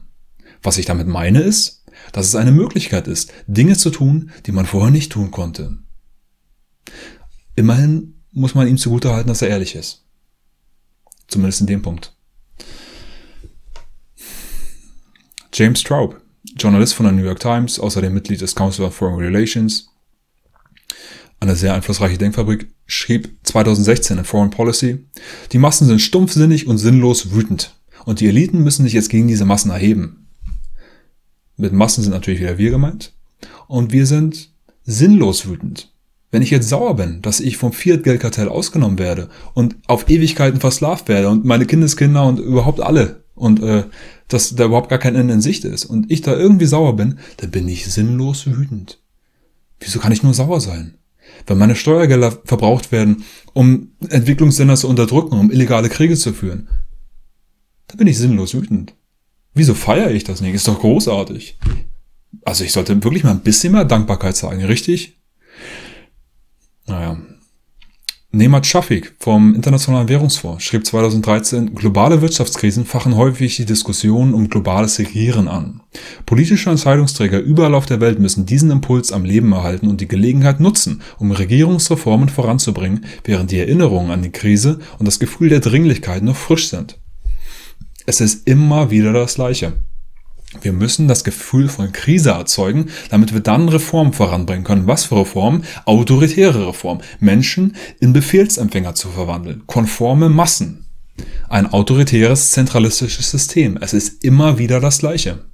Was 0.61 0.77
ich 0.77 0.85
damit 0.85 1.07
meine 1.07 1.41
ist, 1.41 1.85
dass 2.11 2.27
es 2.27 2.35
eine 2.35 2.51
Möglichkeit 2.51 3.07
ist, 3.07 3.31
Dinge 3.47 3.77
zu 3.77 3.89
tun, 3.89 4.31
die 4.45 4.51
man 4.51 4.65
vorher 4.65 4.91
nicht 4.91 5.11
tun 5.11 5.31
konnte. 5.31 5.77
Immerhin 7.55 8.15
muss 8.31 8.55
man 8.55 8.67
ihm 8.67 8.77
zugutehalten, 8.77 9.27
dass 9.27 9.41
er 9.41 9.49
ehrlich 9.49 9.75
ist. 9.75 10.05
Zumindest 11.27 11.61
in 11.61 11.67
dem 11.67 11.81
Punkt. 11.81 12.15
James 15.53 15.81
Straub, 15.81 16.21
Journalist 16.55 16.93
von 16.93 17.05
der 17.05 17.13
New 17.13 17.23
York 17.23 17.39
Times, 17.39 17.79
außerdem 17.79 18.13
Mitglied 18.13 18.41
des 18.41 18.55
Council 18.55 18.85
of 18.85 18.95
Foreign 18.95 19.19
Relations, 19.19 19.89
eine 21.39 21.55
sehr 21.55 21.73
einflussreiche 21.73 22.17
Denkfabrik, 22.17 22.69
schrieb 22.85 23.37
2016 23.43 24.17
in 24.17 24.25
Foreign 24.25 24.49
Policy, 24.49 25.05
die 25.51 25.57
Massen 25.57 25.87
sind 25.87 25.99
stumpfsinnig 26.01 26.67
und 26.67 26.77
sinnlos 26.77 27.31
wütend 27.31 27.75
und 28.05 28.19
die 28.19 28.27
Eliten 28.27 28.63
müssen 28.63 28.83
sich 28.83 28.93
jetzt 28.93 29.09
gegen 29.09 29.27
diese 29.27 29.45
Massen 29.45 29.71
erheben. 29.71 30.18
Mit 31.59 31.73
Massen 31.73 32.03
sind 32.03 32.13
natürlich 32.13 32.39
wieder 32.39 32.57
wir 32.57 32.71
gemeint. 32.71 33.13
Und 33.67 33.91
wir 33.91 34.05
sind 34.05 34.51
sinnlos 34.83 35.47
wütend. 35.47 35.91
Wenn 36.31 36.41
ich 36.41 36.51
jetzt 36.51 36.69
sauer 36.69 36.95
bin, 36.95 37.21
dass 37.21 37.41
ich 37.41 37.57
vom 37.57 37.73
Fiat-Geldkartell 37.73 38.47
ausgenommen 38.47 38.97
werde 38.97 39.29
und 39.53 39.75
auf 39.87 40.09
Ewigkeiten 40.09 40.59
versklavt 40.59 41.09
werde 41.09 41.29
und 41.29 41.43
meine 41.43 41.65
Kindeskinder 41.65 42.25
und 42.25 42.39
überhaupt 42.39 42.79
alle 42.79 43.23
und 43.35 43.61
äh, 43.61 43.83
dass 44.27 44.55
da 44.55 44.65
überhaupt 44.65 44.89
gar 44.89 44.99
kein 44.99 45.15
Ende 45.15 45.33
in 45.33 45.41
Sicht 45.41 45.65
ist 45.65 45.85
und 45.85 46.09
ich 46.09 46.21
da 46.21 46.35
irgendwie 46.35 46.65
sauer 46.65 46.95
bin, 46.95 47.19
dann 47.37 47.51
bin 47.51 47.67
ich 47.67 47.91
sinnlos 47.91 48.45
wütend. 48.45 48.99
Wieso 49.79 49.99
kann 49.99 50.11
ich 50.11 50.23
nur 50.23 50.33
sauer 50.33 50.61
sein? 50.61 50.95
Wenn 51.45 51.57
meine 51.57 51.75
Steuergelder 51.75 52.31
verbraucht 52.45 52.91
werden, 52.91 53.23
um 53.53 53.91
Entwicklungsländer 54.07 54.75
zu 54.75 54.87
unterdrücken, 54.87 55.37
um 55.37 55.51
illegale 55.51 55.89
Kriege 55.89 56.15
zu 56.15 56.31
führen, 56.31 56.69
dann 57.87 57.97
bin 57.97 58.07
ich 58.07 58.17
sinnlos 58.17 58.53
wütend. 58.53 58.93
Wieso 59.59 59.73
feiere 59.73 60.11
ich 60.11 60.23
das 60.23 60.39
nicht? 60.39 60.55
Ist 60.55 60.69
doch 60.69 60.79
großartig. 60.79 61.57
Also 62.45 62.63
ich 62.63 62.71
sollte 62.71 63.03
wirklich 63.03 63.25
mal 63.25 63.31
ein 63.31 63.41
bisschen 63.41 63.73
mehr 63.73 63.83
Dankbarkeit 63.83 64.37
zeigen, 64.37 64.63
richtig? 64.63 65.19
Naja. 66.87 67.17
Nemat 68.31 68.65
Shafik 68.65 69.15
vom 69.19 69.53
Internationalen 69.55 70.07
Währungsfonds 70.07 70.63
schrieb 70.63 70.85
2013, 70.85 71.75
globale 71.75 72.21
Wirtschaftskrisen 72.21 72.85
fachen 72.85 73.17
häufig 73.17 73.57
die 73.57 73.65
Diskussion 73.65 74.33
um 74.33 74.49
globales 74.49 74.97
Regieren 74.97 75.49
an. 75.49 75.81
Politische 76.25 76.69
Entscheidungsträger 76.69 77.39
überall 77.39 77.75
auf 77.75 77.85
der 77.85 77.99
Welt 77.99 78.19
müssen 78.19 78.45
diesen 78.45 78.71
Impuls 78.71 79.11
am 79.11 79.25
Leben 79.25 79.51
erhalten 79.51 79.89
und 79.89 79.99
die 79.99 80.07
Gelegenheit 80.07 80.61
nutzen, 80.61 81.01
um 81.17 81.31
Regierungsreformen 81.31 82.29
voranzubringen, 82.29 83.03
während 83.25 83.51
die 83.51 83.59
Erinnerungen 83.59 84.11
an 84.11 84.21
die 84.21 84.31
Krise 84.31 84.79
und 84.99 85.05
das 85.05 85.19
Gefühl 85.19 85.49
der 85.49 85.59
Dringlichkeit 85.59 86.23
noch 86.23 86.37
frisch 86.37 86.69
sind. 86.69 86.98
Es 88.09 88.21
ist 88.21 88.47
immer 88.47 88.89
wieder 88.89 89.13
das 89.13 89.35
Gleiche. 89.35 89.73
Wir 90.61 90.73
müssen 90.73 91.07
das 91.07 91.23
Gefühl 91.23 91.69
von 91.69 91.91
Krise 91.91 92.31
erzeugen, 92.31 92.89
damit 93.11 93.35
wir 93.35 93.39
dann 93.39 93.69
Reformen 93.69 94.13
voranbringen 94.13 94.63
können. 94.63 94.87
Was 94.87 95.05
für 95.05 95.17
Reformen? 95.17 95.63
Autoritäre 95.85 96.69
Reformen. 96.69 97.03
Menschen 97.19 97.75
in 97.99 98.11
Befehlsempfänger 98.11 98.95
zu 98.95 99.09
verwandeln. 99.09 99.61
Konforme 99.67 100.27
Massen. 100.27 100.87
Ein 101.49 101.67
autoritäres, 101.67 102.49
zentralistisches 102.49 103.29
System. 103.29 103.77
Es 103.79 103.93
ist 103.93 104.23
immer 104.23 104.57
wieder 104.57 104.79
das 104.79 104.97
Gleiche. 104.97 105.45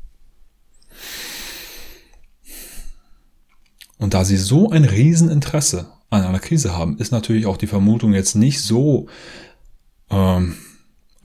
Und 3.98 4.14
da 4.14 4.24
sie 4.24 4.38
so 4.38 4.70
ein 4.70 4.86
Rieseninteresse 4.86 5.88
an 6.10 6.24
einer 6.24 6.40
Krise 6.40 6.78
haben, 6.78 7.00
ist 7.00 7.12
natürlich 7.12 7.48
auch 7.48 7.58
die 7.58 7.68
Vermutung 7.68 8.14
jetzt 8.14 8.36
nicht 8.36 8.62
so 8.62 9.08
ähm, 10.10 10.56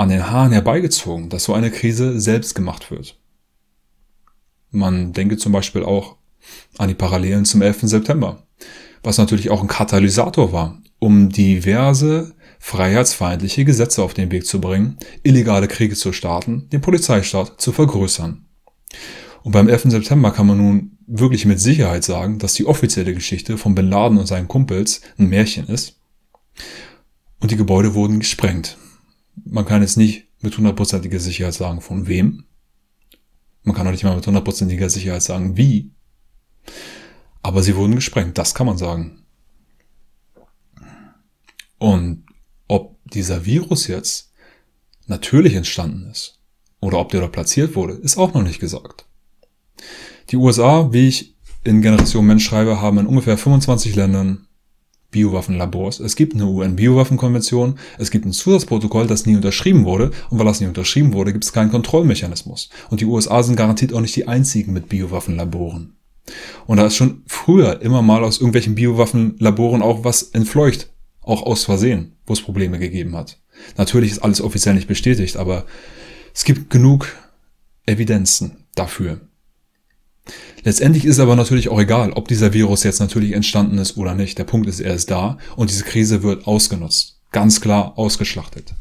an 0.01 0.09
den 0.09 0.31
Haaren 0.31 0.53
herbeigezogen, 0.53 1.29
dass 1.29 1.45
so 1.45 1.53
eine 1.53 1.71
Krise 1.71 2.19
selbst 2.19 2.55
gemacht 2.55 2.91
wird. 2.91 3.19
Man 4.71 5.13
denke 5.13 5.37
zum 5.37 5.53
Beispiel 5.53 5.85
auch 5.85 6.17
an 6.79 6.89
die 6.89 6.95
Parallelen 6.95 7.45
zum 7.45 7.61
11. 7.61 7.81
September, 7.83 8.47
was 9.03 9.19
natürlich 9.19 9.51
auch 9.51 9.61
ein 9.61 9.69
Katalysator 9.69 10.55
war, 10.55 10.81
um 11.01 11.29
diverse 11.29 12.35
freiheitsfeindliche 12.59 13.67
Gesetze 13.67 14.03
auf 14.03 14.15
den 14.15 14.31
Weg 14.31 14.47
zu 14.47 14.59
bringen, 14.59 14.97
illegale 15.23 15.69
Kriege 15.69 15.95
zu 15.95 16.15
starten, 16.15 16.71
den 16.71 16.81
Polizeistaat 16.81 17.61
zu 17.61 17.71
vergrößern. 17.71 18.47
Und 19.43 19.53
beim 19.53 19.69
11. 19.69 19.91
September 19.91 20.31
kann 20.31 20.47
man 20.47 20.57
nun 20.57 20.99
wirklich 21.07 21.45
mit 21.45 21.61
Sicherheit 21.61 22.05
sagen, 22.05 22.39
dass 22.39 22.55
die 22.55 22.65
offizielle 22.65 23.13
Geschichte 23.13 23.59
von 23.59 23.75
Bin 23.75 23.91
Laden 23.91 24.17
und 24.17 24.27
seinen 24.27 24.49
Kumpels 24.49 25.03
ein 25.19 25.29
Märchen 25.29 25.67
ist. 25.67 26.01
Und 27.41 27.51
die 27.51 27.57
Gebäude 27.57 27.93
wurden 27.93 28.21
gesprengt 28.21 28.79
man 29.45 29.65
kann 29.65 29.83
jetzt 29.83 29.97
nicht 29.97 30.29
mit 30.41 30.57
hundertprozentiger 30.57 31.21
Sicherheit 31.21 31.55
sagen, 31.55 31.81
von 31.81 32.07
wem. 32.07 32.45
Man 33.63 33.75
kann 33.75 33.87
auch 33.87 33.93
nicht 33.93 34.05
mal 34.05 34.17
mit 34.17 34.27
hundertprozentiger 34.27 34.89
Sicherheit 34.89 35.23
sagen, 35.23 35.57
wie. 35.57 35.91
Aber 37.43 37.63
sie 37.63 37.77
wurden 37.77 37.95
gesprengt, 37.95 38.39
das 38.39 38.55
kann 38.55 38.67
man 38.67 38.79
sagen. 38.79 39.25
Und 41.79 42.25
ob 42.69 42.99
dieser 43.05 43.45
Virus 43.47 43.87
jetzt 43.87 44.33
natürlich 45.07 45.55
entstanden 45.55 46.11
ist 46.11 46.39
oder 46.81 46.99
ob 46.99 47.11
der 47.11 47.23
da 47.23 47.29
platziert 47.29 47.75
wurde, 47.75 47.95
ist 47.95 48.17
auch 48.17 48.35
noch 48.35 48.43
nicht 48.43 48.61
gesagt. 48.61 49.07
Die 50.31 50.37
USA, 50.37 50.93
wie 50.93 51.09
ich 51.09 51.37
in 51.65 51.83
Generation 51.83 52.27
Mensch 52.27 52.45
schreibe, 52.45 52.81
haben 52.81 52.99
in 52.99 53.07
ungefähr 53.07 53.37
25 53.37 53.95
Ländern 53.97 54.47
Biowaffenlabors. 55.11 56.01
Es 56.01 56.17
gibt 56.17 56.35
eine 56.35 56.47
UN-Biowaffenkonvention, 56.47 57.79
es 57.99 58.11
gibt 58.11 58.27
ein 58.27 58.33
Zusatzprotokoll, 58.33 59.07
das 59.07 59.27
nie 59.27 59.37
unterschrieben 59.37 59.85
wurde, 59.85 60.11
und 60.31 60.39
weil 60.39 60.47
das 60.47 60.61
nie 60.61 60.67
unterschrieben 60.67 61.13
wurde, 61.13 61.33
gibt 61.33 61.45
es 61.45 61.53
keinen 61.53 61.71
Kontrollmechanismus. 61.71 62.71
Und 62.91 63.01
die 63.01 63.07
USA 63.07 63.43
sind 63.43 63.57
garantiert 63.57 63.93
auch 63.93 64.01
nicht 64.01 64.17
die 64.17 64.29
einzigen 64.29 64.73
mit 64.73 64.89
Biowaffenlaboren. 64.89 65.97
Und 66.67 66.77
da 66.77 66.87
ist 66.87 66.97
schon 66.97 67.23
früher 67.27 67.83
immer 67.83 68.03
mal 68.03 68.23
aus 68.23 68.39
irgendwelchen 68.39 68.75
Biowaffenlaboren 68.75 69.83
auch 69.83 70.05
was 70.05 70.23
entfleucht, 70.23 70.91
auch 71.23 71.43
aus 71.43 71.65
Versehen, 71.65 72.17
wo 72.27 72.33
es 72.33 72.43
Probleme 72.43 72.79
gegeben 72.79 73.17
hat. 73.17 73.41
Natürlich 73.77 74.13
ist 74.13 74.21
alles 74.21 74.41
offiziell 74.41 74.75
nicht 74.75 74.89
bestätigt, 74.89 75.37
aber 75.37 75.67
es 76.35 76.45
gibt 76.45 76.71
genug 76.71 77.17
Evidenzen 77.87 78.65
dafür. 78.75 79.21
Letztendlich 80.63 81.05
ist 81.05 81.19
aber 81.19 81.37
natürlich 81.37 81.69
auch 81.69 81.81
egal, 81.81 82.13
ob 82.13 82.29
dieser 82.29 82.53
Virus 82.53 82.85
jetzt 82.85 83.01
natürlich 83.01 83.33
entstanden 83.33 83.79
ist 83.79 83.97
oder 83.97 84.15
nicht. 84.15 84.39
Der 84.39 84.45
Punkt 84.45 84.69
ist, 84.69 84.81
er 84.81 84.95
ist 84.95 85.11
da 85.11 85.39
und 85.57 85.71
diese 85.71 85.85
Krise 85.85 86.23
wird 86.23 86.47
ausgenutzt. 86.47 87.21
Ganz 87.33 87.61
klar 87.61 87.99
ausgeschlachtet. 87.99 88.75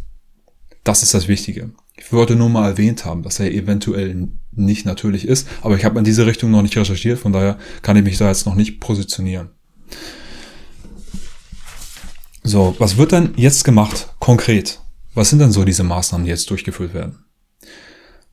Das 0.83 1.03
ist 1.03 1.13
das 1.13 1.27
Wichtige. 1.27 1.71
Ich 1.97 2.11
wollte 2.13 2.35
nur 2.35 2.49
mal 2.49 2.69
erwähnt 2.69 3.05
haben, 3.05 3.23
dass 3.23 3.39
er 3.39 3.51
eventuell 3.51 4.29
nicht 4.51 4.85
natürlich 4.85 5.27
ist, 5.27 5.47
aber 5.61 5.75
ich 5.75 5.85
habe 5.85 5.99
in 5.99 6.05
diese 6.05 6.25
Richtung 6.25 6.51
noch 6.51 6.61
nicht 6.61 6.77
recherchiert, 6.77 7.19
von 7.19 7.33
daher 7.33 7.57
kann 7.81 7.97
ich 7.97 8.03
mich 8.03 8.17
da 8.17 8.27
jetzt 8.27 8.45
noch 8.45 8.55
nicht 8.55 8.79
positionieren. 8.79 9.49
So, 12.43 12.75
was 12.79 12.97
wird 12.97 13.11
denn 13.11 13.33
jetzt 13.35 13.63
gemacht, 13.65 14.15
konkret? 14.19 14.79
Was 15.13 15.29
sind 15.29 15.39
denn 15.39 15.51
so 15.51 15.65
diese 15.65 15.83
Maßnahmen, 15.83 16.25
die 16.25 16.31
jetzt 16.31 16.49
durchgeführt 16.49 16.93
werden? 16.93 17.25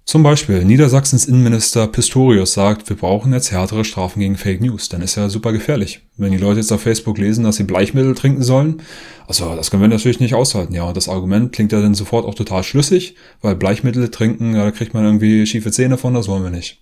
Zum 0.07 0.23
Beispiel 0.23 0.65
Niedersachsens 0.65 1.27
Innenminister 1.27 1.89
Pistorius 1.89 2.53
sagt, 2.53 2.89
wir 2.89 2.97
brauchen 2.97 3.33
jetzt 3.33 3.51
härtere 3.51 3.85
Strafen 3.85 4.21
gegen 4.21 4.37
Fake 4.37 4.61
News. 4.61 4.89
Dann 4.89 5.03
ist 5.03 5.17
ja 5.17 5.29
super 5.29 5.51
gefährlich. 5.51 6.07
Wenn 6.17 6.31
die 6.31 6.39
Leute 6.39 6.61
jetzt 6.61 6.71
auf 6.71 6.83
Facebook 6.83 7.19
lesen, 7.19 7.43
dass 7.43 7.57
sie 7.57 7.65
Bleichmittel 7.65 8.15
trinken 8.15 8.45
sollen, 8.45 8.83
also 9.27 9.57
das 9.57 9.69
können 9.69 9.83
wir 9.83 9.89
natürlich 9.89 10.21
nicht 10.21 10.35
aushalten. 10.35 10.75
Ja, 10.75 10.85
und 10.85 10.97
das 10.97 11.09
Argument 11.09 11.53
klingt 11.53 11.73
ja 11.73 11.81
dann 11.81 11.97
sofort 11.97 12.25
auch 12.25 12.37
total 12.37 12.63
schlüssig, 12.63 13.17
weil 13.43 13.57
Bleichmittel 13.57 14.09
trinken, 14.09 14.55
ja, 14.55 14.63
da 14.63 14.71
kriegt 14.71 14.95
man 14.95 15.05
irgendwie 15.05 15.45
schiefe 15.45 15.73
Zähne 15.73 15.99
von, 15.99 16.15
das 16.15 16.29
wollen 16.29 16.45
wir 16.45 16.51
nicht. 16.51 16.81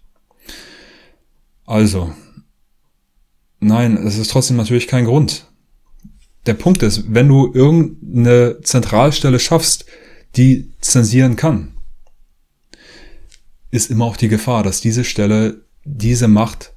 Also, 1.64 2.12
nein, 3.58 3.96
es 3.96 4.18
ist 4.18 4.32
trotzdem 4.32 4.58
natürlich 4.58 4.86
kein 4.86 5.06
Grund. 5.06 5.46
Der 6.44 6.52
Punkt 6.52 6.82
ist, 6.82 7.14
wenn 7.14 7.28
du 7.28 7.50
irgendeine 7.54 8.60
Zentralstelle 8.60 9.38
schaffst, 9.38 9.86
die 10.36 10.70
zensieren 10.82 11.36
kann, 11.36 11.73
ist 13.74 13.90
immer 13.90 14.04
auch 14.04 14.16
die 14.16 14.28
Gefahr, 14.28 14.62
dass 14.62 14.80
diese 14.80 15.02
Stelle 15.02 15.64
diese 15.84 16.28
Macht 16.28 16.74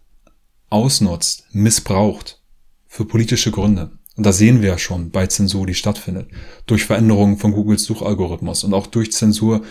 ausnutzt, 0.72 1.46
missbraucht 1.52 2.42
für 2.88 3.06
politische 3.06 3.52
Gründe. 3.52 3.92
Und 4.16 4.26
da 4.26 4.32
sehen 4.32 4.64
wir 4.64 4.70
ja 4.70 4.78
schon 4.80 5.12
bei 5.12 5.28
Zensur, 5.28 5.68
die 5.68 5.76
stattfindet. 5.76 6.28
Durch 6.66 6.86
Veränderungen 6.86 7.38
von 7.38 7.52
Googles 7.52 7.84
Suchalgorithmus 7.84 8.64
und 8.64 8.74
auch 8.74 8.88
durch 8.88 9.12
Zensur 9.12 9.62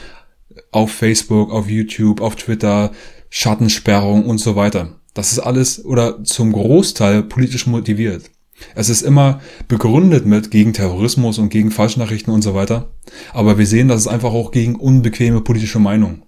auf 0.71 0.93
Facebook, 0.93 1.51
auf 1.51 1.69
YouTube, 1.69 2.21
auf 2.21 2.37
Twitter, 2.37 2.93
Schattensperrung 3.29 4.25
und 4.25 4.39
so 4.39 4.55
weiter. 4.55 5.01
Das 5.12 5.33
ist 5.33 5.41
alles 5.41 5.85
oder 5.85 6.23
zum 6.23 6.53
Großteil 6.53 7.25
politisch 7.25 7.67
motiviert. 7.67 8.31
Es 8.77 8.89
ist 8.89 9.03
immer 9.03 9.41
begründet 9.67 10.27
mit 10.27 10.53
gegen 10.53 10.73
Terrorismus 10.73 11.39
und 11.39 11.49
gegen 11.49 11.73
Falschnachrichten 11.73 12.33
und 12.33 12.43
so 12.43 12.55
weiter. 12.55 12.93
Aber 13.33 13.59
wir 13.59 13.67
sehen, 13.67 13.89
dass 13.89 14.03
es 14.03 14.09
einfach 14.09 14.33
auch 14.33 14.53
gegen 14.53 14.77
unbequeme 14.77 15.41
politische 15.41 15.81
Meinung 15.81 16.23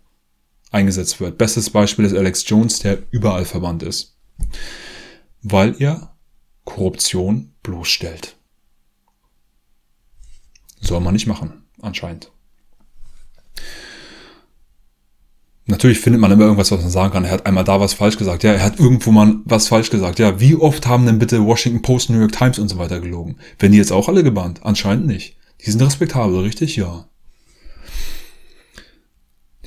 eingesetzt 0.71 1.21
wird. 1.21 1.39
Bestes 1.39 1.71
Beispiel 1.71 2.05
ist 2.05 2.15
Alex 2.15 2.45
Jones, 2.47 2.81
der 2.81 2.99
überall 3.11 3.45
verwandt 3.45 3.83
ist. 3.83 4.17
Weil 5.43 5.75
er 5.81 6.15
Korruption 6.65 7.55
bloßstellt. 7.63 8.37
Soll 10.81 11.01
man 11.01 11.15
nicht 11.15 11.27
machen, 11.27 11.65
anscheinend. 11.81 12.31
Natürlich 15.67 16.01
findet 16.01 16.21
man 16.21 16.33
immer 16.33 16.45
irgendwas, 16.45 16.71
was 16.71 16.81
man 16.81 16.91
sagen 16.91 17.13
kann. 17.13 17.25
Er 17.25 17.31
hat 17.31 17.45
einmal 17.45 17.65
da 17.65 17.79
was 17.79 17.93
falsch 17.93 18.17
gesagt. 18.17 18.43
Ja, 18.43 18.53
er 18.53 18.63
hat 18.63 18.79
irgendwo 18.79 19.11
mal 19.11 19.37
was 19.45 19.69
falsch 19.69 19.91
gesagt. 19.91 20.19
Ja, 20.19 20.41
wie 20.41 20.57
oft 20.57 20.87
haben 20.87 21.05
denn 21.05 21.19
bitte 21.19 21.45
Washington 21.45 21.83
Post, 21.83 22.09
New 22.09 22.19
York 22.19 22.33
Times 22.33 22.59
und 22.59 22.69
so 22.69 22.79
weiter 22.79 23.01
gelogen? 23.01 23.37
Werden 23.59 23.73
die 23.73 23.79
jetzt 23.79 23.93
auch 23.93 24.09
alle 24.09 24.25
gebannt? 24.25 24.61
Anscheinend 24.63 25.07
nicht. 25.07 25.37
Die 25.65 25.71
sind 25.71 25.83
respektabel, 25.83 26.41
richtig? 26.41 26.77
Ja. 26.77 27.07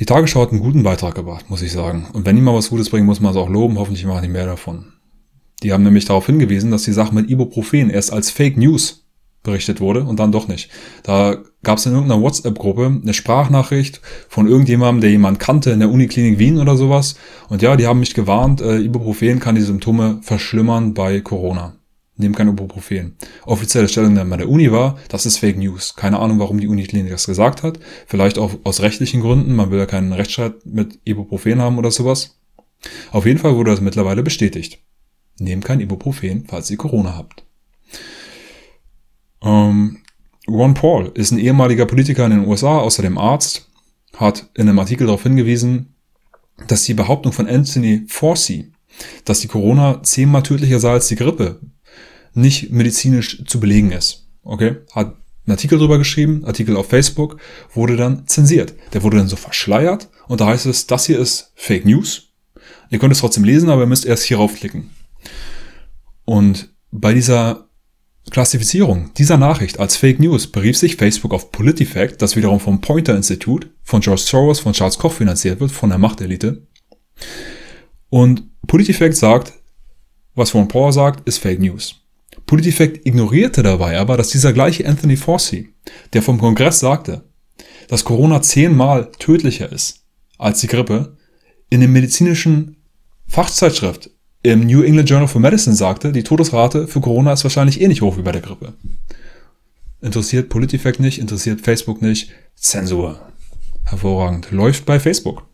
Die 0.01 0.07
Tagesschau 0.07 0.41
hat 0.41 0.49
einen 0.49 0.61
guten 0.61 0.81
Beitrag 0.81 1.13
gebracht, 1.13 1.51
muss 1.51 1.61
ich 1.61 1.71
sagen. 1.71 2.07
Und 2.13 2.25
wenn 2.25 2.35
die 2.35 2.41
mal 2.41 2.55
was 2.55 2.71
Gutes 2.71 2.89
bringen, 2.89 3.05
muss 3.05 3.19
man 3.19 3.33
es 3.33 3.37
auch 3.37 3.49
loben. 3.49 3.77
Hoffentlich 3.77 4.03
machen 4.03 4.23
die 4.23 4.29
mehr 4.29 4.47
davon. 4.47 4.93
Die 5.61 5.71
haben 5.71 5.83
nämlich 5.83 6.05
darauf 6.05 6.25
hingewiesen, 6.25 6.71
dass 6.71 6.81
die 6.81 6.91
Sache 6.91 7.13
mit 7.13 7.29
Ibuprofen 7.29 7.91
erst 7.91 8.11
als 8.11 8.31
Fake 8.31 8.57
News 8.57 9.05
berichtet 9.43 9.79
wurde 9.79 10.03
und 10.03 10.19
dann 10.19 10.31
doch 10.31 10.47
nicht. 10.47 10.71
Da 11.03 11.37
gab 11.61 11.77
es 11.77 11.85
in 11.85 11.93
irgendeiner 11.93 12.19
WhatsApp-Gruppe 12.19 12.99
eine 12.99 13.13
Sprachnachricht 13.13 14.01
von 14.27 14.47
irgendjemandem, 14.47 15.01
der 15.01 15.11
jemand 15.11 15.37
kannte 15.37 15.69
in 15.69 15.79
der 15.81 15.91
Uniklinik 15.91 16.39
Wien 16.39 16.57
oder 16.57 16.77
sowas. 16.77 17.13
Und 17.49 17.61
ja, 17.61 17.75
die 17.75 17.85
haben 17.85 17.99
mich 17.99 18.15
gewarnt, 18.15 18.59
äh, 18.59 18.79
Ibuprofen 18.79 19.39
kann 19.39 19.53
die 19.53 19.61
Symptome 19.61 20.17
verschlimmern 20.23 20.95
bei 20.95 21.21
Corona 21.21 21.75
nehmen 22.21 22.35
kein 22.35 22.47
Ibuprofen. 22.47 23.17
Offizielle 23.45 23.89
Stellungnahme 23.89 24.37
der 24.37 24.49
Uni 24.49 24.71
war, 24.71 24.97
das 25.09 25.25
ist 25.25 25.37
Fake 25.37 25.57
News. 25.57 25.95
Keine 25.95 26.19
Ahnung, 26.19 26.39
warum 26.39 26.59
die 26.59 26.67
Uniklinik 26.67 27.11
das 27.11 27.25
gesagt 27.25 27.63
hat. 27.63 27.79
Vielleicht 28.07 28.37
auch 28.37 28.53
aus 28.63 28.81
rechtlichen 28.81 29.21
Gründen. 29.21 29.53
Man 29.55 29.71
will 29.71 29.79
ja 29.79 29.85
keinen 29.85 30.13
Rechtsstreit 30.13 30.65
mit 30.65 30.99
Ibuprofen 31.03 31.61
haben 31.61 31.77
oder 31.77 31.91
sowas. 31.91 32.39
Auf 33.11 33.25
jeden 33.25 33.39
Fall 33.39 33.55
wurde 33.55 33.71
das 33.71 33.81
mittlerweile 33.81 34.23
bestätigt. 34.23 34.79
Nehmt 35.37 35.65
kein 35.65 35.79
Ibuprofen, 35.79 36.45
falls 36.47 36.69
ihr 36.71 36.77
Corona 36.77 37.15
habt. 37.15 37.43
Ähm, 39.43 39.97
Ron 40.47 40.73
Paul 40.73 41.11
ist 41.13 41.31
ein 41.31 41.39
ehemaliger 41.39 41.85
Politiker 41.85 42.25
in 42.25 42.31
den 42.31 42.47
USA, 42.47 42.79
außerdem 42.79 43.17
Arzt, 43.17 43.69
hat 44.15 44.49
in 44.55 44.67
einem 44.67 44.79
Artikel 44.79 45.07
darauf 45.07 45.23
hingewiesen, 45.23 45.95
dass 46.67 46.83
die 46.83 46.93
Behauptung 46.93 47.31
von 47.31 47.47
Anthony 47.47 48.03
Fauci, 48.07 48.71
dass 49.25 49.39
die 49.39 49.47
Corona 49.47 50.03
zehnmal 50.03 50.43
tödlicher 50.43 50.79
sei 50.79 50.91
als 50.91 51.07
die 51.07 51.15
Grippe, 51.15 51.59
nicht 52.33 52.71
medizinisch 52.71 53.43
zu 53.45 53.59
belegen 53.59 53.91
ist. 53.91 54.27
Okay? 54.43 54.77
Hat 54.91 55.15
einen 55.45 55.53
Artikel 55.53 55.77
drüber 55.77 55.97
geschrieben, 55.97 56.45
Artikel 56.45 56.75
auf 56.77 56.89
Facebook, 56.89 57.37
wurde 57.73 57.95
dann 57.95 58.27
zensiert. 58.27 58.73
Der 58.93 59.03
wurde 59.03 59.17
dann 59.17 59.27
so 59.27 59.35
verschleiert 59.35 60.09
und 60.27 60.41
da 60.41 60.47
heißt 60.47 60.65
es, 60.65 60.87
das 60.87 61.05
hier 61.05 61.19
ist 61.19 61.51
Fake 61.55 61.85
News. 61.85 62.29
Ihr 62.89 62.99
könnt 62.99 63.13
es 63.13 63.19
trotzdem 63.19 63.43
lesen, 63.43 63.69
aber 63.69 63.81
ihr 63.81 63.87
müsst 63.87 64.05
erst 64.05 64.23
hier 64.23 64.37
raufklicken. 64.37 64.89
Und 66.25 66.69
bei 66.91 67.13
dieser 67.13 67.67
Klassifizierung 68.29 69.11
dieser 69.17 69.37
Nachricht 69.37 69.79
als 69.79 69.97
Fake 69.97 70.19
News 70.19 70.47
berief 70.47 70.77
sich 70.77 70.95
Facebook 70.95 71.33
auf 71.33 71.51
PolitiFact, 71.51 72.21
das 72.21 72.35
wiederum 72.35 72.59
vom 72.59 72.81
Pointer 72.81 73.15
Institute, 73.15 73.69
von 73.83 74.01
George 74.01 74.21
Soros, 74.21 74.59
von 74.59 74.73
Charles 74.73 74.99
Koch 74.99 75.13
finanziert 75.13 75.59
wird, 75.59 75.71
von 75.71 75.89
der 75.89 75.97
Machtelite. 75.97 76.67
Und 78.09 78.43
PolitiFact 78.67 79.15
sagt, 79.15 79.53
was 80.35 80.51
von 80.51 80.67
Paul 80.67 80.93
sagt, 80.93 81.27
ist 81.27 81.39
Fake 81.39 81.59
News. 81.59 82.00
PolitiFact 82.51 83.07
ignorierte 83.07 83.63
dabei 83.63 83.97
aber, 83.97 84.17
dass 84.17 84.27
dieser 84.27 84.51
gleiche 84.51 84.85
Anthony 84.85 85.15
Fauci, 85.15 85.69
der 86.11 86.21
vom 86.21 86.37
Kongress 86.37 86.81
sagte, 86.81 87.23
dass 87.87 88.03
Corona 88.03 88.41
zehnmal 88.41 89.09
tödlicher 89.19 89.71
ist 89.71 90.03
als 90.37 90.59
die 90.59 90.67
Grippe, 90.67 91.15
in 91.69 91.79
der 91.79 91.87
medizinischen 91.87 92.75
Fachzeitschrift 93.25 94.09
im 94.43 94.65
New 94.65 94.83
England 94.83 95.09
Journal 95.09 95.29
of 95.29 95.35
Medicine 95.35 95.77
sagte, 95.77 96.11
die 96.11 96.23
Todesrate 96.23 96.89
für 96.89 96.99
Corona 96.99 97.31
ist 97.31 97.45
wahrscheinlich 97.45 97.79
eh 97.79 97.87
nicht 97.87 98.01
hoch 98.01 98.17
wie 98.17 98.21
bei 98.21 98.33
der 98.33 98.41
Grippe. 98.41 98.73
Interessiert 100.01 100.49
PolitiFact 100.49 100.99
nicht, 100.99 101.19
interessiert 101.19 101.61
Facebook 101.61 102.01
nicht. 102.01 102.31
Zensur. 102.55 103.21
Hervorragend. 103.85 104.51
Läuft 104.51 104.85
bei 104.85 104.99
Facebook. 104.99 105.45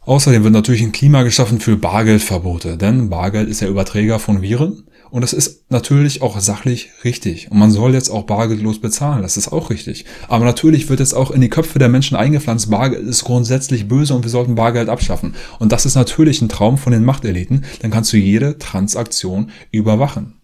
Außerdem 0.00 0.42
wird 0.42 0.52
natürlich 0.52 0.82
ein 0.82 0.90
Klima 0.90 1.22
geschaffen 1.22 1.60
für 1.60 1.76
Bargeldverbote, 1.76 2.76
denn 2.76 3.08
Bargeld 3.08 3.48
ist 3.48 3.60
der 3.60 3.68
Überträger 3.68 4.18
von 4.18 4.42
Viren 4.42 4.89
und 5.10 5.22
das 5.22 5.32
ist 5.32 5.70
natürlich 5.70 6.22
auch 6.22 6.38
sachlich 6.38 6.90
richtig. 7.04 7.50
Und 7.50 7.58
man 7.58 7.70
soll 7.70 7.94
jetzt 7.94 8.10
auch 8.10 8.24
bargeldlos 8.24 8.80
bezahlen. 8.80 9.22
Das 9.22 9.36
ist 9.36 9.48
auch 9.48 9.70
richtig. 9.70 10.04
Aber 10.28 10.44
natürlich 10.44 10.88
wird 10.88 11.00
jetzt 11.00 11.14
auch 11.14 11.30
in 11.32 11.40
die 11.40 11.48
Köpfe 11.48 11.78
der 11.78 11.88
Menschen 11.88 12.16
eingepflanzt, 12.16 12.70
Bargeld 12.70 13.06
ist 13.06 13.24
grundsätzlich 13.24 13.88
böse 13.88 14.14
und 14.14 14.22
wir 14.22 14.30
sollten 14.30 14.54
Bargeld 14.54 14.88
abschaffen. 14.88 15.34
Und 15.58 15.72
das 15.72 15.84
ist 15.84 15.96
natürlich 15.96 16.40
ein 16.42 16.48
Traum 16.48 16.78
von 16.78 16.92
den 16.92 17.04
Machteliten. 17.04 17.64
Dann 17.80 17.90
kannst 17.90 18.12
du 18.12 18.16
jede 18.16 18.58
Transaktion 18.58 19.50
überwachen. 19.72 20.40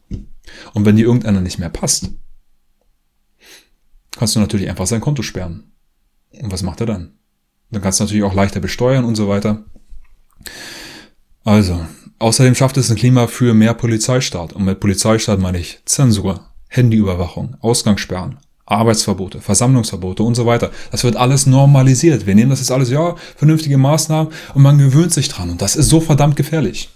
Und 0.75 0.85
wenn 0.85 0.97
dir 0.97 1.07
irgendeiner 1.07 1.41
nicht 1.41 1.59
mehr 1.59 1.71
passt, 1.71 2.11
kannst 4.17 4.35
du 4.35 4.41
natürlich 4.41 4.69
einfach 4.69 4.87
sein 4.87 5.01
Konto 5.01 5.23
sperren. 5.23 5.73
Und 6.41 6.53
was 6.53 6.63
macht 6.63 6.81
er 6.81 6.87
dann? 6.87 7.13
Dann 7.71 7.83
kannst 7.83 8.01
du 8.01 8.05
natürlich 8.05 8.25
auch 8.25 8.35
leichter 8.35 8.61
besteuern 8.61 9.05
und 9.05 9.15
so 9.15 9.29
weiter. 9.29 9.65
Also, 11.45 11.87
Außerdem 12.19 12.55
schafft 12.55 12.77
es 12.79 12.91
ein 12.91 12.97
Klima 12.97 13.27
für 13.27 13.53
mehr 13.53 13.75
Polizeistaat. 13.75 14.53
Und 14.53 14.65
mit 14.65 14.81
Polizeistaat 14.81 15.39
meine 15.39 15.59
ich 15.59 15.81
Zensur, 15.85 16.41
Handyüberwachung, 16.69 17.57
Ausgangssperren, 17.61 18.39
Arbeitsverbote, 18.65 19.41
Versammlungsverbote 19.41 20.23
und 20.23 20.35
so 20.35 20.47
weiter. 20.47 20.71
Das 20.91 21.05
wird 21.05 21.17
alles 21.17 21.47
normalisiert. 21.47 22.27
Wir 22.27 22.35
nehmen 22.35 22.51
das 22.51 22.61
jetzt 22.61 22.73
alles, 22.73 22.91
ja, 22.91 23.15
vernünftige 23.37 23.77
Maßnahmen 23.77 24.33
und 24.55 24.63
man 24.63 24.79
gewöhnt 24.79 25.13
sich 25.13 25.29
dran. 25.29 25.51
Und 25.51 25.61
das 25.61 25.77
ist 25.77 25.89
so 25.89 26.01
verdammt 26.01 26.37
gefährlich. 26.37 26.89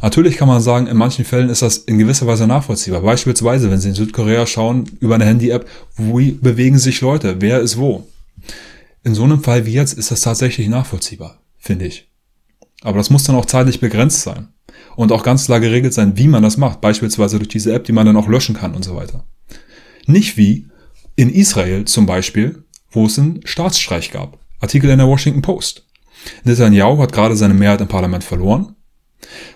Natürlich 0.00 0.36
kann 0.36 0.48
man 0.48 0.60
sagen, 0.60 0.88
in 0.88 0.96
manchen 0.96 1.24
Fällen 1.24 1.48
ist 1.48 1.62
das 1.62 1.76
in 1.78 1.98
gewisser 1.98 2.26
Weise 2.26 2.48
nachvollziehbar. 2.48 3.02
Beispielsweise, 3.02 3.70
wenn 3.70 3.80
Sie 3.80 3.90
in 3.90 3.94
Südkorea 3.94 4.46
schauen, 4.46 4.90
über 4.98 5.14
eine 5.14 5.26
Handy-App, 5.26 5.68
wie 5.96 6.32
bewegen 6.32 6.78
sich 6.78 7.00
Leute, 7.00 7.36
wer 7.38 7.60
ist 7.60 7.76
wo. 7.76 8.08
In 9.04 9.14
so 9.14 9.22
einem 9.22 9.42
Fall 9.42 9.66
wie 9.66 9.72
jetzt 9.72 9.92
ist 9.92 10.10
das 10.10 10.22
tatsächlich 10.22 10.68
nachvollziehbar, 10.68 11.38
finde 11.58 11.86
ich. 11.86 12.11
Aber 12.82 12.98
das 12.98 13.10
muss 13.10 13.24
dann 13.24 13.36
auch 13.36 13.46
zeitlich 13.46 13.80
begrenzt 13.80 14.22
sein. 14.22 14.48
Und 14.96 15.12
auch 15.12 15.22
ganz 15.22 15.46
klar 15.46 15.60
geregelt 15.60 15.94
sein, 15.94 16.16
wie 16.16 16.28
man 16.28 16.42
das 16.42 16.56
macht. 16.56 16.80
Beispielsweise 16.80 17.38
durch 17.38 17.48
diese 17.48 17.72
App, 17.72 17.84
die 17.84 17.92
man 17.92 18.06
dann 18.06 18.16
auch 18.16 18.28
löschen 18.28 18.54
kann 18.54 18.74
und 18.74 18.84
so 18.84 18.96
weiter. 18.96 19.24
Nicht 20.06 20.36
wie 20.36 20.68
In 21.16 21.30
Israel 21.30 21.84
zum 21.84 22.06
Beispiel, 22.06 22.64
wo 22.90 23.06
es 23.06 23.18
einen 23.18 23.40
Staatsstreich 23.44 24.10
gab. 24.10 24.38
Artikel 24.60 24.90
in 24.90 24.98
der 24.98 25.08
Washington 25.08 25.42
Post. 25.42 25.86
Netanyahu 26.44 26.98
hat 26.98 27.12
gerade 27.12 27.36
seine 27.36 27.54
Mehrheit 27.54 27.80
im 27.80 27.88
Parlament 27.88 28.24
verloren, 28.24 28.76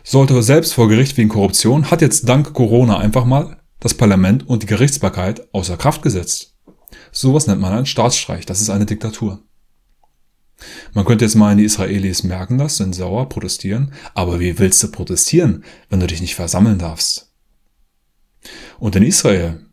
sollte 0.02 0.42
selbst 0.42 0.74
vor 0.74 0.88
Gericht 0.88 1.16
wegen 1.16 1.28
Korruption, 1.28 1.90
hat 1.90 2.02
jetzt 2.02 2.28
dank 2.28 2.52
Corona 2.52 2.98
einfach 2.98 3.24
mal 3.24 3.58
das 3.80 3.94
Parlament 3.94 4.48
und 4.48 4.62
die 4.62 4.66
Gerichtsbarkeit 4.66 5.52
außer 5.54 5.76
Kraft 5.76 6.02
gesetzt. 6.02 6.54
Sowas 7.12 7.46
nennt 7.46 7.60
man 7.60 7.72
einen 7.72 7.86
Staatsstreich. 7.86 8.46
Das 8.46 8.60
ist 8.60 8.70
eine 8.70 8.86
Diktatur. 8.86 9.42
Man 10.94 11.04
könnte 11.04 11.24
jetzt 11.24 11.34
meinen, 11.34 11.58
die 11.58 11.64
Israelis 11.64 12.22
merken 12.22 12.58
das, 12.58 12.78
sind 12.78 12.94
sauer, 12.94 13.28
protestieren. 13.28 13.92
Aber 14.14 14.40
wie 14.40 14.58
willst 14.58 14.82
du 14.82 14.90
protestieren, 14.90 15.64
wenn 15.90 16.00
du 16.00 16.06
dich 16.06 16.20
nicht 16.20 16.34
versammeln 16.34 16.78
darfst? 16.78 17.32
Und 18.78 18.96
in 18.96 19.02
Israel 19.02 19.66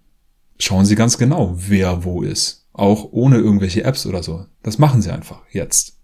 schauen 0.59 0.85
sie 0.85 0.95
ganz 0.95 1.17
genau, 1.17 1.55
wer 1.55 2.03
wo 2.03 2.21
ist. 2.21 2.67
Auch 2.73 3.09
ohne 3.11 3.37
irgendwelche 3.37 3.83
Apps 3.83 4.05
oder 4.05 4.23
so. 4.23 4.45
Das 4.63 4.77
machen 4.77 5.01
sie 5.01 5.11
einfach 5.11 5.41
jetzt. 5.51 5.99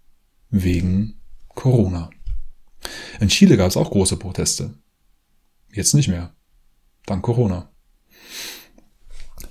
Wegen 0.49 1.19
Corona. 1.49 2.09
In 3.19 3.27
Chile 3.27 3.57
gab 3.57 3.67
es 3.67 3.77
auch 3.77 3.91
große 3.91 4.17
Proteste. 4.17 4.75
Jetzt 5.71 5.93
nicht 5.93 6.07
mehr. 6.07 6.33
Dank 7.05 7.23
Corona. 7.23 7.69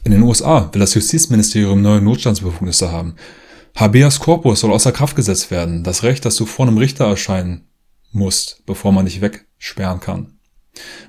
In 0.04 0.12
den 0.12 0.22
USA 0.22 0.72
will 0.72 0.80
das 0.80 0.94
Justizministerium 0.94 1.82
neue 1.82 2.00
Notstandsbefugnisse 2.00 2.90
haben. 2.90 3.16
Habeas 3.76 4.20
Corpus 4.20 4.61
soll 4.61 4.72
außer 4.72 4.92
Kraft 4.92 5.16
gesetzt 5.16 5.50
werden. 5.50 5.85
Das 5.85 6.02
Recht, 6.02 6.24
dass 6.24 6.37
du 6.37 6.46
vor 6.46 6.66
einem 6.66 6.78
Richter 6.78 7.07
erscheinen 7.07 7.68
musst, 8.12 8.64
bevor 8.66 8.92
man 8.92 9.04
dich 9.04 9.20
wegsperren 9.20 10.00
kann. 10.00 10.38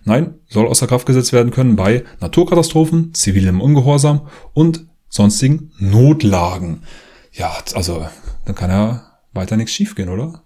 Nein, 0.04 0.36
soll 0.48 0.68
außer 0.68 0.88
Kraft 0.88 1.06
gesetzt 1.06 1.34
werden 1.34 1.52
können 1.52 1.76
bei 1.76 2.04
Naturkatastrophen, 2.20 3.14
zivilem 3.14 3.62
Ungehorsam 3.62 4.28
und 4.54 4.88
sonstigen 5.10 5.72
Notlagen. 5.80 6.84
Ja, 7.32 7.58
also, 7.74 8.08
dann 8.46 8.56
kann 8.56 8.70
ja 8.70 9.20
weiter 9.34 9.58
nichts 9.58 9.74
schiefgehen, 9.74 10.10
oder? 10.10 10.44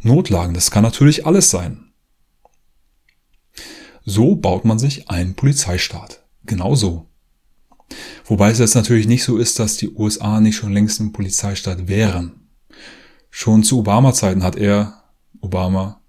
Notlagen, 0.00 0.54
das 0.54 0.70
kann 0.70 0.82
natürlich 0.82 1.26
alles 1.26 1.50
sein. 1.50 1.92
So 4.04 4.34
baut 4.34 4.64
man 4.64 4.78
sich 4.78 5.10
einen 5.10 5.34
Polizeistaat. 5.34 6.24
Genau 6.44 6.74
so. 6.74 7.09
Wobei 8.24 8.50
es 8.50 8.58
jetzt 8.58 8.74
natürlich 8.74 9.06
nicht 9.06 9.24
so 9.24 9.36
ist, 9.38 9.58
dass 9.58 9.76
die 9.76 9.90
USA 9.90 10.40
nicht 10.40 10.56
schon 10.56 10.72
längst 10.72 11.00
ein 11.00 11.12
Polizeistaat 11.12 11.88
wären. 11.88 12.48
Schon 13.30 13.62
zu 13.62 13.78
Obama-Zeiten 13.78 14.42
hat 14.42 14.56
er, 14.56 15.04
Obama, 15.40 16.00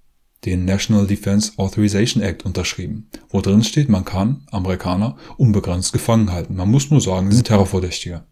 den 0.46 0.65
National 0.65 1.06
Defense 1.06 1.54
Authorization 1.58 2.24
Act 2.24 2.46
unterschrieben, 2.46 3.10
wo 3.30 3.41
drin 3.41 3.63
steht, 3.63 3.89
man 3.89 4.06
kann 4.06 4.48
Amerikaner 4.52 5.15
unbegrenzt 5.38 5.94
gefangen 5.94 6.32
halten. 6.32 6.56
Man 6.56 6.70
muss 6.70 6.89
nur 6.89 7.02
sagen, 7.02 7.30
sie 7.30 7.38
sind 7.38 7.48
Terrorverdächtige. 7.48 8.24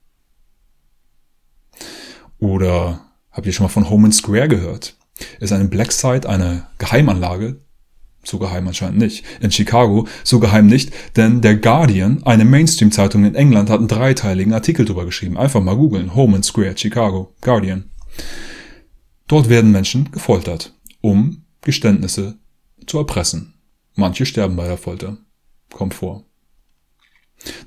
Oder 2.39 3.01
habt 3.31 3.45
ihr 3.45 3.53
schon 3.53 3.65
mal 3.65 3.69
von 3.69 3.89
Home 3.89 4.11
Square 4.11 4.47
gehört? 4.47 4.97
Ist 5.39 5.51
eine 5.51 5.65
Black 5.65 5.91
Site 5.91 6.27
eine 6.27 6.67
Geheimanlage, 6.77 7.61
so 8.23 8.39
geheim 8.39 8.67
anscheinend 8.67 8.99
nicht. 8.99 9.23
In 9.39 9.51
Chicago 9.51 10.07
so 10.23 10.39
geheim 10.39 10.67
nicht, 10.67 10.91
denn 11.15 11.41
der 11.41 11.55
Guardian, 11.55 12.23
eine 12.23 12.45
Mainstream-Zeitung 12.45 13.25
in 13.25 13.35
England, 13.35 13.69
hat 13.69 13.79
einen 13.79 13.87
dreiteiligen 13.87 14.53
Artikel 14.53 14.85
drüber 14.85 15.05
geschrieben. 15.05 15.37
Einfach 15.37 15.61
mal 15.61 15.75
googeln. 15.75 16.15
Home 16.15 16.35
and 16.35 16.45
Square, 16.45 16.77
Chicago, 16.77 17.33
Guardian. 17.41 17.89
Dort 19.27 19.49
werden 19.49 19.71
Menschen 19.71 20.11
gefoltert, 20.11 20.73
um 21.01 21.45
Geständnisse 21.61 22.39
zu 22.87 22.97
erpressen. 22.97 23.55
Manche 23.95 24.25
sterben 24.25 24.55
bei 24.55 24.67
der 24.67 24.77
Folter. 24.77 25.17
Kommt 25.71 25.93
vor. 25.93 26.25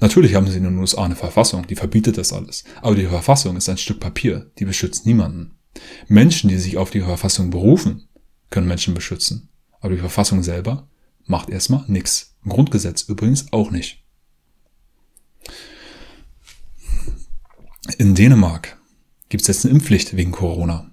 Natürlich 0.00 0.34
haben 0.34 0.48
sie 0.48 0.58
in 0.58 0.64
den 0.64 0.78
USA 0.78 1.04
eine 1.04 1.16
Verfassung, 1.16 1.66
die 1.66 1.76
verbietet 1.76 2.18
das 2.18 2.32
alles. 2.32 2.64
Aber 2.82 2.94
die 2.94 3.06
Verfassung 3.06 3.56
ist 3.56 3.68
ein 3.68 3.78
Stück 3.78 4.00
Papier, 4.00 4.50
die 4.58 4.64
beschützt 4.64 5.06
niemanden. 5.06 5.52
Menschen, 6.08 6.48
die 6.48 6.58
sich 6.58 6.76
auf 6.76 6.90
die 6.90 7.00
Verfassung 7.00 7.50
berufen, 7.50 8.08
können 8.50 8.68
Menschen 8.68 8.92
beschützen. 8.92 9.48
Aber 9.82 9.94
die 9.94 10.00
Verfassung 10.00 10.42
selber 10.42 10.88
macht 11.26 11.50
erstmal 11.50 11.84
nichts. 11.88 12.36
Grundgesetz 12.48 13.02
übrigens 13.02 13.52
auch 13.52 13.70
nicht. 13.70 14.02
In 17.98 18.14
Dänemark 18.14 18.78
gibt 19.28 19.42
es 19.42 19.48
jetzt 19.48 19.64
eine 19.64 19.74
Impfpflicht 19.74 20.16
wegen 20.16 20.32
Corona. 20.32 20.90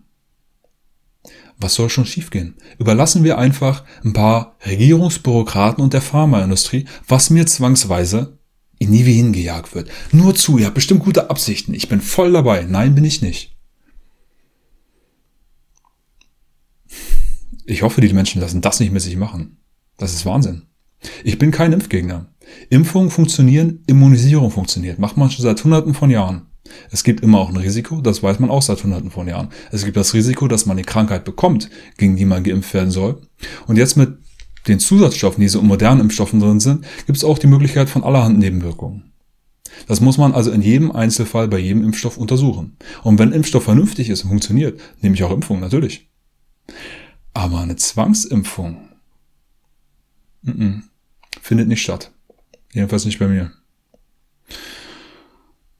Was 1.57 1.75
soll 1.75 1.89
schon 1.89 2.05
schiefgehen? 2.05 2.55
Überlassen 2.79 3.23
wir 3.23 3.37
einfach 3.37 3.83
ein 4.03 4.13
paar 4.13 4.55
Regierungsbürokraten 4.65 5.83
und 5.83 5.93
der 5.93 6.01
Pharmaindustrie, 6.01 6.85
was 7.07 7.29
mir 7.29 7.45
zwangsweise 7.45 8.39
in 8.79 8.91
nie 8.91 9.05
wie 9.05 9.13
hingejagt 9.13 9.75
wird. 9.75 9.89
Nur 10.11 10.35
zu, 10.35 10.57
ihr 10.57 10.65
habt 10.65 10.75
bestimmt 10.75 11.03
gute 11.03 11.29
Absichten. 11.29 11.73
Ich 11.73 11.89
bin 11.89 12.01
voll 12.01 12.31
dabei. 12.31 12.63
Nein, 12.63 12.95
bin 12.95 13.03
ich 13.03 13.21
nicht. 13.21 13.58
Ich 17.69 17.83
hoffe, 17.83 18.01
die 18.01 18.11
Menschen 18.11 18.41
lassen 18.41 18.61
das 18.61 18.79
nicht 18.79 18.91
mit 18.91 19.03
sich 19.03 19.15
machen. 19.15 19.57
Das 19.97 20.15
ist 20.15 20.25
Wahnsinn. 20.25 20.63
Ich 21.23 21.37
bin 21.37 21.51
kein 21.51 21.71
Impfgegner. 21.71 22.25
Impfungen 22.71 23.11
funktionieren, 23.11 23.83
Immunisierung 23.85 24.49
funktioniert. 24.49 24.97
Macht 24.97 25.17
man 25.17 25.29
schon 25.29 25.43
seit 25.43 25.63
hunderten 25.63 25.93
von 25.93 26.09
Jahren. 26.09 26.47
Es 26.89 27.03
gibt 27.03 27.21
immer 27.21 27.37
auch 27.37 27.49
ein 27.49 27.57
Risiko, 27.57 28.01
das 28.01 28.23
weiß 28.23 28.39
man 28.39 28.49
auch 28.49 28.63
seit 28.63 28.83
hunderten 28.83 29.11
von 29.11 29.27
Jahren. 29.27 29.49
Es 29.71 29.85
gibt 29.85 29.97
das 29.97 30.15
Risiko, 30.15 30.47
dass 30.47 30.65
man 30.65 30.77
die 30.77 30.83
Krankheit 30.83 31.25
bekommt, 31.25 31.69
gegen 31.97 32.15
die 32.15 32.25
man 32.25 32.43
geimpft 32.43 32.73
werden 32.73 32.89
soll. 32.89 33.21
Und 33.67 33.75
jetzt 33.75 33.97
mit 33.97 34.17
den 34.67 34.79
Zusatzstoffen, 34.79 35.39
die 35.39 35.47
so 35.47 35.59
in 35.59 35.67
modernen 35.67 36.01
Impfstoffen 36.01 36.39
drin 36.39 36.59
sind, 36.59 36.85
gibt 37.05 37.17
es 37.17 37.23
auch 37.23 37.37
die 37.37 37.45
Möglichkeit 37.45 37.87
von 37.87 38.03
allerhand 38.03 38.39
Nebenwirkungen. 38.39 39.13
Das 39.87 40.01
muss 40.01 40.17
man 40.17 40.33
also 40.33 40.49
in 40.49 40.63
jedem 40.63 40.91
Einzelfall 40.91 41.47
bei 41.47 41.59
jedem 41.59 41.83
Impfstoff 41.83 42.17
untersuchen. 42.17 42.77
Und 43.03 43.19
wenn 43.19 43.31
Impfstoff 43.31 43.65
vernünftig 43.65 44.09
ist 44.09 44.23
und 44.23 44.29
funktioniert, 44.29 44.81
nehme 45.01 45.13
ich 45.13 45.23
auch 45.23 45.31
Impfung, 45.31 45.59
natürlich. 45.59 46.09
Aber 47.39 47.61
eine 47.61 47.77
Zwangsimpfung 47.77 48.89
mm 50.41 50.51
-mm, 50.51 50.81
findet 51.39 51.69
nicht 51.69 51.81
statt. 51.81 52.11
Jedenfalls 52.73 53.05
nicht 53.05 53.17
bei 53.17 53.29
mir. 53.29 53.53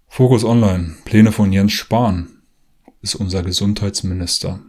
Fokus 0.08 0.46
Online. 0.46 0.96
Pläne 1.04 1.34
von 1.34 1.52
Jens 1.52 1.74
Spahn 1.74 2.30
ist 3.02 3.16
unser 3.16 3.44
Gesundheitsminister. 3.44 4.62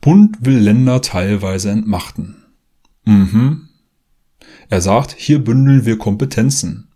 Bund 0.00 0.36
will 0.42 0.58
Länder 0.58 1.02
teilweise 1.02 1.70
entmachten. 1.72 2.36
Mhm. 3.04 3.68
Er 4.68 4.80
sagt, 4.80 5.10
hier 5.18 5.42
bündeln 5.42 5.84
wir 5.84 5.98
Kompetenzen. 5.98 6.86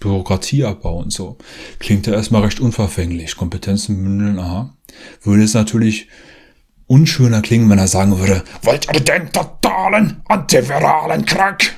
Bürokratieabbau 0.00 0.98
und 0.98 1.12
so. 1.12 1.38
Klingt 1.78 2.08
ja 2.08 2.14
erstmal 2.14 2.42
recht 2.42 2.58
unverfänglich. 2.58 3.36
Kompetenzen 3.36 4.02
bündeln, 4.02 4.40
aha. 4.40 4.76
Würde 5.22 5.44
es 5.44 5.54
natürlich 5.54 6.08
unschöner 6.86 7.42
klingen, 7.42 7.68
wenn 7.70 7.78
er 7.78 7.88
sagen 7.88 8.18
würde, 8.18 8.42
wollt 8.62 8.86
ihr 8.92 9.00
den 9.00 9.32
totalen 9.32 10.22
antiviralen 10.26 11.24
Krieg? 11.24 11.76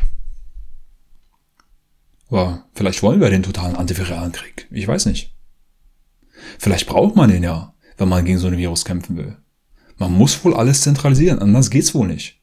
Aber 2.31 2.65
vielleicht 2.75 3.03
wollen 3.03 3.21
wir 3.21 3.31
den 3.31 3.43
totalen 3.43 3.77
antiviralen 3.77 4.33
Krieg. 4.33 4.69
Ich 4.71 4.87
weiß 4.87 5.07
nicht. 5.07 5.35
Vielleicht 6.59 6.87
braucht 6.87 7.17
man 7.17 7.31
den 7.31 7.43
ja, 7.43 7.75
wenn 7.97 8.09
man 8.09 8.25
gegen 8.25 8.39
so 8.39 8.49
ein 8.49 8.59
Virus 8.59 8.85
kämpfen 8.85 9.17
will. 9.17 9.37
Man 9.97 10.13
muss 10.13 10.45
wohl 10.45 10.55
alles 10.55 10.83
zentralisieren, 10.83 11.41
anders 11.41 11.71
geht's 11.71 11.95
wohl 11.95 12.07
nicht. 12.07 12.39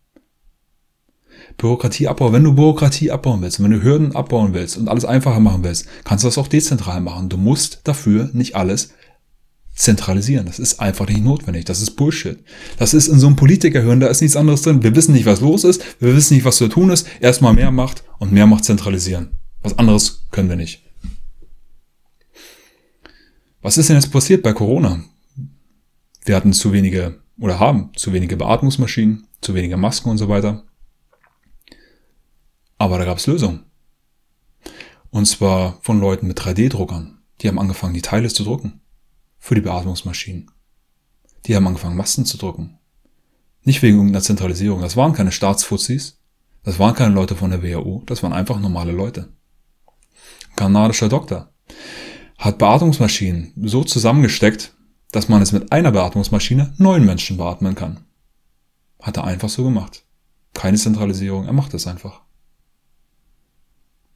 Bürokratieabbau, 1.58 2.34
wenn 2.34 2.44
du 2.44 2.54
Bürokratie 2.54 3.12
abbauen 3.12 3.42
willst, 3.42 3.64
wenn 3.64 3.72
du 3.72 3.82
Hürden 3.82 4.16
abbauen 4.16 4.54
willst 4.54 4.78
und 4.78 4.90
alles 4.90 5.06
einfacher 5.06 5.40
machen 5.40 5.64
willst, 5.64 5.88
kannst 6.04 6.24
du 6.24 6.28
das 6.28 6.38
auch 6.38 6.48
dezentral 6.48 7.00
machen. 7.00 7.30
Du 7.30 7.38
musst 7.38 7.82
dafür 7.86 8.30
nicht 8.34 8.56
alles 8.56 8.94
zentralisieren. 9.76 10.46
Das 10.46 10.58
ist 10.58 10.80
einfach 10.80 11.08
nicht 11.08 11.24
notwendig. 11.24 11.66
Das 11.66 11.82
ist 11.82 11.92
Bullshit. 11.92 12.40
Das 12.78 12.94
ist 12.94 13.08
in 13.08 13.20
so 13.20 13.28
einem 13.28 13.36
Politikerhirn, 13.36 14.00
da 14.00 14.08
ist 14.08 14.22
nichts 14.22 14.38
anderes 14.38 14.62
drin. 14.62 14.82
Wir 14.82 14.96
wissen 14.96 15.14
nicht, 15.14 15.26
was 15.26 15.42
los 15.42 15.64
ist. 15.66 16.02
Wir 16.02 16.16
wissen 16.16 16.34
nicht, 16.34 16.46
was 16.46 16.58
zu 16.58 16.70
tun 16.70 16.90
ist. 16.90 17.08
Erstmal 17.20 17.54
mehr 17.54 17.72
Macht 17.72 18.04
und 18.18 18.32
mehr 18.32 18.48
Macht 18.48 18.64
zentralisieren. 18.64 19.38
Was 19.62 19.78
anderes 19.78 20.28
können 20.32 20.50
wir 20.50 20.56
nicht. 20.56 20.82
Was 23.62 23.78
ist 23.78 23.90
denn 23.90 23.98
jetzt 23.98 24.12
passiert 24.12 24.44
bei 24.44 24.54
Corona? 24.54 25.04
Wir 26.24 26.36
hatten 26.36 26.54
zu 26.54 26.72
wenige 26.72 27.20
oder 27.38 27.60
haben 27.60 27.92
zu 27.96 28.14
wenige 28.14 28.38
Beatmungsmaschinen, 28.38 29.28
zu 29.42 29.56
wenige 29.56 29.76
Masken 29.76 30.10
und 30.10 30.18
so 30.18 30.30
weiter. 30.30 30.64
Aber 32.78 32.98
da 32.98 33.06
gab 33.06 33.18
es 33.18 33.28
Lösungen. 33.28 33.66
Und 35.10 35.26
zwar 35.26 35.80
von 35.82 36.00
Leuten 36.00 36.28
mit 36.28 36.40
3D-Druckern. 36.40 37.20
Die 37.42 37.48
haben 37.48 37.60
angefangen, 37.60 37.94
die 37.94 38.02
Teile 38.02 38.30
zu 38.30 38.44
drucken 38.44 38.82
für 39.46 39.54
die 39.54 39.62
Beatmungsmaschinen. 39.62 40.50
Die 41.46 41.56
haben 41.56 41.68
angefangen, 41.68 41.96
Masten 41.96 42.26
zu 42.26 42.40
drucken. 42.40 42.80
Nicht 43.62 43.84
wegen 43.84 43.98
irgendeiner 43.98 44.24
Zentralisierung. 44.24 44.82
Das 44.82 44.98
waren 44.98 45.14
keine 45.14 45.32
Staatsfuzis. 45.32 46.20
Das 46.64 46.80
waren 46.80 46.96
keine 46.96 47.14
Leute 47.14 47.36
von 47.36 47.52
der 47.52 47.62
WHO. 47.62 48.02
Das 48.08 48.24
waren 48.24 48.34
einfach 48.34 48.60
normale 48.60 48.92
Leute. 48.92 49.30
Ein 50.50 50.56
kanadischer 50.56 51.10
Doktor 51.10 51.54
hat 52.40 52.58
Beatmungsmaschinen 52.58 53.54
so 53.62 53.84
zusammengesteckt, 53.84 54.74
dass 55.12 55.30
man 55.30 55.44
es 55.44 55.52
mit 55.52 55.72
einer 55.72 55.92
Beatmungsmaschine 55.92 56.74
neun 56.80 57.06
Menschen 57.06 57.38
beatmen 57.38 57.76
kann. 57.76 58.04
Hat 59.00 59.18
er 59.18 59.26
einfach 59.26 59.50
so 59.50 59.64
gemacht. 59.64 60.06
Keine 60.56 60.78
Zentralisierung, 60.78 61.46
er 61.46 61.54
macht 61.54 61.76
es 61.76 61.86
einfach. 61.86 62.22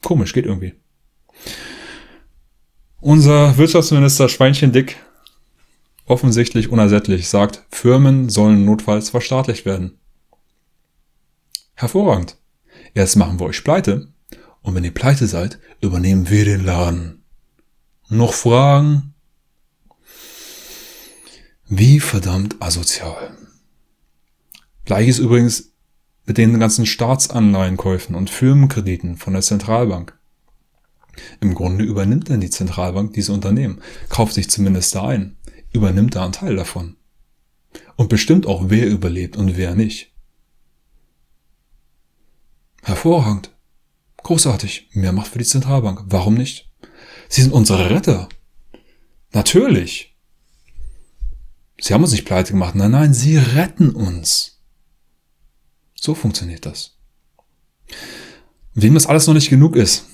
Komisch, 0.02 0.34
geht 0.34 0.48
irgendwie. 0.48 0.74
Unser 3.00 3.56
Wirtschaftsminister 3.58 4.28
Schweinchen 4.28 4.72
Dick, 4.72 4.98
offensichtlich 6.10 6.70
unersättlich, 6.70 7.30
sagt, 7.30 7.64
Firmen 7.70 8.30
sollen 8.30 8.66
notfalls 8.66 9.10
verstaatlicht 9.10 9.66
werden. 9.66 9.99
Hervorragend. 11.76 12.38
Erst 12.93 13.16
machen 13.16 13.39
wir 13.39 13.45
euch 13.45 13.64
pleite 13.64 14.12
und 14.62 14.76
wenn 14.76 14.84
ihr 14.84 14.93
pleite 14.93 15.28
seid, 15.28 15.60
übernehmen 15.82 16.30
wir 16.30 16.43
den 16.45 16.66
Laden. 16.66 17.24
Noch 18.10 18.34
Fragen? 18.34 19.14
Wie 21.68 21.99
verdammt 21.99 22.55
asozial. 22.60 23.38
Gleiches 24.86 25.20
übrigens 25.20 25.74
mit 26.26 26.39
den 26.39 26.60
ganzen 26.60 26.88
Staatsanleihenkäufen 26.88 28.16
und 28.16 28.32
Firmenkrediten 28.32 29.18
von 29.18 29.34
der 29.34 29.43
Zentralbank. 29.43 30.18
Im 31.41 31.53
Grunde 31.53 31.84
übernimmt 31.84 32.30
dann 32.30 32.41
die 32.41 32.49
Zentralbank 32.49 33.14
diese 33.14 33.34
Unternehmen, 33.34 33.82
kauft 34.10 34.34
sich 34.34 34.49
zumindest 34.49 34.95
da 34.95 35.07
ein, 35.07 35.38
übernimmt 35.72 36.15
da 36.15 36.24
einen 36.24 36.34
Teil 36.34 36.55
davon. 36.55 36.97
Und 37.95 38.09
bestimmt 38.09 38.45
auch, 38.45 38.70
wer 38.70 38.88
überlebt 38.88 39.38
und 39.38 39.57
wer 39.57 39.76
nicht. 39.76 40.11
Hervorragend. 42.82 43.55
Großartig. 44.24 44.89
Mehr 44.93 45.11
Macht 45.11 45.32
für 45.32 45.39
die 45.39 45.45
Zentralbank. 45.45 46.03
Warum 46.07 46.34
nicht? 46.36 46.72
Sie 47.28 47.41
sind 47.41 47.53
unsere 47.53 47.89
Retter. 47.89 48.30
Natürlich. 49.32 50.15
Sie 51.80 51.93
haben 51.93 52.03
uns 52.03 52.11
nicht 52.11 52.26
pleite 52.26 52.53
gemacht. 52.53 52.76
Nein, 52.76 52.91
nein, 52.91 53.13
sie 53.13 53.38
retten 53.38 53.91
uns. 53.91 54.61
So 55.95 56.15
funktioniert 56.15 56.65
das. 56.65 56.97
Wem 58.74 58.93
das 58.93 59.07
alles 59.07 59.28
noch 59.28 59.34
nicht 59.34 59.49
genug 59.49 59.76
ist, 59.76 60.05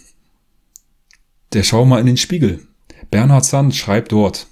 der 1.53 1.63
schau 1.63 1.85
mal 1.85 1.99
in 1.99 2.05
den 2.07 2.17
Spiegel. 2.17 2.67
Bernhard 3.11 3.45
Sand 3.45 3.75
schreibt 3.75 4.11
dort, 4.11 4.47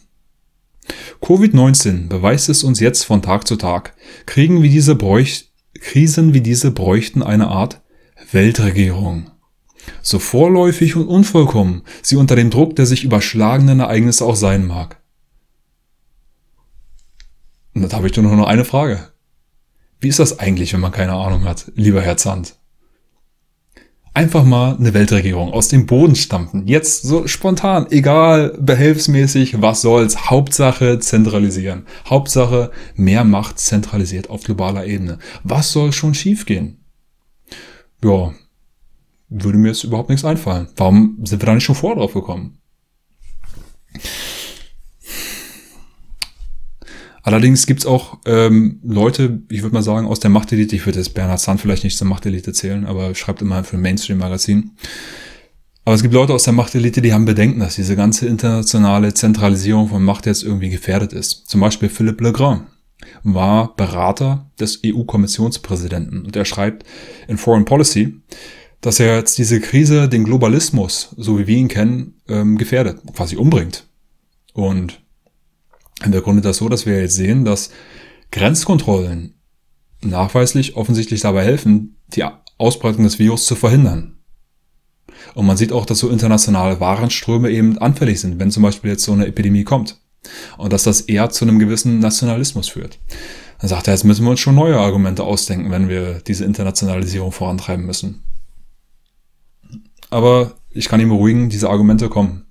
Covid-19 1.21 2.07
beweist 2.07 2.49
es 2.49 2.63
uns 2.63 2.79
jetzt 2.79 3.03
von 3.03 3.21
Tag 3.21 3.47
zu 3.47 3.55
Tag. 3.55 3.95
Kriegen 4.25 4.61
wie 4.63 4.69
diese 4.69 4.95
Bräuch 4.95 5.53
Krisen 5.79 6.34
wie 6.34 6.41
diese 6.41 6.71
bräuchten 6.71 7.23
eine 7.23 7.47
Art 7.49 7.81
Weltregierung. 8.31 9.31
So 10.01 10.17
vorläufig 10.19 10.95
und 10.95 11.07
unvollkommen 11.07 11.84
sie 12.01 12.15
unter 12.15 12.36
dem 12.36 12.49
Druck 12.49 12.75
der 12.75 12.86
sich 12.86 13.03
überschlagenen 13.03 13.79
Ereignisse 13.79 14.25
auch 14.25 14.36
sein 14.36 14.65
mag. 14.65 15.01
Und 17.73 17.91
da 17.91 17.97
habe 17.97 18.07
ich 18.07 18.13
doch 18.13 18.21
nur 18.21 18.36
noch 18.36 18.47
eine 18.47 18.65
Frage. 18.65 19.09
Wie 19.99 20.07
ist 20.07 20.19
das 20.19 20.39
eigentlich, 20.39 20.73
wenn 20.73 20.79
man 20.79 20.91
keine 20.91 21.13
Ahnung 21.13 21.43
hat, 21.43 21.71
lieber 21.75 22.01
Herr 22.01 22.17
Zandt? 22.17 22.55
Einfach 24.16 24.43
mal 24.43 24.76
eine 24.78 24.93
Weltregierung 24.93 25.51
aus 25.51 25.70
dem 25.70 25.88
Boden 25.88 26.16
stampfen. 26.16 26.68
Jetzt 26.68 27.01
so 27.01 27.26
spontan, 27.26 27.88
egal, 27.89 28.55
behelfsmäßig, 28.59 29.59
was 29.59 29.82
soll's. 29.82 30.30
Hauptsache 30.30 30.99
zentralisieren. 30.99 31.88
Hauptsache 32.07 32.70
mehr 32.95 33.24
Macht 33.24 33.57
zentralisiert 33.57 34.30
auf 34.30 34.43
globaler 34.43 34.86
Ebene. 34.86 35.18
Was 35.43 35.72
soll 35.72 35.91
schon 35.93 36.14
schiefgehen? 36.14 36.78
Ja, 38.03 38.34
würde 39.30 39.57
mir 39.57 39.70
jetzt 39.70 39.84
überhaupt 39.84 40.09
nichts 40.09 40.26
einfallen. 40.26 40.68
Warum 40.76 41.18
sind 41.24 41.41
wir 41.41 41.47
da 41.47 41.55
nicht 41.55 41.64
schon 41.64 41.74
vor 41.74 41.95
drauf 41.95 42.14
gekommen? 42.14 42.59
Allerdings 47.24 47.65
gibt's 47.65 47.86
auch 47.86 48.19
ähm, 48.26 48.80
Leute, 48.84 49.41
ich 49.49 49.63
würde 49.63 49.74
mal 49.74 49.82
sagen, 49.82 50.07
aus 50.07 50.19
der 50.19 50.30
Machtelite, 50.30 50.76
ich 50.76 50.86
würde 50.86 50.99
jetzt 50.99 51.13
Bernhard 51.13 51.39
Sand 51.39 51.61
vielleicht 51.61 51.86
nicht 51.86 51.97
zur 51.97 52.07
Machtelite 52.07 52.51
zählen, 52.51 52.86
aber 52.86 53.15
schreibt 53.15 53.41
immer 53.41 53.63
für 53.63 53.78
ein 53.78 53.82
Mainstream-Magazin. 53.82 54.71
Aber 55.86 55.95
es 55.95 56.01
gibt 56.01 56.13
Leute 56.13 56.34
aus 56.34 56.43
der 56.43 56.53
Machtelite, 56.53 57.01
die 57.01 57.13
haben 57.13 57.26
Bedenken, 57.26 57.61
dass 57.61 57.76
diese 57.76 57.95
ganze 57.95 58.28
internationale 58.28 59.13
Zentralisierung 59.13 59.88
von 59.88 60.03
Macht 60.03 60.26
jetzt 60.26 60.43
irgendwie 60.43 60.69
gefährdet 60.69 61.13
ist. 61.13 61.47
Zum 61.47 61.61
Beispiel 61.61 61.89
Philipp 61.89 62.19
Legrand 62.19 62.63
war 63.24 63.76
Berater 63.76 64.51
des 64.59 64.82
EU-Kommissionspräsidenten 64.86 66.26
und 66.26 66.36
er 66.36 66.45
schreibt 66.45 66.86
in 67.28 67.38
Foreign 67.38 67.65
Policy, 67.65 68.21
dass 68.82 68.99
er 68.99 69.17
jetzt 69.17 69.38
diese 69.38 69.61
Krise 69.61 70.09
den 70.09 70.26
Globalismus, 70.26 71.13
so 71.17 71.39
wie 71.39 71.47
wir 71.47 71.57
ihn 71.57 71.69
kennen, 71.69 72.15
ähm, 72.28 72.57
gefährdet, 72.57 72.99
quasi 73.13 73.38
umbringt. 73.38 73.88
Und 74.53 75.02
der 76.11 76.21
Grunde 76.21 76.41
das 76.41 76.57
so, 76.57 76.69
dass 76.69 76.85
wir 76.85 76.99
jetzt 76.99 77.15
sehen, 77.15 77.45
dass 77.45 77.69
Grenzkontrollen 78.31 79.35
nachweislich 80.01 80.75
offensichtlich 80.75 81.21
dabei 81.21 81.43
helfen, 81.43 81.97
die 82.09 82.23
Ausbreitung 82.57 83.03
des 83.03 83.19
Virus 83.19 83.45
zu 83.45 83.55
verhindern. 83.55 84.17
Und 85.33 85.45
man 85.45 85.57
sieht 85.57 85.71
auch, 85.71 85.85
dass 85.85 85.99
so 85.99 86.09
internationale 86.09 86.79
Warenströme 86.79 87.49
eben 87.49 87.77
anfällig 87.77 88.19
sind, 88.19 88.39
wenn 88.39 88.51
zum 88.51 88.63
Beispiel 88.63 88.91
jetzt 88.91 89.03
so 89.03 89.13
eine 89.13 89.25
Epidemie 89.25 89.63
kommt. 89.63 89.99
Und 90.57 90.71
dass 90.71 90.83
das 90.83 91.01
eher 91.01 91.29
zu 91.29 91.45
einem 91.45 91.59
gewissen 91.59 91.99
Nationalismus 91.99 92.69
führt. 92.69 92.99
Dann 93.59 93.69
sagt 93.69 93.87
er, 93.87 93.93
jetzt 93.93 94.03
müssen 94.03 94.23
wir 94.23 94.31
uns 94.31 94.39
schon 94.39 94.55
neue 94.55 94.79
Argumente 94.79 95.23
ausdenken, 95.23 95.71
wenn 95.71 95.89
wir 95.89 96.19
diese 96.19 96.45
Internationalisierung 96.45 97.31
vorantreiben 97.31 97.85
müssen. 97.85 98.23
Aber 100.09 100.53
ich 100.69 100.87
kann 100.87 100.99
ihn 100.99 101.09
beruhigen, 101.09 101.49
diese 101.49 101.69
Argumente 101.69 102.09
kommen. 102.09 102.42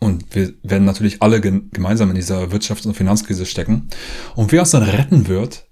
Und 0.00 0.34
wir 0.34 0.54
werden 0.62 0.86
natürlich 0.86 1.22
alle 1.22 1.40
gemeinsam 1.40 2.08
in 2.08 2.16
dieser 2.16 2.44
Wirtschafts- 2.44 2.86
und 2.86 2.94
Finanzkrise 2.94 3.44
stecken. 3.44 3.88
Und 4.34 4.50
wer 4.50 4.60
uns 4.60 4.70
dann 4.70 4.82
retten 4.82 5.28
wird, 5.28 5.66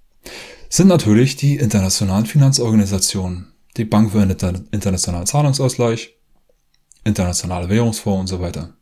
sind 0.69 0.89
natürlich 0.89 1.37
die 1.37 1.57
internationalen 1.57 2.27
Finanzorganisationen, 2.27 3.53
die 3.79 3.87
Bank 3.87 4.13
für 4.13 4.25
den 4.25 4.69
internationalen 4.71 5.27
Zahlungsausgleich, 5.27 6.15
internationale 7.05 7.71
Währungsfonds 7.71 8.21
und 8.21 8.27
so 8.27 8.43
weiter. 8.43 8.75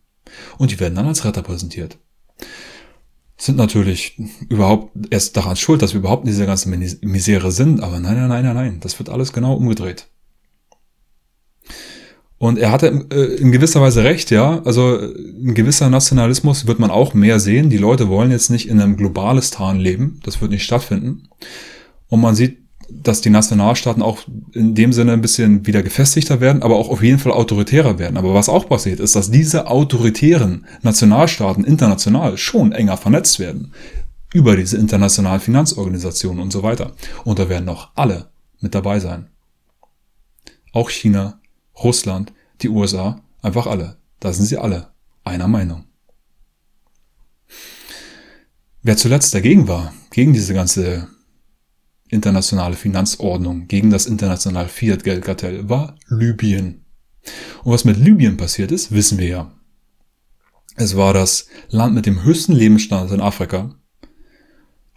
Und 0.58 0.72
die 0.72 0.80
werden 0.80 0.96
dann 0.96 1.06
als 1.06 1.24
Retter 1.24 1.42
präsentiert. 1.42 1.96
Sind 3.38 3.56
natürlich 3.56 4.20
überhaupt 4.48 4.96
erst 5.10 5.36
daran 5.36 5.56
schuld, 5.56 5.80
dass 5.82 5.92
wir 5.92 6.00
überhaupt 6.00 6.24
in 6.24 6.30
dieser 6.30 6.46
ganzen 6.46 6.70
Misere 7.02 7.52
sind, 7.52 7.82
aber 7.82 8.00
nein, 8.00 8.16
nein, 8.16 8.28
nein, 8.28 8.44
nein, 8.44 8.54
nein, 8.56 8.80
das 8.80 8.98
wird 8.98 9.10
alles 9.10 9.32
genau 9.32 9.54
umgedreht. 9.54 10.08
Und 12.38 12.58
er 12.58 12.70
hatte 12.70 13.06
äh, 13.10 13.36
in 13.36 13.50
gewisser 13.50 13.80
Weise 13.80 14.04
recht, 14.04 14.30
ja. 14.30 14.60
Also 14.64 14.98
ein 14.98 15.54
gewisser 15.54 15.88
Nationalismus 15.88 16.66
wird 16.66 16.78
man 16.78 16.90
auch 16.90 17.14
mehr 17.14 17.40
sehen. 17.40 17.70
Die 17.70 17.78
Leute 17.78 18.08
wollen 18.08 18.30
jetzt 18.30 18.50
nicht 18.50 18.68
in 18.68 18.80
einem 18.80 18.96
globales 18.96 19.50
Tarn 19.50 19.78
leben. 19.78 20.20
Das 20.22 20.40
wird 20.40 20.50
nicht 20.50 20.64
stattfinden. 20.64 21.28
Und 22.08 22.20
man 22.20 22.34
sieht, 22.34 22.58
dass 22.90 23.20
die 23.20 23.30
Nationalstaaten 23.30 24.02
auch 24.02 24.20
in 24.52 24.74
dem 24.74 24.92
Sinne 24.92 25.12
ein 25.12 25.20
bisschen 25.20 25.66
wieder 25.66 25.82
gefestigter 25.82 26.40
werden, 26.40 26.62
aber 26.62 26.76
auch 26.76 26.88
auf 26.88 27.02
jeden 27.02 27.18
Fall 27.18 27.32
autoritärer 27.32 27.98
werden. 27.98 28.16
Aber 28.16 28.34
was 28.34 28.48
auch 28.48 28.68
passiert, 28.68 29.00
ist, 29.00 29.16
dass 29.16 29.30
diese 29.30 29.68
autoritären 29.68 30.66
Nationalstaaten 30.82 31.64
international 31.64 32.36
schon 32.36 32.72
enger 32.72 32.96
vernetzt 32.96 33.40
werden. 33.40 33.72
Über 34.32 34.56
diese 34.56 34.76
internationalen 34.76 35.40
Finanzorganisationen 35.40 36.42
und 36.42 36.52
so 36.52 36.62
weiter. 36.62 36.92
Und 37.24 37.38
da 37.38 37.48
werden 37.48 37.64
noch 37.64 37.90
alle 37.94 38.26
mit 38.60 38.74
dabei 38.74 39.00
sein. 39.00 39.28
Auch 40.72 40.90
China, 40.90 41.40
Russland, 41.82 42.32
die 42.62 42.68
USA, 42.68 43.22
einfach 43.42 43.66
alle. 43.66 43.96
Da 44.20 44.32
sind 44.32 44.46
sie 44.46 44.58
alle 44.58 44.90
einer 45.24 45.48
Meinung. 45.48 45.84
Wer 48.82 48.96
zuletzt 48.96 49.34
dagegen 49.34 49.66
war, 49.68 49.92
gegen 50.10 50.32
diese 50.32 50.54
ganze 50.54 51.08
internationale 52.08 52.76
Finanzordnung, 52.76 53.66
gegen 53.66 53.90
das 53.90 54.06
internationale 54.06 54.68
Fiat-Geldkartell, 54.68 55.68
war 55.68 55.96
Libyen. 56.08 56.84
Und 57.64 57.72
was 57.72 57.84
mit 57.84 57.96
Libyen 57.96 58.36
passiert 58.36 58.70
ist, 58.70 58.92
wissen 58.92 59.18
wir 59.18 59.28
ja. 59.28 59.52
Es 60.76 60.96
war 60.96 61.12
das 61.14 61.48
Land 61.68 61.94
mit 61.94 62.06
dem 62.06 62.22
höchsten 62.22 62.52
Lebensstandard 62.52 63.12
in 63.12 63.20
Afrika, 63.20 63.74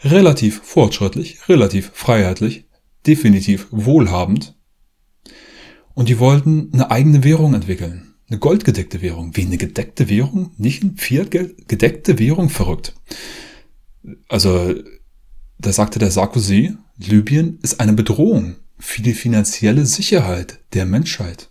relativ 0.03 0.61
fortschrittlich, 0.63 1.49
relativ 1.49 1.91
freiheitlich, 1.93 2.65
definitiv 3.07 3.67
wohlhabend 3.71 4.55
und 5.99 6.07
die 6.07 6.17
wollten 6.17 6.69
eine 6.71 6.91
eigene 6.91 7.25
Währung 7.25 7.53
entwickeln. 7.53 8.13
Eine 8.29 8.39
goldgedeckte 8.39 9.01
Währung. 9.01 9.35
Wie 9.35 9.41
eine 9.41 9.57
gedeckte 9.57 10.07
Währung? 10.07 10.51
Nicht 10.55 10.81
ein 10.81 10.95
Fiat-Geld? 10.95 11.67
Gedeckte 11.67 12.17
Währung? 12.19 12.47
Verrückt. 12.47 12.95
Also, 14.29 14.75
da 15.57 15.73
sagte 15.73 15.99
der 15.99 16.09
Sarkozy, 16.09 16.77
Libyen 16.97 17.59
ist 17.63 17.81
eine 17.81 17.91
Bedrohung 17.91 18.55
für 18.77 19.01
die 19.01 19.13
finanzielle 19.13 19.85
Sicherheit 19.85 20.59
der 20.71 20.85
Menschheit. 20.85 21.49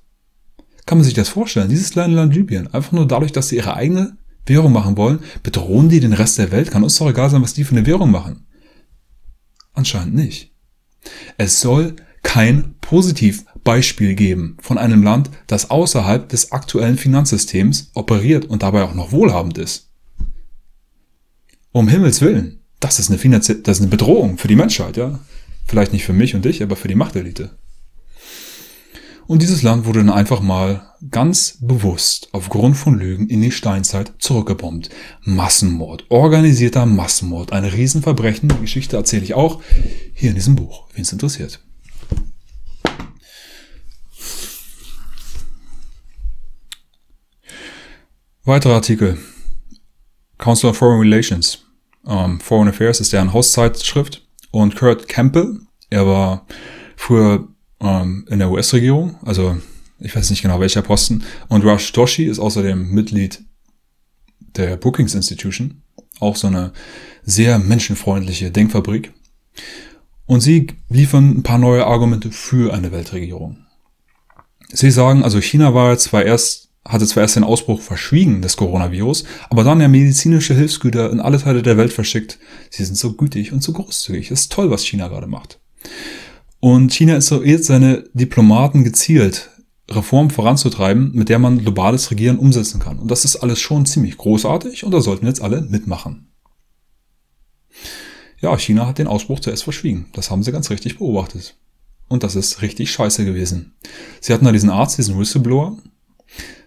Kann 0.86 0.96
man 0.96 1.04
sich 1.04 1.12
das 1.12 1.28
vorstellen? 1.28 1.68
Dieses 1.68 1.90
kleine 1.90 2.14
Land 2.14 2.34
Libyen, 2.34 2.72
einfach 2.72 2.92
nur 2.92 3.06
dadurch, 3.06 3.32
dass 3.32 3.50
sie 3.50 3.56
ihre 3.56 3.74
eigene 3.74 4.16
Währung 4.46 4.72
machen 4.72 4.96
wollen, 4.96 5.18
bedrohen 5.42 5.90
die 5.90 6.00
den 6.00 6.14
Rest 6.14 6.38
der 6.38 6.52
Welt? 6.52 6.70
Kann 6.70 6.84
uns 6.84 6.96
doch 6.96 7.10
egal 7.10 7.28
sein, 7.28 7.42
was 7.42 7.52
die 7.52 7.64
für 7.64 7.76
eine 7.76 7.84
Währung 7.84 8.10
machen. 8.10 8.46
Anscheinend 9.74 10.14
nicht. 10.14 10.54
Es 11.36 11.60
soll 11.60 11.96
kein 12.22 12.74
Positivbeispiel 13.58 14.14
geben 14.14 14.56
von 14.60 14.78
einem 14.78 15.02
Land, 15.02 15.30
das 15.46 15.70
außerhalb 15.70 16.28
des 16.28 16.52
aktuellen 16.52 16.96
Finanzsystems 16.96 17.90
operiert 17.94 18.46
und 18.46 18.62
dabei 18.62 18.82
auch 18.82 18.94
noch 18.94 19.12
wohlhabend 19.12 19.58
ist. 19.58 19.88
Um 21.72 21.88
Himmels 21.88 22.20
Willen, 22.20 22.60
das 22.80 22.98
ist 22.98 23.10
eine, 23.10 23.18
Finanzie 23.18 23.62
das 23.62 23.78
ist 23.78 23.82
eine 23.82 23.90
Bedrohung 23.90 24.38
für 24.38 24.48
die 24.48 24.56
Menschheit, 24.56 24.96
ja. 24.96 25.20
Vielleicht 25.66 25.92
nicht 25.92 26.04
für 26.04 26.14
mich 26.14 26.34
und 26.34 26.44
dich, 26.44 26.62
aber 26.62 26.76
für 26.76 26.88
die 26.88 26.94
Machtelite. 26.94 27.50
Und 29.26 29.42
dieses 29.42 29.62
Land 29.62 29.84
wurde 29.84 29.98
dann 29.98 30.08
einfach 30.08 30.40
mal 30.40 30.94
ganz 31.10 31.58
bewusst 31.60 32.30
aufgrund 32.32 32.78
von 32.78 32.98
Lügen 32.98 33.28
in 33.28 33.42
die 33.42 33.50
Steinzeit 33.50 34.14
zurückgebombt. 34.18 34.88
Massenmord, 35.22 36.06
organisierter 36.08 36.86
Massenmord, 36.86 37.52
ein 37.52 37.66
Riesenverbrechen. 37.66 38.48
Die 38.48 38.60
Geschichte 38.62 38.96
erzähle 38.96 39.24
ich 39.24 39.34
auch 39.34 39.60
hier 40.14 40.30
in 40.30 40.36
diesem 40.36 40.56
Buch, 40.56 40.88
wen 40.94 41.02
es 41.02 41.12
interessiert. 41.12 41.60
Weitere 48.48 48.72
Artikel. 48.72 49.18
Council 50.38 50.70
of 50.70 50.78
Foreign 50.78 51.00
Relations. 51.00 51.66
Um, 52.04 52.40
Foreign 52.40 52.68
Affairs 52.68 52.98
ist 52.98 53.12
deren 53.12 53.34
Hauszeitschrift. 53.34 54.26
Und 54.50 54.74
Kurt 54.74 55.06
Campbell, 55.06 55.60
er 55.90 56.06
war 56.06 56.46
früher 56.96 57.46
um, 57.78 58.26
in 58.30 58.38
der 58.38 58.50
US-Regierung, 58.50 59.16
also 59.22 59.58
ich 59.98 60.16
weiß 60.16 60.30
nicht 60.30 60.40
genau 60.40 60.60
welcher 60.60 60.80
Posten. 60.80 61.24
Und 61.48 61.62
Rush 61.62 61.92
Toshi 61.92 62.24
ist 62.24 62.38
außerdem 62.38 62.88
Mitglied 62.88 63.44
der 64.56 64.78
Brookings 64.78 65.14
Institution, 65.14 65.82
auch 66.18 66.36
so 66.36 66.46
eine 66.46 66.72
sehr 67.24 67.58
menschenfreundliche 67.58 68.50
Denkfabrik. 68.50 69.12
Und 70.24 70.40
sie 70.40 70.68
liefern 70.88 71.36
ein 71.36 71.42
paar 71.42 71.58
neue 71.58 71.86
Argumente 71.86 72.32
für 72.32 72.72
eine 72.72 72.92
Weltregierung. 72.92 73.66
Sie 74.68 74.90
sagen, 74.90 75.22
also 75.22 75.38
China 75.38 75.74
war 75.74 75.98
zwar 75.98 76.24
erst 76.24 76.67
hatte 76.84 77.06
zwar 77.06 77.22
erst 77.22 77.36
den 77.36 77.44
Ausbruch 77.44 77.80
verschwiegen 77.80 78.40
des 78.40 78.56
Coronavirus, 78.56 79.24
aber 79.50 79.64
dann 79.64 79.80
ja 79.80 79.88
medizinische 79.88 80.54
Hilfsgüter 80.54 81.10
in 81.10 81.20
alle 81.20 81.38
Teile 81.38 81.62
der 81.62 81.76
Welt 81.76 81.92
verschickt. 81.92 82.38
Sie 82.70 82.84
sind 82.84 82.96
so 82.96 83.12
gütig 83.12 83.52
und 83.52 83.62
so 83.62 83.72
großzügig. 83.72 84.28
Das 84.28 84.40
ist 84.40 84.52
toll, 84.52 84.70
was 84.70 84.84
China 84.84 85.08
gerade 85.08 85.26
macht. 85.26 85.60
Und 86.60 86.92
China 86.92 87.14
instruiert 87.14 87.64
seine 87.64 88.04
Diplomaten 88.14 88.84
gezielt, 88.84 89.50
Reformen 89.90 90.30
voranzutreiben, 90.30 91.12
mit 91.14 91.28
der 91.28 91.38
man 91.38 91.58
globales 91.58 92.10
Regieren 92.10 92.38
umsetzen 92.38 92.80
kann. 92.80 92.98
Und 92.98 93.10
das 93.10 93.24
ist 93.24 93.36
alles 93.36 93.60
schon 93.60 93.86
ziemlich 93.86 94.16
großartig 94.16 94.84
und 94.84 94.92
da 94.92 95.00
sollten 95.00 95.26
jetzt 95.26 95.40
alle 95.40 95.62
mitmachen. 95.62 96.32
Ja, 98.40 98.56
China 98.56 98.86
hat 98.86 98.98
den 98.98 99.06
Ausbruch 99.06 99.40
zuerst 99.40 99.64
verschwiegen. 99.64 100.06
Das 100.12 100.30
haben 100.30 100.42
sie 100.42 100.52
ganz 100.52 100.70
richtig 100.70 100.98
beobachtet. 100.98 101.56
Und 102.08 102.22
das 102.22 102.36
ist 102.36 102.62
richtig 102.62 102.90
scheiße 102.90 103.24
gewesen. 103.24 103.74
Sie 104.20 104.32
hatten 104.32 104.44
da 104.44 104.52
diesen 104.52 104.70
Arzt, 104.70 104.98
diesen 104.98 105.18
Whistleblower, 105.18 105.76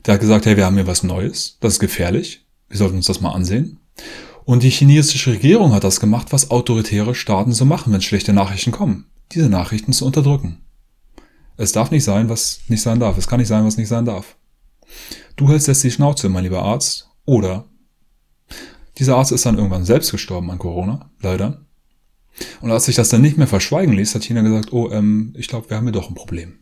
der 0.05 0.15
hat 0.15 0.21
gesagt, 0.21 0.45
hey, 0.45 0.57
wir 0.57 0.65
haben 0.65 0.75
hier 0.75 0.87
was 0.87 1.03
Neues, 1.03 1.57
das 1.59 1.73
ist 1.73 1.79
gefährlich, 1.79 2.45
wir 2.69 2.77
sollten 2.77 2.97
uns 2.97 3.07
das 3.07 3.21
mal 3.21 3.31
ansehen. 3.31 3.79
Und 4.43 4.63
die 4.63 4.69
chinesische 4.69 5.31
Regierung 5.31 5.73
hat 5.73 5.83
das 5.83 5.99
gemacht, 5.99 6.27
was 6.31 6.49
autoritäre 6.49 7.13
Staaten 7.13 7.53
so 7.53 7.65
machen, 7.65 7.93
wenn 7.93 8.01
schlechte 8.01 8.33
Nachrichten 8.33 8.71
kommen. 8.71 9.05
Diese 9.31 9.49
Nachrichten 9.49 9.93
zu 9.93 10.05
unterdrücken. 10.05 10.61
Es 11.57 11.71
darf 11.71 11.91
nicht 11.91 12.03
sein, 12.03 12.27
was 12.27 12.61
nicht 12.67 12.81
sein 12.81 12.99
darf. 12.99 13.17
Es 13.17 13.27
kann 13.27 13.39
nicht 13.39 13.47
sein, 13.47 13.65
was 13.65 13.77
nicht 13.77 13.87
sein 13.87 14.05
darf. 14.05 14.35
Du 15.35 15.47
hältst 15.47 15.67
jetzt 15.67 15.83
die 15.83 15.91
Schnauze, 15.91 16.27
mein 16.27 16.43
lieber 16.43 16.63
Arzt. 16.63 17.09
Oder 17.25 17.65
dieser 18.97 19.15
Arzt 19.17 19.31
ist 19.31 19.45
dann 19.45 19.57
irgendwann 19.57 19.85
selbst 19.85 20.11
gestorben 20.11 20.49
an 20.51 20.57
Corona, 20.57 21.11
leider. 21.21 21.65
Und 22.61 22.71
als 22.71 22.85
sich 22.85 22.95
das 22.95 23.09
dann 23.09 23.21
nicht 23.21 23.37
mehr 23.37 23.47
verschweigen 23.47 23.93
ließ, 23.93 24.15
hat 24.15 24.23
China 24.23 24.41
gesagt, 24.41 24.73
oh, 24.73 24.89
ähm, 24.91 25.33
ich 25.37 25.47
glaube, 25.47 25.69
wir 25.69 25.77
haben 25.77 25.85
hier 25.85 25.91
doch 25.91 26.09
ein 26.09 26.15
Problem. 26.15 26.59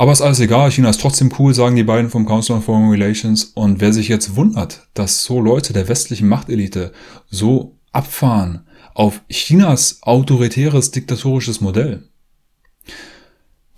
Aber 0.00 0.12
ist 0.12 0.22
alles 0.22 0.40
egal, 0.40 0.70
China 0.70 0.88
ist 0.88 1.02
trotzdem 1.02 1.30
cool, 1.38 1.52
sagen 1.52 1.76
die 1.76 1.84
beiden 1.84 2.08
vom 2.08 2.24
Council 2.24 2.56
on 2.56 2.62
Foreign 2.62 2.88
Relations. 2.88 3.44
Und 3.44 3.82
wer 3.82 3.92
sich 3.92 4.08
jetzt 4.08 4.34
wundert, 4.34 4.88
dass 4.94 5.24
so 5.24 5.42
Leute 5.42 5.74
der 5.74 5.88
westlichen 5.88 6.26
Machtelite 6.26 6.92
so 7.28 7.76
abfahren 7.92 8.66
auf 8.94 9.20
Chinas 9.28 9.98
autoritäres 10.00 10.90
diktatorisches 10.90 11.60
Modell, 11.60 12.08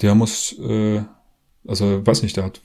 der 0.01 0.15
muss, 0.15 0.57
äh, 0.61 1.03
also 1.67 2.07
weiß 2.07 2.23
nicht, 2.23 2.37
der 2.37 2.45
hat 2.45 2.61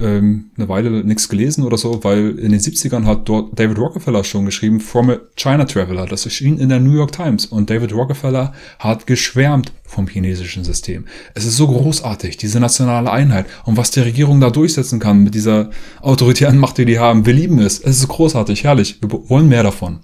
ähm, 0.00 0.50
eine 0.56 0.68
Weile 0.68 1.04
nichts 1.04 1.28
gelesen 1.28 1.64
oder 1.64 1.76
so, 1.76 2.02
weil 2.04 2.38
in 2.38 2.52
den 2.52 2.60
70ern 2.60 3.04
hat 3.04 3.28
dort 3.28 3.58
David 3.58 3.78
Rockefeller 3.78 4.24
schon 4.24 4.44
geschrieben, 4.44 4.80
From 4.80 5.10
a 5.10 5.18
China 5.36 5.64
Traveler. 5.64 6.06
Das 6.06 6.24
erschien 6.24 6.58
in 6.58 6.68
der 6.68 6.80
New 6.80 6.94
York 6.94 7.12
Times 7.12 7.46
und 7.46 7.70
David 7.70 7.92
Rockefeller 7.92 8.52
hat 8.78 9.06
geschwärmt 9.06 9.72
vom 9.84 10.08
chinesischen 10.08 10.64
System. 10.64 11.06
Es 11.34 11.44
ist 11.44 11.56
so 11.56 11.68
großartig, 11.68 12.36
diese 12.36 12.60
nationale 12.60 13.10
Einheit 13.10 13.46
und 13.64 13.76
was 13.76 13.90
die 13.90 14.00
Regierung 14.00 14.40
da 14.40 14.50
durchsetzen 14.50 15.00
kann 15.00 15.22
mit 15.22 15.34
dieser 15.34 15.70
autoritären 16.00 16.58
Macht, 16.58 16.78
die 16.78 16.84
die 16.84 16.98
haben. 16.98 17.26
Wir 17.26 17.34
lieben 17.34 17.58
es. 17.58 17.78
Es 17.78 17.98
ist 17.98 18.08
großartig, 18.08 18.64
herrlich. 18.64 19.00
Wir 19.00 19.10
wollen 19.28 19.48
mehr 19.48 19.62
davon. 19.62 20.00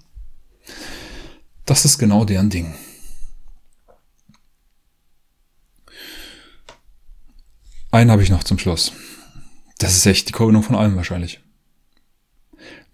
Das 1.66 1.84
ist 1.84 1.98
genau 1.98 2.24
deren 2.24 2.50
Ding. 2.50 2.74
Einen 7.92 8.10
habe 8.10 8.22
ich 8.22 8.30
noch 8.30 8.42
zum 8.42 8.58
Schluss. 8.58 8.92
Das 9.82 9.96
ist 9.96 10.06
echt 10.06 10.28
die 10.28 10.32
Krönung 10.32 10.62
von 10.62 10.76
allem 10.76 10.94
wahrscheinlich. 10.94 11.40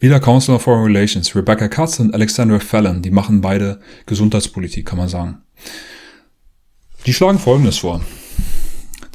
Wieder 0.00 0.20
Council 0.20 0.54
of 0.54 0.62
Foreign 0.62 0.84
Relations, 0.84 1.36
Rebecca 1.36 1.68
Katz 1.68 2.00
und 2.00 2.14
Alexandra 2.14 2.60
Fallon, 2.60 3.02
die 3.02 3.10
machen 3.10 3.42
beide 3.42 3.78
Gesundheitspolitik, 4.06 4.86
kann 4.86 4.96
man 4.96 5.10
sagen. 5.10 5.42
Die 7.04 7.12
schlagen 7.12 7.38
Folgendes 7.38 7.76
vor. 7.76 8.00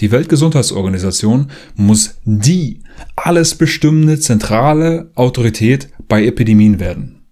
Die 0.01 0.11
Weltgesundheitsorganisation 0.11 1.49
muss 1.75 2.19
die 2.25 2.83
alles 3.15 3.55
bestimmende 3.55 4.19
zentrale 4.19 5.09
Autorität 5.15 5.89
bei 6.07 6.23
Epidemien 6.25 6.79
werden. 6.79 7.25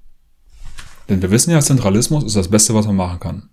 Denn 1.08 1.22
wir 1.22 1.30
wissen 1.30 1.52
ja, 1.52 1.60
Zentralismus 1.60 2.24
ist 2.24 2.36
das 2.36 2.50
Beste, 2.50 2.74
was 2.74 2.88
man 2.88 2.96
machen 2.96 3.20
kann 3.20 3.51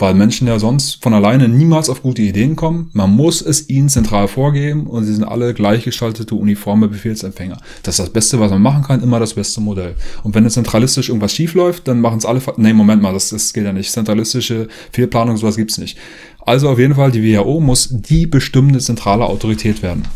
weil 0.00 0.14
Menschen 0.14 0.48
ja 0.48 0.58
sonst 0.58 1.02
von 1.02 1.12
alleine 1.12 1.46
niemals 1.46 1.90
auf 1.90 2.02
gute 2.02 2.22
Ideen 2.22 2.56
kommen. 2.56 2.88
Man 2.94 3.10
muss 3.10 3.42
es 3.42 3.68
ihnen 3.68 3.90
zentral 3.90 4.28
vorgeben 4.28 4.86
und 4.86 5.04
sie 5.04 5.12
sind 5.12 5.24
alle 5.24 5.52
gleichgestaltete, 5.52 6.34
uniforme 6.34 6.88
Befehlsempfänger. 6.88 7.58
Das 7.82 7.98
ist 7.98 8.06
das 8.06 8.10
Beste, 8.10 8.40
was 8.40 8.50
man 8.50 8.62
machen 8.62 8.82
kann, 8.82 9.02
immer 9.02 9.20
das 9.20 9.34
beste 9.34 9.60
Modell. 9.60 9.94
Und 10.22 10.34
wenn 10.34 10.44
jetzt 10.44 10.54
zentralistisch 10.54 11.10
irgendwas 11.10 11.34
schief 11.34 11.52
läuft, 11.52 11.86
dann 11.86 12.00
machen 12.00 12.16
es 12.16 12.24
alle, 12.24 12.40
nee, 12.56 12.72
Moment 12.72 13.02
mal, 13.02 13.12
das, 13.12 13.28
das 13.28 13.52
geht 13.52 13.64
ja 13.64 13.74
nicht. 13.74 13.92
Zentralistische 13.92 14.68
Fehlplanung, 14.90 15.36
sowas 15.36 15.56
gibt's 15.56 15.76
nicht. 15.76 15.98
Also 16.40 16.70
auf 16.70 16.78
jeden 16.78 16.94
Fall, 16.94 17.12
die 17.12 17.22
WHO 17.22 17.60
muss 17.60 17.90
die 17.90 18.26
bestimmte 18.26 18.78
zentrale 18.78 19.26
Autorität 19.26 19.82
werden. 19.82 20.08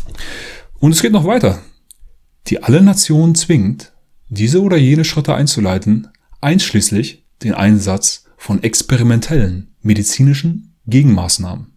Und 0.79 0.93
es 0.93 1.01
geht 1.03 1.11
noch 1.11 1.25
weiter. 1.25 1.61
Die 2.47 2.63
alle 2.63 2.81
Nationen 2.81 3.35
zwingt, 3.35 3.93
diese 4.29 4.63
oder 4.63 4.77
jene 4.77 5.05
Schritte 5.05 5.35
einzuleiten, 5.35 6.07
einschließlich 6.41 7.23
den 7.43 7.53
Einsatz 7.53 8.25
von 8.35 8.63
experimentellen 8.63 9.74
medizinischen 9.85 10.75
Gegenmaßnahmen. 10.87 11.71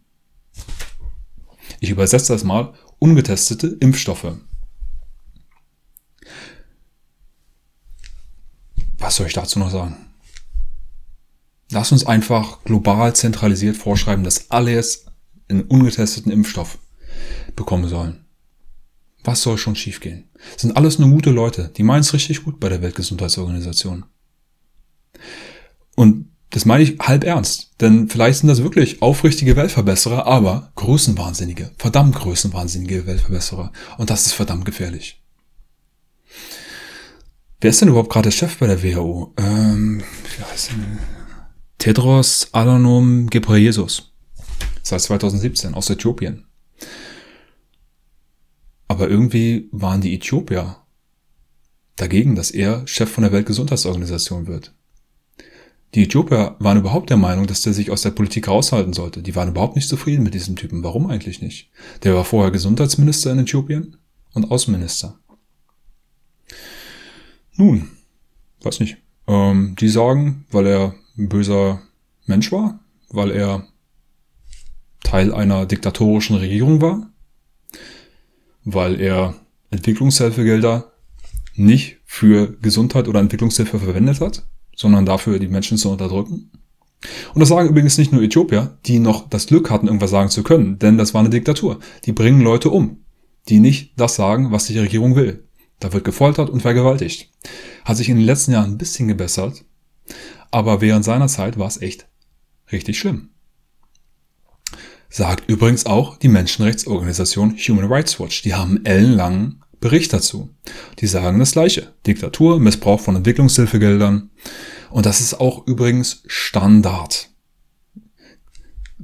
Ich 1.78 1.90
übersetze 1.90 2.32
das 2.32 2.42
mal 2.42 2.72
ungetestete 2.98 3.68
Impfstoffe. 3.80 4.38
Was 8.98 9.16
soll 9.16 9.26
ich 9.26 9.34
dazu 9.34 9.58
noch 9.58 9.70
sagen? 9.70 9.96
Lass 11.70 11.92
uns 11.92 12.06
einfach 12.06 12.64
global 12.64 13.14
zentralisiert 13.14 13.76
vorschreiben, 13.76 14.24
dass 14.24 14.50
alle 14.50 14.72
jetzt 14.72 15.12
einen 15.48 15.62
ungetesteten 15.62 16.32
Impfstoff 16.32 16.78
bekommen 17.54 17.88
sollen. 17.88 18.24
Was 19.22 19.42
soll 19.42 19.58
schon 19.58 19.76
schiefgehen? 19.76 20.30
Das 20.54 20.62
sind 20.62 20.76
alles 20.76 20.98
nur 20.98 21.10
gute 21.10 21.30
Leute, 21.30 21.70
die 21.76 21.82
meinen 21.82 22.00
es 22.00 22.14
richtig 22.14 22.44
gut 22.44 22.58
bei 22.58 22.70
der 22.70 22.80
Weltgesundheitsorganisation. 22.80 24.06
Und 25.94 26.27
das 26.58 26.64
meine 26.64 26.82
ich 26.82 26.98
halb 26.98 27.22
ernst, 27.22 27.70
denn 27.80 28.08
vielleicht 28.08 28.40
sind 28.40 28.48
das 28.48 28.64
wirklich 28.64 29.00
aufrichtige 29.00 29.54
Weltverbesserer, 29.54 30.26
aber 30.26 30.72
größenwahnsinnige, 30.74 31.70
verdammt 31.78 32.16
größenwahnsinnige 32.16 33.06
Weltverbesserer. 33.06 33.72
Und 33.96 34.10
das 34.10 34.26
ist 34.26 34.32
verdammt 34.32 34.64
gefährlich. 34.64 35.22
Wer 37.60 37.70
ist 37.70 37.80
denn 37.80 37.90
überhaupt 37.90 38.10
gerade 38.10 38.32
Chef 38.32 38.58
bei 38.58 38.66
der 38.66 38.82
WHO? 38.82 39.34
Ähm, 39.36 40.02
wie 40.36 40.42
heißt 40.42 40.72
denn? 40.72 40.98
Tedros 41.78 42.48
Adhanom 42.50 43.30
Ghebreyesus. 43.30 44.12
Seit 44.82 45.00
2017 45.00 45.74
aus 45.74 45.90
Äthiopien. 45.90 46.44
Aber 48.88 49.08
irgendwie 49.08 49.68
waren 49.70 50.00
die 50.00 50.12
Äthiopier 50.12 50.78
dagegen, 51.94 52.34
dass 52.34 52.50
er 52.50 52.84
Chef 52.88 53.08
von 53.08 53.22
der 53.22 53.32
Weltgesundheitsorganisation 53.32 54.48
wird. 54.48 54.74
Die 55.94 56.04
Äthiopier 56.04 56.56
waren 56.58 56.78
überhaupt 56.78 57.08
der 57.08 57.16
Meinung, 57.16 57.46
dass 57.46 57.62
der 57.62 57.72
sich 57.72 57.90
aus 57.90 58.02
der 58.02 58.10
Politik 58.10 58.48
raushalten 58.48 58.92
sollte. 58.92 59.22
Die 59.22 59.34
waren 59.34 59.48
überhaupt 59.48 59.74
nicht 59.74 59.88
zufrieden 59.88 60.22
mit 60.22 60.34
diesem 60.34 60.56
Typen. 60.56 60.82
Warum 60.82 61.08
eigentlich 61.08 61.40
nicht? 61.40 61.70
Der 62.02 62.14
war 62.14 62.24
vorher 62.24 62.50
Gesundheitsminister 62.50 63.32
in 63.32 63.38
Äthiopien 63.38 63.96
und 64.34 64.50
Außenminister. 64.50 65.18
Nun, 67.56 67.90
weiß 68.62 68.80
nicht. 68.80 68.98
Ähm, 69.26 69.76
die 69.78 69.88
sagen, 69.88 70.46
weil 70.50 70.66
er 70.66 70.94
ein 71.16 71.28
böser 71.28 71.82
Mensch 72.26 72.52
war, 72.52 72.80
weil 73.08 73.30
er 73.30 73.66
Teil 75.02 75.32
einer 75.32 75.64
diktatorischen 75.64 76.36
Regierung 76.36 76.82
war, 76.82 77.10
weil 78.64 79.00
er 79.00 79.34
Entwicklungshilfegelder 79.70 80.92
nicht 81.54 81.96
für 82.04 82.56
Gesundheit 82.60 83.08
oder 83.08 83.20
Entwicklungshilfe 83.20 83.78
verwendet 83.78 84.20
hat, 84.20 84.46
sondern 84.78 85.04
dafür 85.04 85.38
die 85.40 85.48
Menschen 85.48 85.76
zu 85.76 85.90
unterdrücken. 85.90 86.50
Und 87.34 87.40
das 87.40 87.48
sagen 87.48 87.68
übrigens 87.68 87.98
nicht 87.98 88.12
nur 88.12 88.22
Äthiopier, 88.22 88.78
die 88.86 89.00
noch 89.00 89.28
das 89.28 89.46
Glück 89.46 89.70
hatten, 89.70 89.86
irgendwas 89.86 90.10
sagen 90.10 90.30
zu 90.30 90.42
können, 90.42 90.78
denn 90.78 90.96
das 90.96 91.14
war 91.14 91.20
eine 91.20 91.30
Diktatur. 91.30 91.80
Die 92.06 92.12
bringen 92.12 92.40
Leute 92.40 92.70
um, 92.70 93.04
die 93.48 93.60
nicht 93.60 93.92
das 93.96 94.14
sagen, 94.14 94.52
was 94.52 94.66
die 94.66 94.78
Regierung 94.78 95.16
will. 95.16 95.44
Da 95.80 95.92
wird 95.92 96.04
gefoltert 96.04 96.48
und 96.48 96.62
vergewaltigt. 96.62 97.30
Hat 97.84 97.96
sich 97.96 98.08
in 98.08 98.16
den 98.16 98.24
letzten 98.24 98.52
Jahren 98.52 98.72
ein 98.72 98.78
bisschen 98.78 99.08
gebessert, 99.08 99.64
aber 100.50 100.80
während 100.80 101.04
seiner 101.04 101.28
Zeit 101.28 101.58
war 101.58 101.68
es 101.68 101.82
echt 101.82 102.08
richtig 102.72 102.98
schlimm. 102.98 103.30
Sagt 105.10 105.48
übrigens 105.48 105.86
auch 105.86 106.18
die 106.18 106.28
Menschenrechtsorganisation 106.28 107.56
Human 107.56 107.90
Rights 107.90 108.20
Watch. 108.20 108.42
Die 108.42 108.54
haben 108.54 108.84
ellenlangen 108.84 109.64
Bericht 109.80 110.12
dazu. 110.12 110.50
Die 110.98 111.06
sagen 111.06 111.38
das 111.38 111.52
Gleiche. 111.52 111.92
Diktatur, 112.06 112.58
Missbrauch 112.58 113.00
von 113.00 113.16
Entwicklungshilfegeldern. 113.16 114.30
Und 114.90 115.06
das 115.06 115.20
ist 115.20 115.40
auch 115.40 115.66
übrigens 115.66 116.22
Standard. 116.26 117.30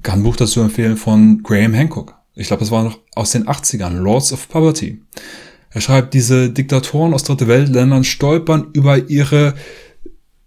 Kann 0.02 0.20
ein 0.20 0.22
Buch 0.22 0.36
dazu 0.36 0.60
empfehlen 0.60 0.96
von 0.96 1.42
Graham 1.42 1.74
Hancock. 1.74 2.14
Ich 2.34 2.48
glaube, 2.48 2.60
das 2.60 2.70
war 2.70 2.82
noch 2.82 2.98
aus 3.14 3.30
den 3.30 3.46
80ern. 3.46 3.98
Lords 3.98 4.32
of 4.32 4.48
Poverty. 4.48 5.02
Er 5.70 5.80
schreibt, 5.80 6.14
diese 6.14 6.50
Diktatoren 6.50 7.14
aus 7.14 7.24
Dritte 7.24 7.48
Weltländern 7.48 8.04
stolpern 8.04 8.68
über 8.72 9.08
ihre 9.08 9.54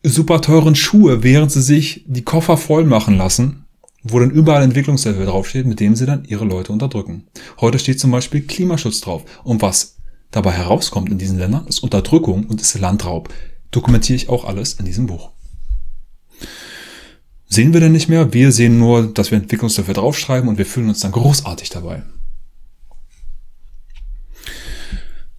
super 0.04 0.42
teuren 0.42 0.76
Schuhe, 0.76 1.24
während 1.24 1.52
sie 1.52 1.62
sich 1.62 2.06
die 2.08 2.24
Koffer 2.24 2.58
voll 2.58 2.86
machen 2.86 3.18
lassen, 3.18 3.66
wo 4.04 4.20
dann 4.20 4.32
überall 4.32 4.64
Entwicklungshilfe 4.64 5.26
draufsteht, 5.26 5.66
mit 5.66 5.80
dem 5.80 5.96
sie 5.96 6.06
dann 6.06 6.24
ihre 6.26 6.46
Leute 6.46 6.72
unterdrücken. 6.72 7.28
Heute 7.60 7.80
steht 7.80 8.00
zum 8.00 8.12
Beispiel 8.12 8.42
Klimaschutz 8.42 9.02
drauf. 9.02 9.24
Und 9.44 9.62
was 9.62 9.97
dabei 10.32 10.52
herauskommt 10.52 11.10
in 11.10 11.18
diesen 11.18 11.38
Ländern, 11.38 11.68
ist 11.68 11.80
Unterdrückung 11.80 12.46
und 12.46 12.62
ist 12.62 12.78
Landraub. 12.80 13.34
Dokumentiere 13.72 14.16
ich 14.16 14.30
auch 14.30 14.46
alles 14.46 14.74
in 14.74 14.86
diesem 14.86 15.08
Buch. 15.08 15.32
Sehen 17.50 17.74
wir 17.74 17.80
denn 17.80 17.94
nicht 17.94 18.10
mehr? 18.10 18.34
Wir 18.34 18.52
sehen 18.52 18.78
nur, 18.78 19.14
dass 19.14 19.32
wir 19.32 19.38
Entwicklungshilfe 19.38 19.94
draufschreiben 19.94 20.50
und 20.50 20.58
wir 20.58 20.66
fühlen 20.66 20.90
uns 20.90 21.00
dann 21.00 21.14
großartig 21.14 21.70
dabei. 21.70 22.04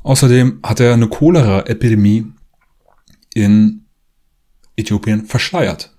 Außerdem 0.03 0.61
hat 0.63 0.81
er 0.81 0.95
eine 0.95 1.09
Cholera-Epidemie 1.09 2.33
in 3.35 3.85
Äthiopien 4.77 5.27
verschleiert. 5.27 5.95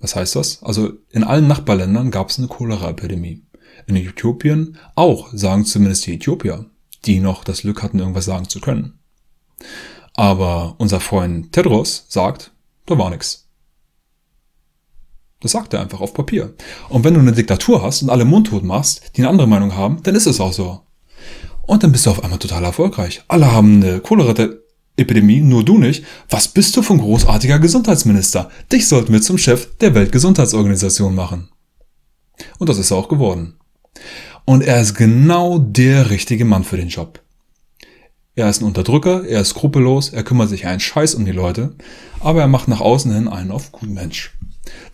Was 0.00 0.14
heißt 0.14 0.36
das? 0.36 0.62
Also 0.62 0.92
in 1.10 1.24
allen 1.24 1.48
Nachbarländern 1.48 2.10
gab 2.10 2.28
es 2.28 2.38
eine 2.38 2.48
Cholera-Epidemie. 2.48 3.42
In 3.86 3.96
Äthiopien 3.96 4.76
auch, 4.96 5.30
sagen 5.32 5.64
zumindest 5.64 6.06
die 6.06 6.14
Äthiopier, 6.14 6.66
die 7.04 7.20
noch 7.20 7.44
das 7.44 7.62
Glück 7.62 7.82
hatten, 7.82 7.98
irgendwas 7.98 8.24
sagen 8.24 8.48
zu 8.48 8.60
können. 8.60 8.98
Aber 10.14 10.74
unser 10.78 11.00
Freund 11.00 11.52
Tedros 11.52 12.06
sagt, 12.08 12.52
da 12.86 12.98
war 12.98 13.10
nix. 13.10 13.48
Das 15.40 15.52
sagt 15.52 15.72
er 15.72 15.80
einfach 15.80 16.00
auf 16.00 16.14
Papier. 16.14 16.54
Und 16.88 17.04
wenn 17.04 17.14
du 17.14 17.20
eine 17.20 17.32
Diktatur 17.32 17.82
hast 17.82 18.02
und 18.02 18.10
alle 18.10 18.24
mundtot 18.24 18.64
machst, 18.64 19.12
die 19.16 19.20
eine 19.20 19.30
andere 19.30 19.46
Meinung 19.46 19.76
haben, 19.76 20.02
dann 20.02 20.16
ist 20.16 20.26
es 20.26 20.40
auch 20.40 20.52
so. 20.52 20.80
Und 21.62 21.82
dann 21.82 21.92
bist 21.92 22.06
du 22.06 22.10
auf 22.10 22.24
einmal 22.24 22.38
total 22.38 22.64
erfolgreich. 22.64 23.22
Alle 23.28 23.52
haben 23.52 23.82
eine 23.82 24.00
Cholera-Epidemie, 24.00 25.40
nur 25.40 25.64
du 25.64 25.78
nicht. 25.78 26.04
Was 26.28 26.48
bist 26.48 26.76
du 26.76 26.82
für 26.82 26.94
ein 26.94 26.98
großartiger 26.98 27.58
Gesundheitsminister? 27.58 28.50
Dich 28.72 28.88
sollten 28.88 29.12
wir 29.12 29.22
zum 29.22 29.38
Chef 29.38 29.76
der 29.76 29.94
Weltgesundheitsorganisation 29.94 31.14
machen. 31.14 31.50
Und 32.58 32.68
das 32.68 32.78
ist 32.78 32.90
er 32.90 32.96
auch 32.96 33.08
geworden. 33.08 33.58
Und 34.48 34.62
er 34.62 34.80
ist 34.80 34.94
genau 34.94 35.58
der 35.58 36.08
richtige 36.08 36.46
Mann 36.46 36.64
für 36.64 36.78
den 36.78 36.88
Job. 36.88 37.20
Er 38.34 38.48
ist 38.48 38.62
ein 38.62 38.64
Unterdrücker, 38.64 39.26
er 39.26 39.42
ist 39.42 39.50
skrupellos, 39.50 40.08
er 40.08 40.22
kümmert 40.22 40.48
sich 40.48 40.66
einen 40.66 40.80
Scheiß 40.80 41.16
um 41.16 41.26
die 41.26 41.32
Leute, 41.32 41.74
aber 42.20 42.40
er 42.40 42.48
macht 42.48 42.66
nach 42.66 42.80
außen 42.80 43.12
hin 43.12 43.28
einen 43.28 43.50
auf 43.50 43.72
guten 43.72 43.92
Mensch. 43.92 44.38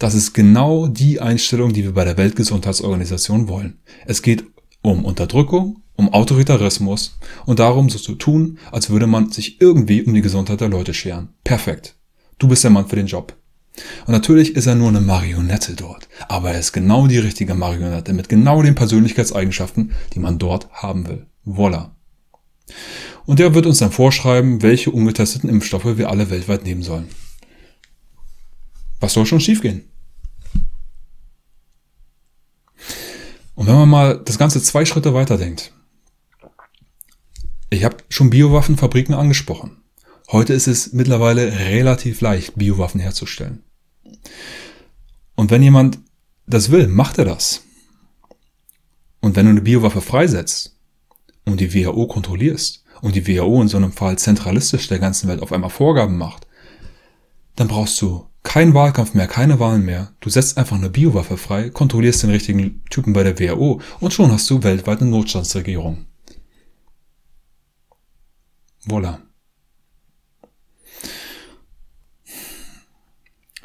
Das 0.01 0.15
ist 0.15 0.33
genau 0.33 0.89
die 0.89 1.21
Einstellung, 1.21 1.73
die 1.73 1.85
wir 1.85 1.95
bei 1.95 2.05
der 2.05 2.17
Weltgesundheitsorganisation 2.17 3.47
wollen. 3.47 3.79
Es 4.07 4.23
geht 4.23 4.45
um 4.83 5.05
Unterdrückung, 5.05 5.83
um 5.95 6.13
Autoritarismus 6.13 7.17
und 7.47 7.61
darum, 7.61 7.91
so 7.91 8.01
zu 8.01 8.17
tun, 8.17 8.59
als 8.73 8.91
würde 8.91 9.07
man 9.07 9.31
sich 9.31 9.61
irgendwie 9.61 10.03
um 10.03 10.15
die 10.15 10.23
Gesundheit 10.23 10.63
der 10.63 10.69
Leute 10.69 10.95
scheren. 10.95 11.29
Perfekt. 11.45 11.95
Du 12.41 12.49
bist 12.49 12.65
der 12.65 12.73
Mann 12.73 12.89
für 12.89 12.97
den 12.97 13.07
Job. 13.07 13.37
Und 14.07 14.13
natürlich 14.13 14.55
ist 14.55 14.67
er 14.67 14.77
nur 14.77 14.89
eine 14.89 15.01
Marionette 15.01 15.75
dort, 15.75 16.09
aber 16.29 16.53
er 16.53 16.61
ist 16.61 16.73
genau 16.73 17.07
die 17.07 17.19
richtige 17.19 17.55
Marionette 17.55 18.13
mit 18.13 18.29
genau 18.29 18.63
den 18.63 18.75
Persönlichkeitseigenschaften, 18.75 19.93
die 20.13 20.21
man 20.21 20.39
dort 20.39 20.71
haben 20.73 21.09
will. 21.09 21.27
Voila. 21.45 21.95
Und 23.27 23.39
der 23.39 23.55
wird 23.55 23.67
uns 23.67 23.79
dann 23.79 23.91
vorschreiben, 23.91 24.63
welche 24.63 24.91
ungetesteten 24.91 25.49
Impfstoffe 25.49 25.97
wir 25.97 26.11
alle 26.11 26.31
weltweit 26.31 26.65
nehmen 26.65 26.83
sollen. 26.83 27.09
Was 29.01 29.15
soll 29.15 29.27
schon 29.27 29.41
schiefgehen? 29.41 29.85
Und 33.55 33.67
wenn 33.67 33.75
man 33.75 33.89
mal 33.89 34.21
das 34.25 34.39
Ganze 34.39 34.63
zwei 34.63 34.85
Schritte 34.85 35.15
weiter 35.15 35.37
denkt. 35.37 35.73
Ich 37.71 37.85
habe 37.85 37.97
schon 38.09 38.31
Biowaffenfabriken 38.31 39.15
angesprochen. 39.15 39.84
Heute 40.31 40.53
ist 40.53 40.67
es 40.67 40.93
mittlerweile 40.93 41.59
relativ 41.59 42.21
leicht, 42.21 42.57
Biowaffen 42.57 43.01
herzustellen. 43.01 43.63
Und 45.35 45.51
wenn 45.51 45.63
jemand 45.63 45.99
das 46.47 46.71
will, 46.71 46.89
macht 46.89 47.19
er 47.19 47.25
das. 47.25 47.63
Und 49.21 49.37
wenn 49.37 49.47
du 49.47 49.51
eine 49.51 49.63
Biowaffe 49.63 50.01
freisetzt 50.01 50.77
und 51.45 51.61
die 51.61 51.75
WHO 51.75 52.07
kontrollierst, 52.07 52.85
und 53.05 53.15
die 53.15 53.27
WHO 53.27 53.61
in 53.61 53.69
so 53.69 53.77
einem 53.77 53.93
Fall 53.93 54.17
zentralistisch 54.17 54.89
der 54.89 54.99
ganzen 54.99 55.29
Welt 55.29 55.43
auf 55.43 55.53
einmal 55.53 55.69
Vorgaben 55.69 56.17
macht, 56.17 56.47
dann 57.55 57.69
brauchst 57.69 58.01
du 58.01 58.27
keinen 58.43 58.73
Wahlkampf 58.73 59.13
mehr, 59.13 59.27
keine 59.27 59.61
Wahlen 59.61 59.85
mehr. 59.85 60.13
Du 60.21 60.31
setzt 60.31 60.57
einfach 60.57 60.77
eine 60.77 60.89
Biowaffe 60.89 61.37
frei, 61.37 61.69
kontrollierst 61.69 62.23
den 62.23 62.31
richtigen 62.31 62.83
Typen 62.89 63.13
bei 63.13 63.23
der 63.23 63.39
WHO 63.39 63.83
und 64.01 64.15
schon 64.15 64.33
hast 64.33 64.49
du 64.49 64.63
weltweit 64.63 65.03
eine 65.03 65.11
Notstandsregierung. 65.11 66.07
Voila. 68.87 69.21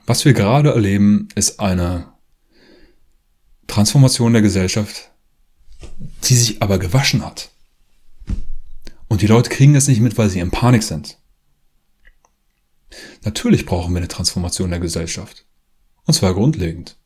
Was 0.10 0.26
wir 0.26 0.34
gerade 0.34 0.72
erleben, 0.72 1.28
ist 1.36 1.60
eine 1.60 2.08
Transformation 3.68 4.34
der 4.34 4.42
Gesellschaft, 4.42 5.12
die 6.24 6.34
sich 6.34 6.64
aber 6.64 6.80
gewaschen 6.80 7.24
hat. 7.24 7.52
Und 9.08 9.22
die 9.22 9.28
Leute 9.28 9.52
kriegen 9.52 9.76
das 9.76 9.88
nicht 9.88 10.02
mit, 10.02 10.18
weil 10.18 10.32
sie 10.32 10.40
in 10.40 10.50
Panik 10.50 10.82
sind. 10.82 11.20
Natürlich 13.24 13.68
brauchen 13.68 13.94
wir 13.94 14.00
eine 14.00 14.08
Transformation 14.08 14.72
der 14.72 14.80
Gesellschaft. 14.80 15.46
Und 16.06 16.16
zwar 16.16 16.34
grundlegend. 16.34 16.98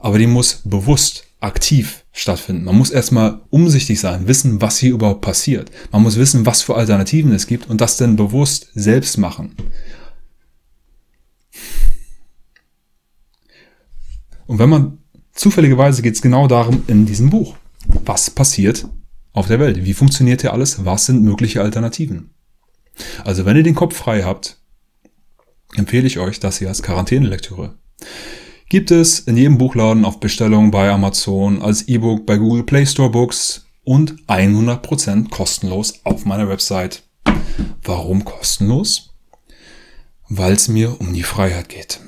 Aber 0.00 0.18
die 0.18 0.26
muss 0.26 0.62
bewusst, 0.64 1.28
aktiv 1.38 2.04
stattfinden. 2.10 2.64
Man 2.64 2.76
muss 2.76 2.90
erstmal 2.90 3.42
umsichtig 3.50 4.00
sein, 4.00 4.26
wissen, 4.26 4.60
was 4.60 4.78
hier 4.78 4.94
überhaupt 4.94 5.20
passiert. 5.20 5.70
Man 5.92 6.02
muss 6.02 6.16
wissen, 6.16 6.44
was 6.44 6.62
für 6.62 6.74
Alternativen 6.74 7.30
es 7.30 7.46
gibt 7.46 7.70
und 7.70 7.80
das 7.80 7.98
dann 7.98 8.16
bewusst 8.16 8.70
selbst 8.74 9.16
machen. 9.16 9.54
Und 14.46 14.58
wenn 14.58 14.68
man, 14.68 14.98
zufälligerweise 15.32 16.02
geht 16.02 16.14
es 16.14 16.22
genau 16.22 16.46
darum 16.46 16.82
in 16.86 17.06
diesem 17.06 17.30
Buch. 17.30 17.56
Was 18.04 18.30
passiert, 18.30 18.86
auf 19.34 19.48
der 19.48 19.60
Welt. 19.60 19.84
Wie 19.84 19.92
funktioniert 19.92 20.40
hier 20.40 20.54
alles? 20.54 20.84
Was 20.86 21.06
sind 21.06 21.22
mögliche 21.22 21.60
Alternativen? 21.60 22.30
Also 23.24 23.44
wenn 23.44 23.56
ihr 23.56 23.62
den 23.62 23.74
Kopf 23.74 23.96
frei 23.96 24.22
habt, 24.22 24.58
empfehle 25.74 26.06
ich 26.06 26.18
euch 26.18 26.40
das 26.40 26.58
hier 26.58 26.68
als 26.68 26.82
Quarantänelektüre. 26.82 27.76
Gibt 28.68 28.90
es 28.90 29.20
in 29.20 29.36
jedem 29.36 29.58
Buchladen 29.58 30.04
auf 30.04 30.20
Bestellung 30.20 30.70
bei 30.70 30.90
Amazon, 30.90 31.60
als 31.60 31.82
E-Book 31.88 32.24
bei 32.24 32.36
Google 32.38 32.62
Play 32.62 32.86
Store 32.86 33.10
Books 33.10 33.66
und 33.82 34.14
100% 34.28 35.30
kostenlos 35.30 36.00
auf 36.04 36.24
meiner 36.24 36.48
Website. 36.48 37.02
Warum 37.82 38.24
kostenlos? 38.24 39.10
Weil 40.28 40.54
es 40.54 40.68
mir 40.68 41.00
um 41.00 41.12
die 41.12 41.22
Freiheit 41.22 41.68
geht. 41.68 42.00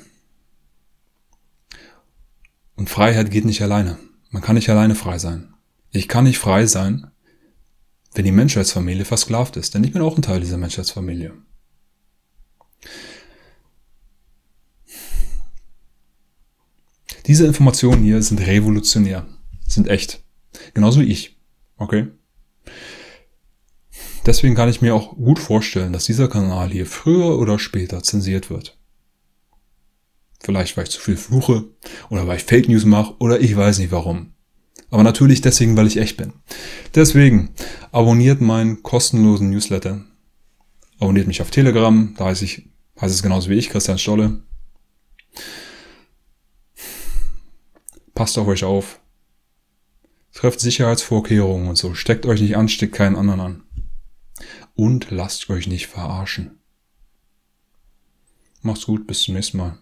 Und 2.77 2.89
Freiheit 2.89 3.31
geht 3.31 3.43
nicht 3.43 3.61
alleine. 3.61 3.97
Man 4.29 4.41
kann 4.41 4.55
nicht 4.55 4.69
alleine 4.69 4.95
frei 4.95 5.17
sein. 5.17 5.53
Ich 5.91 6.07
kann 6.07 6.23
nicht 6.23 6.37
frei 6.37 6.67
sein, 6.67 7.11
wenn 8.13 8.23
die 8.23 8.31
Menschheitsfamilie 8.31 9.03
versklavt 9.03 9.57
ist. 9.57 9.73
Denn 9.73 9.83
ich 9.83 9.91
bin 9.91 10.01
auch 10.01 10.15
ein 10.15 10.21
Teil 10.21 10.39
dieser 10.39 10.57
Menschheitsfamilie. 10.57 11.33
Diese 17.25 17.45
Informationen 17.45 18.03
hier 18.03 18.21
sind 18.21 18.39
revolutionär, 18.39 19.27
sind 19.67 19.89
echt. 19.89 20.23
Genauso 20.73 21.01
wie 21.01 21.11
ich. 21.11 21.37
Okay? 21.77 22.07
Deswegen 24.25 24.55
kann 24.55 24.69
ich 24.69 24.81
mir 24.81 24.93
auch 24.93 25.15
gut 25.15 25.39
vorstellen, 25.39 25.93
dass 25.93 26.05
dieser 26.05 26.27
Kanal 26.27 26.69
hier 26.69 26.85
früher 26.85 27.39
oder 27.39 27.59
später 27.59 28.03
zensiert 28.03 28.49
wird. 28.49 28.76
Vielleicht, 30.39 30.77
weil 30.77 30.83
ich 30.85 30.91
zu 30.91 31.01
viel 31.01 31.17
fluche 31.17 31.65
oder 32.09 32.27
weil 32.27 32.37
ich 32.37 32.43
Fake 32.43 32.69
News 32.69 32.85
mache 32.85 33.15
oder 33.19 33.39
ich 33.39 33.55
weiß 33.55 33.79
nicht 33.79 33.91
warum. 33.91 34.33
Aber 34.89 35.03
natürlich 35.03 35.41
deswegen, 35.41 35.75
weil 35.75 35.87
ich 35.87 35.97
echt 35.97 36.17
bin. 36.17 36.33
Deswegen 36.95 37.53
abonniert 37.91 38.39
meinen 38.39 38.83
kostenlosen 38.83 39.49
Newsletter. 39.49 40.05
Abonniert 40.99 41.27
mich 41.27 41.41
auf 41.41 41.51
Telegram, 41.51 42.13
da 42.17 42.25
heiße 42.25 42.45
ich, 42.45 42.69
heißt 42.99 43.13
es 43.13 43.23
genauso 43.23 43.49
wie 43.49 43.55
ich, 43.55 43.69
Christian 43.69 43.99
Stolle. 43.99 44.41
Passt 48.15 48.37
auf 48.37 48.47
euch 48.47 48.63
auf. 48.63 48.99
Trefft 50.33 50.59
Sicherheitsvorkehrungen 50.59 51.67
und 51.67 51.77
so. 51.77 51.93
Steckt 51.93 52.25
euch 52.25 52.41
nicht 52.41 52.57
an, 52.57 52.69
steckt 52.69 52.95
keinen 52.95 53.15
anderen 53.15 53.39
an. 53.39 53.63
Und 54.75 55.11
lasst 55.11 55.49
euch 55.49 55.67
nicht 55.67 55.87
verarschen. 55.87 56.59
Macht's 58.61 58.85
gut, 58.85 59.07
bis 59.07 59.23
zum 59.23 59.35
nächsten 59.35 59.57
Mal. 59.57 59.77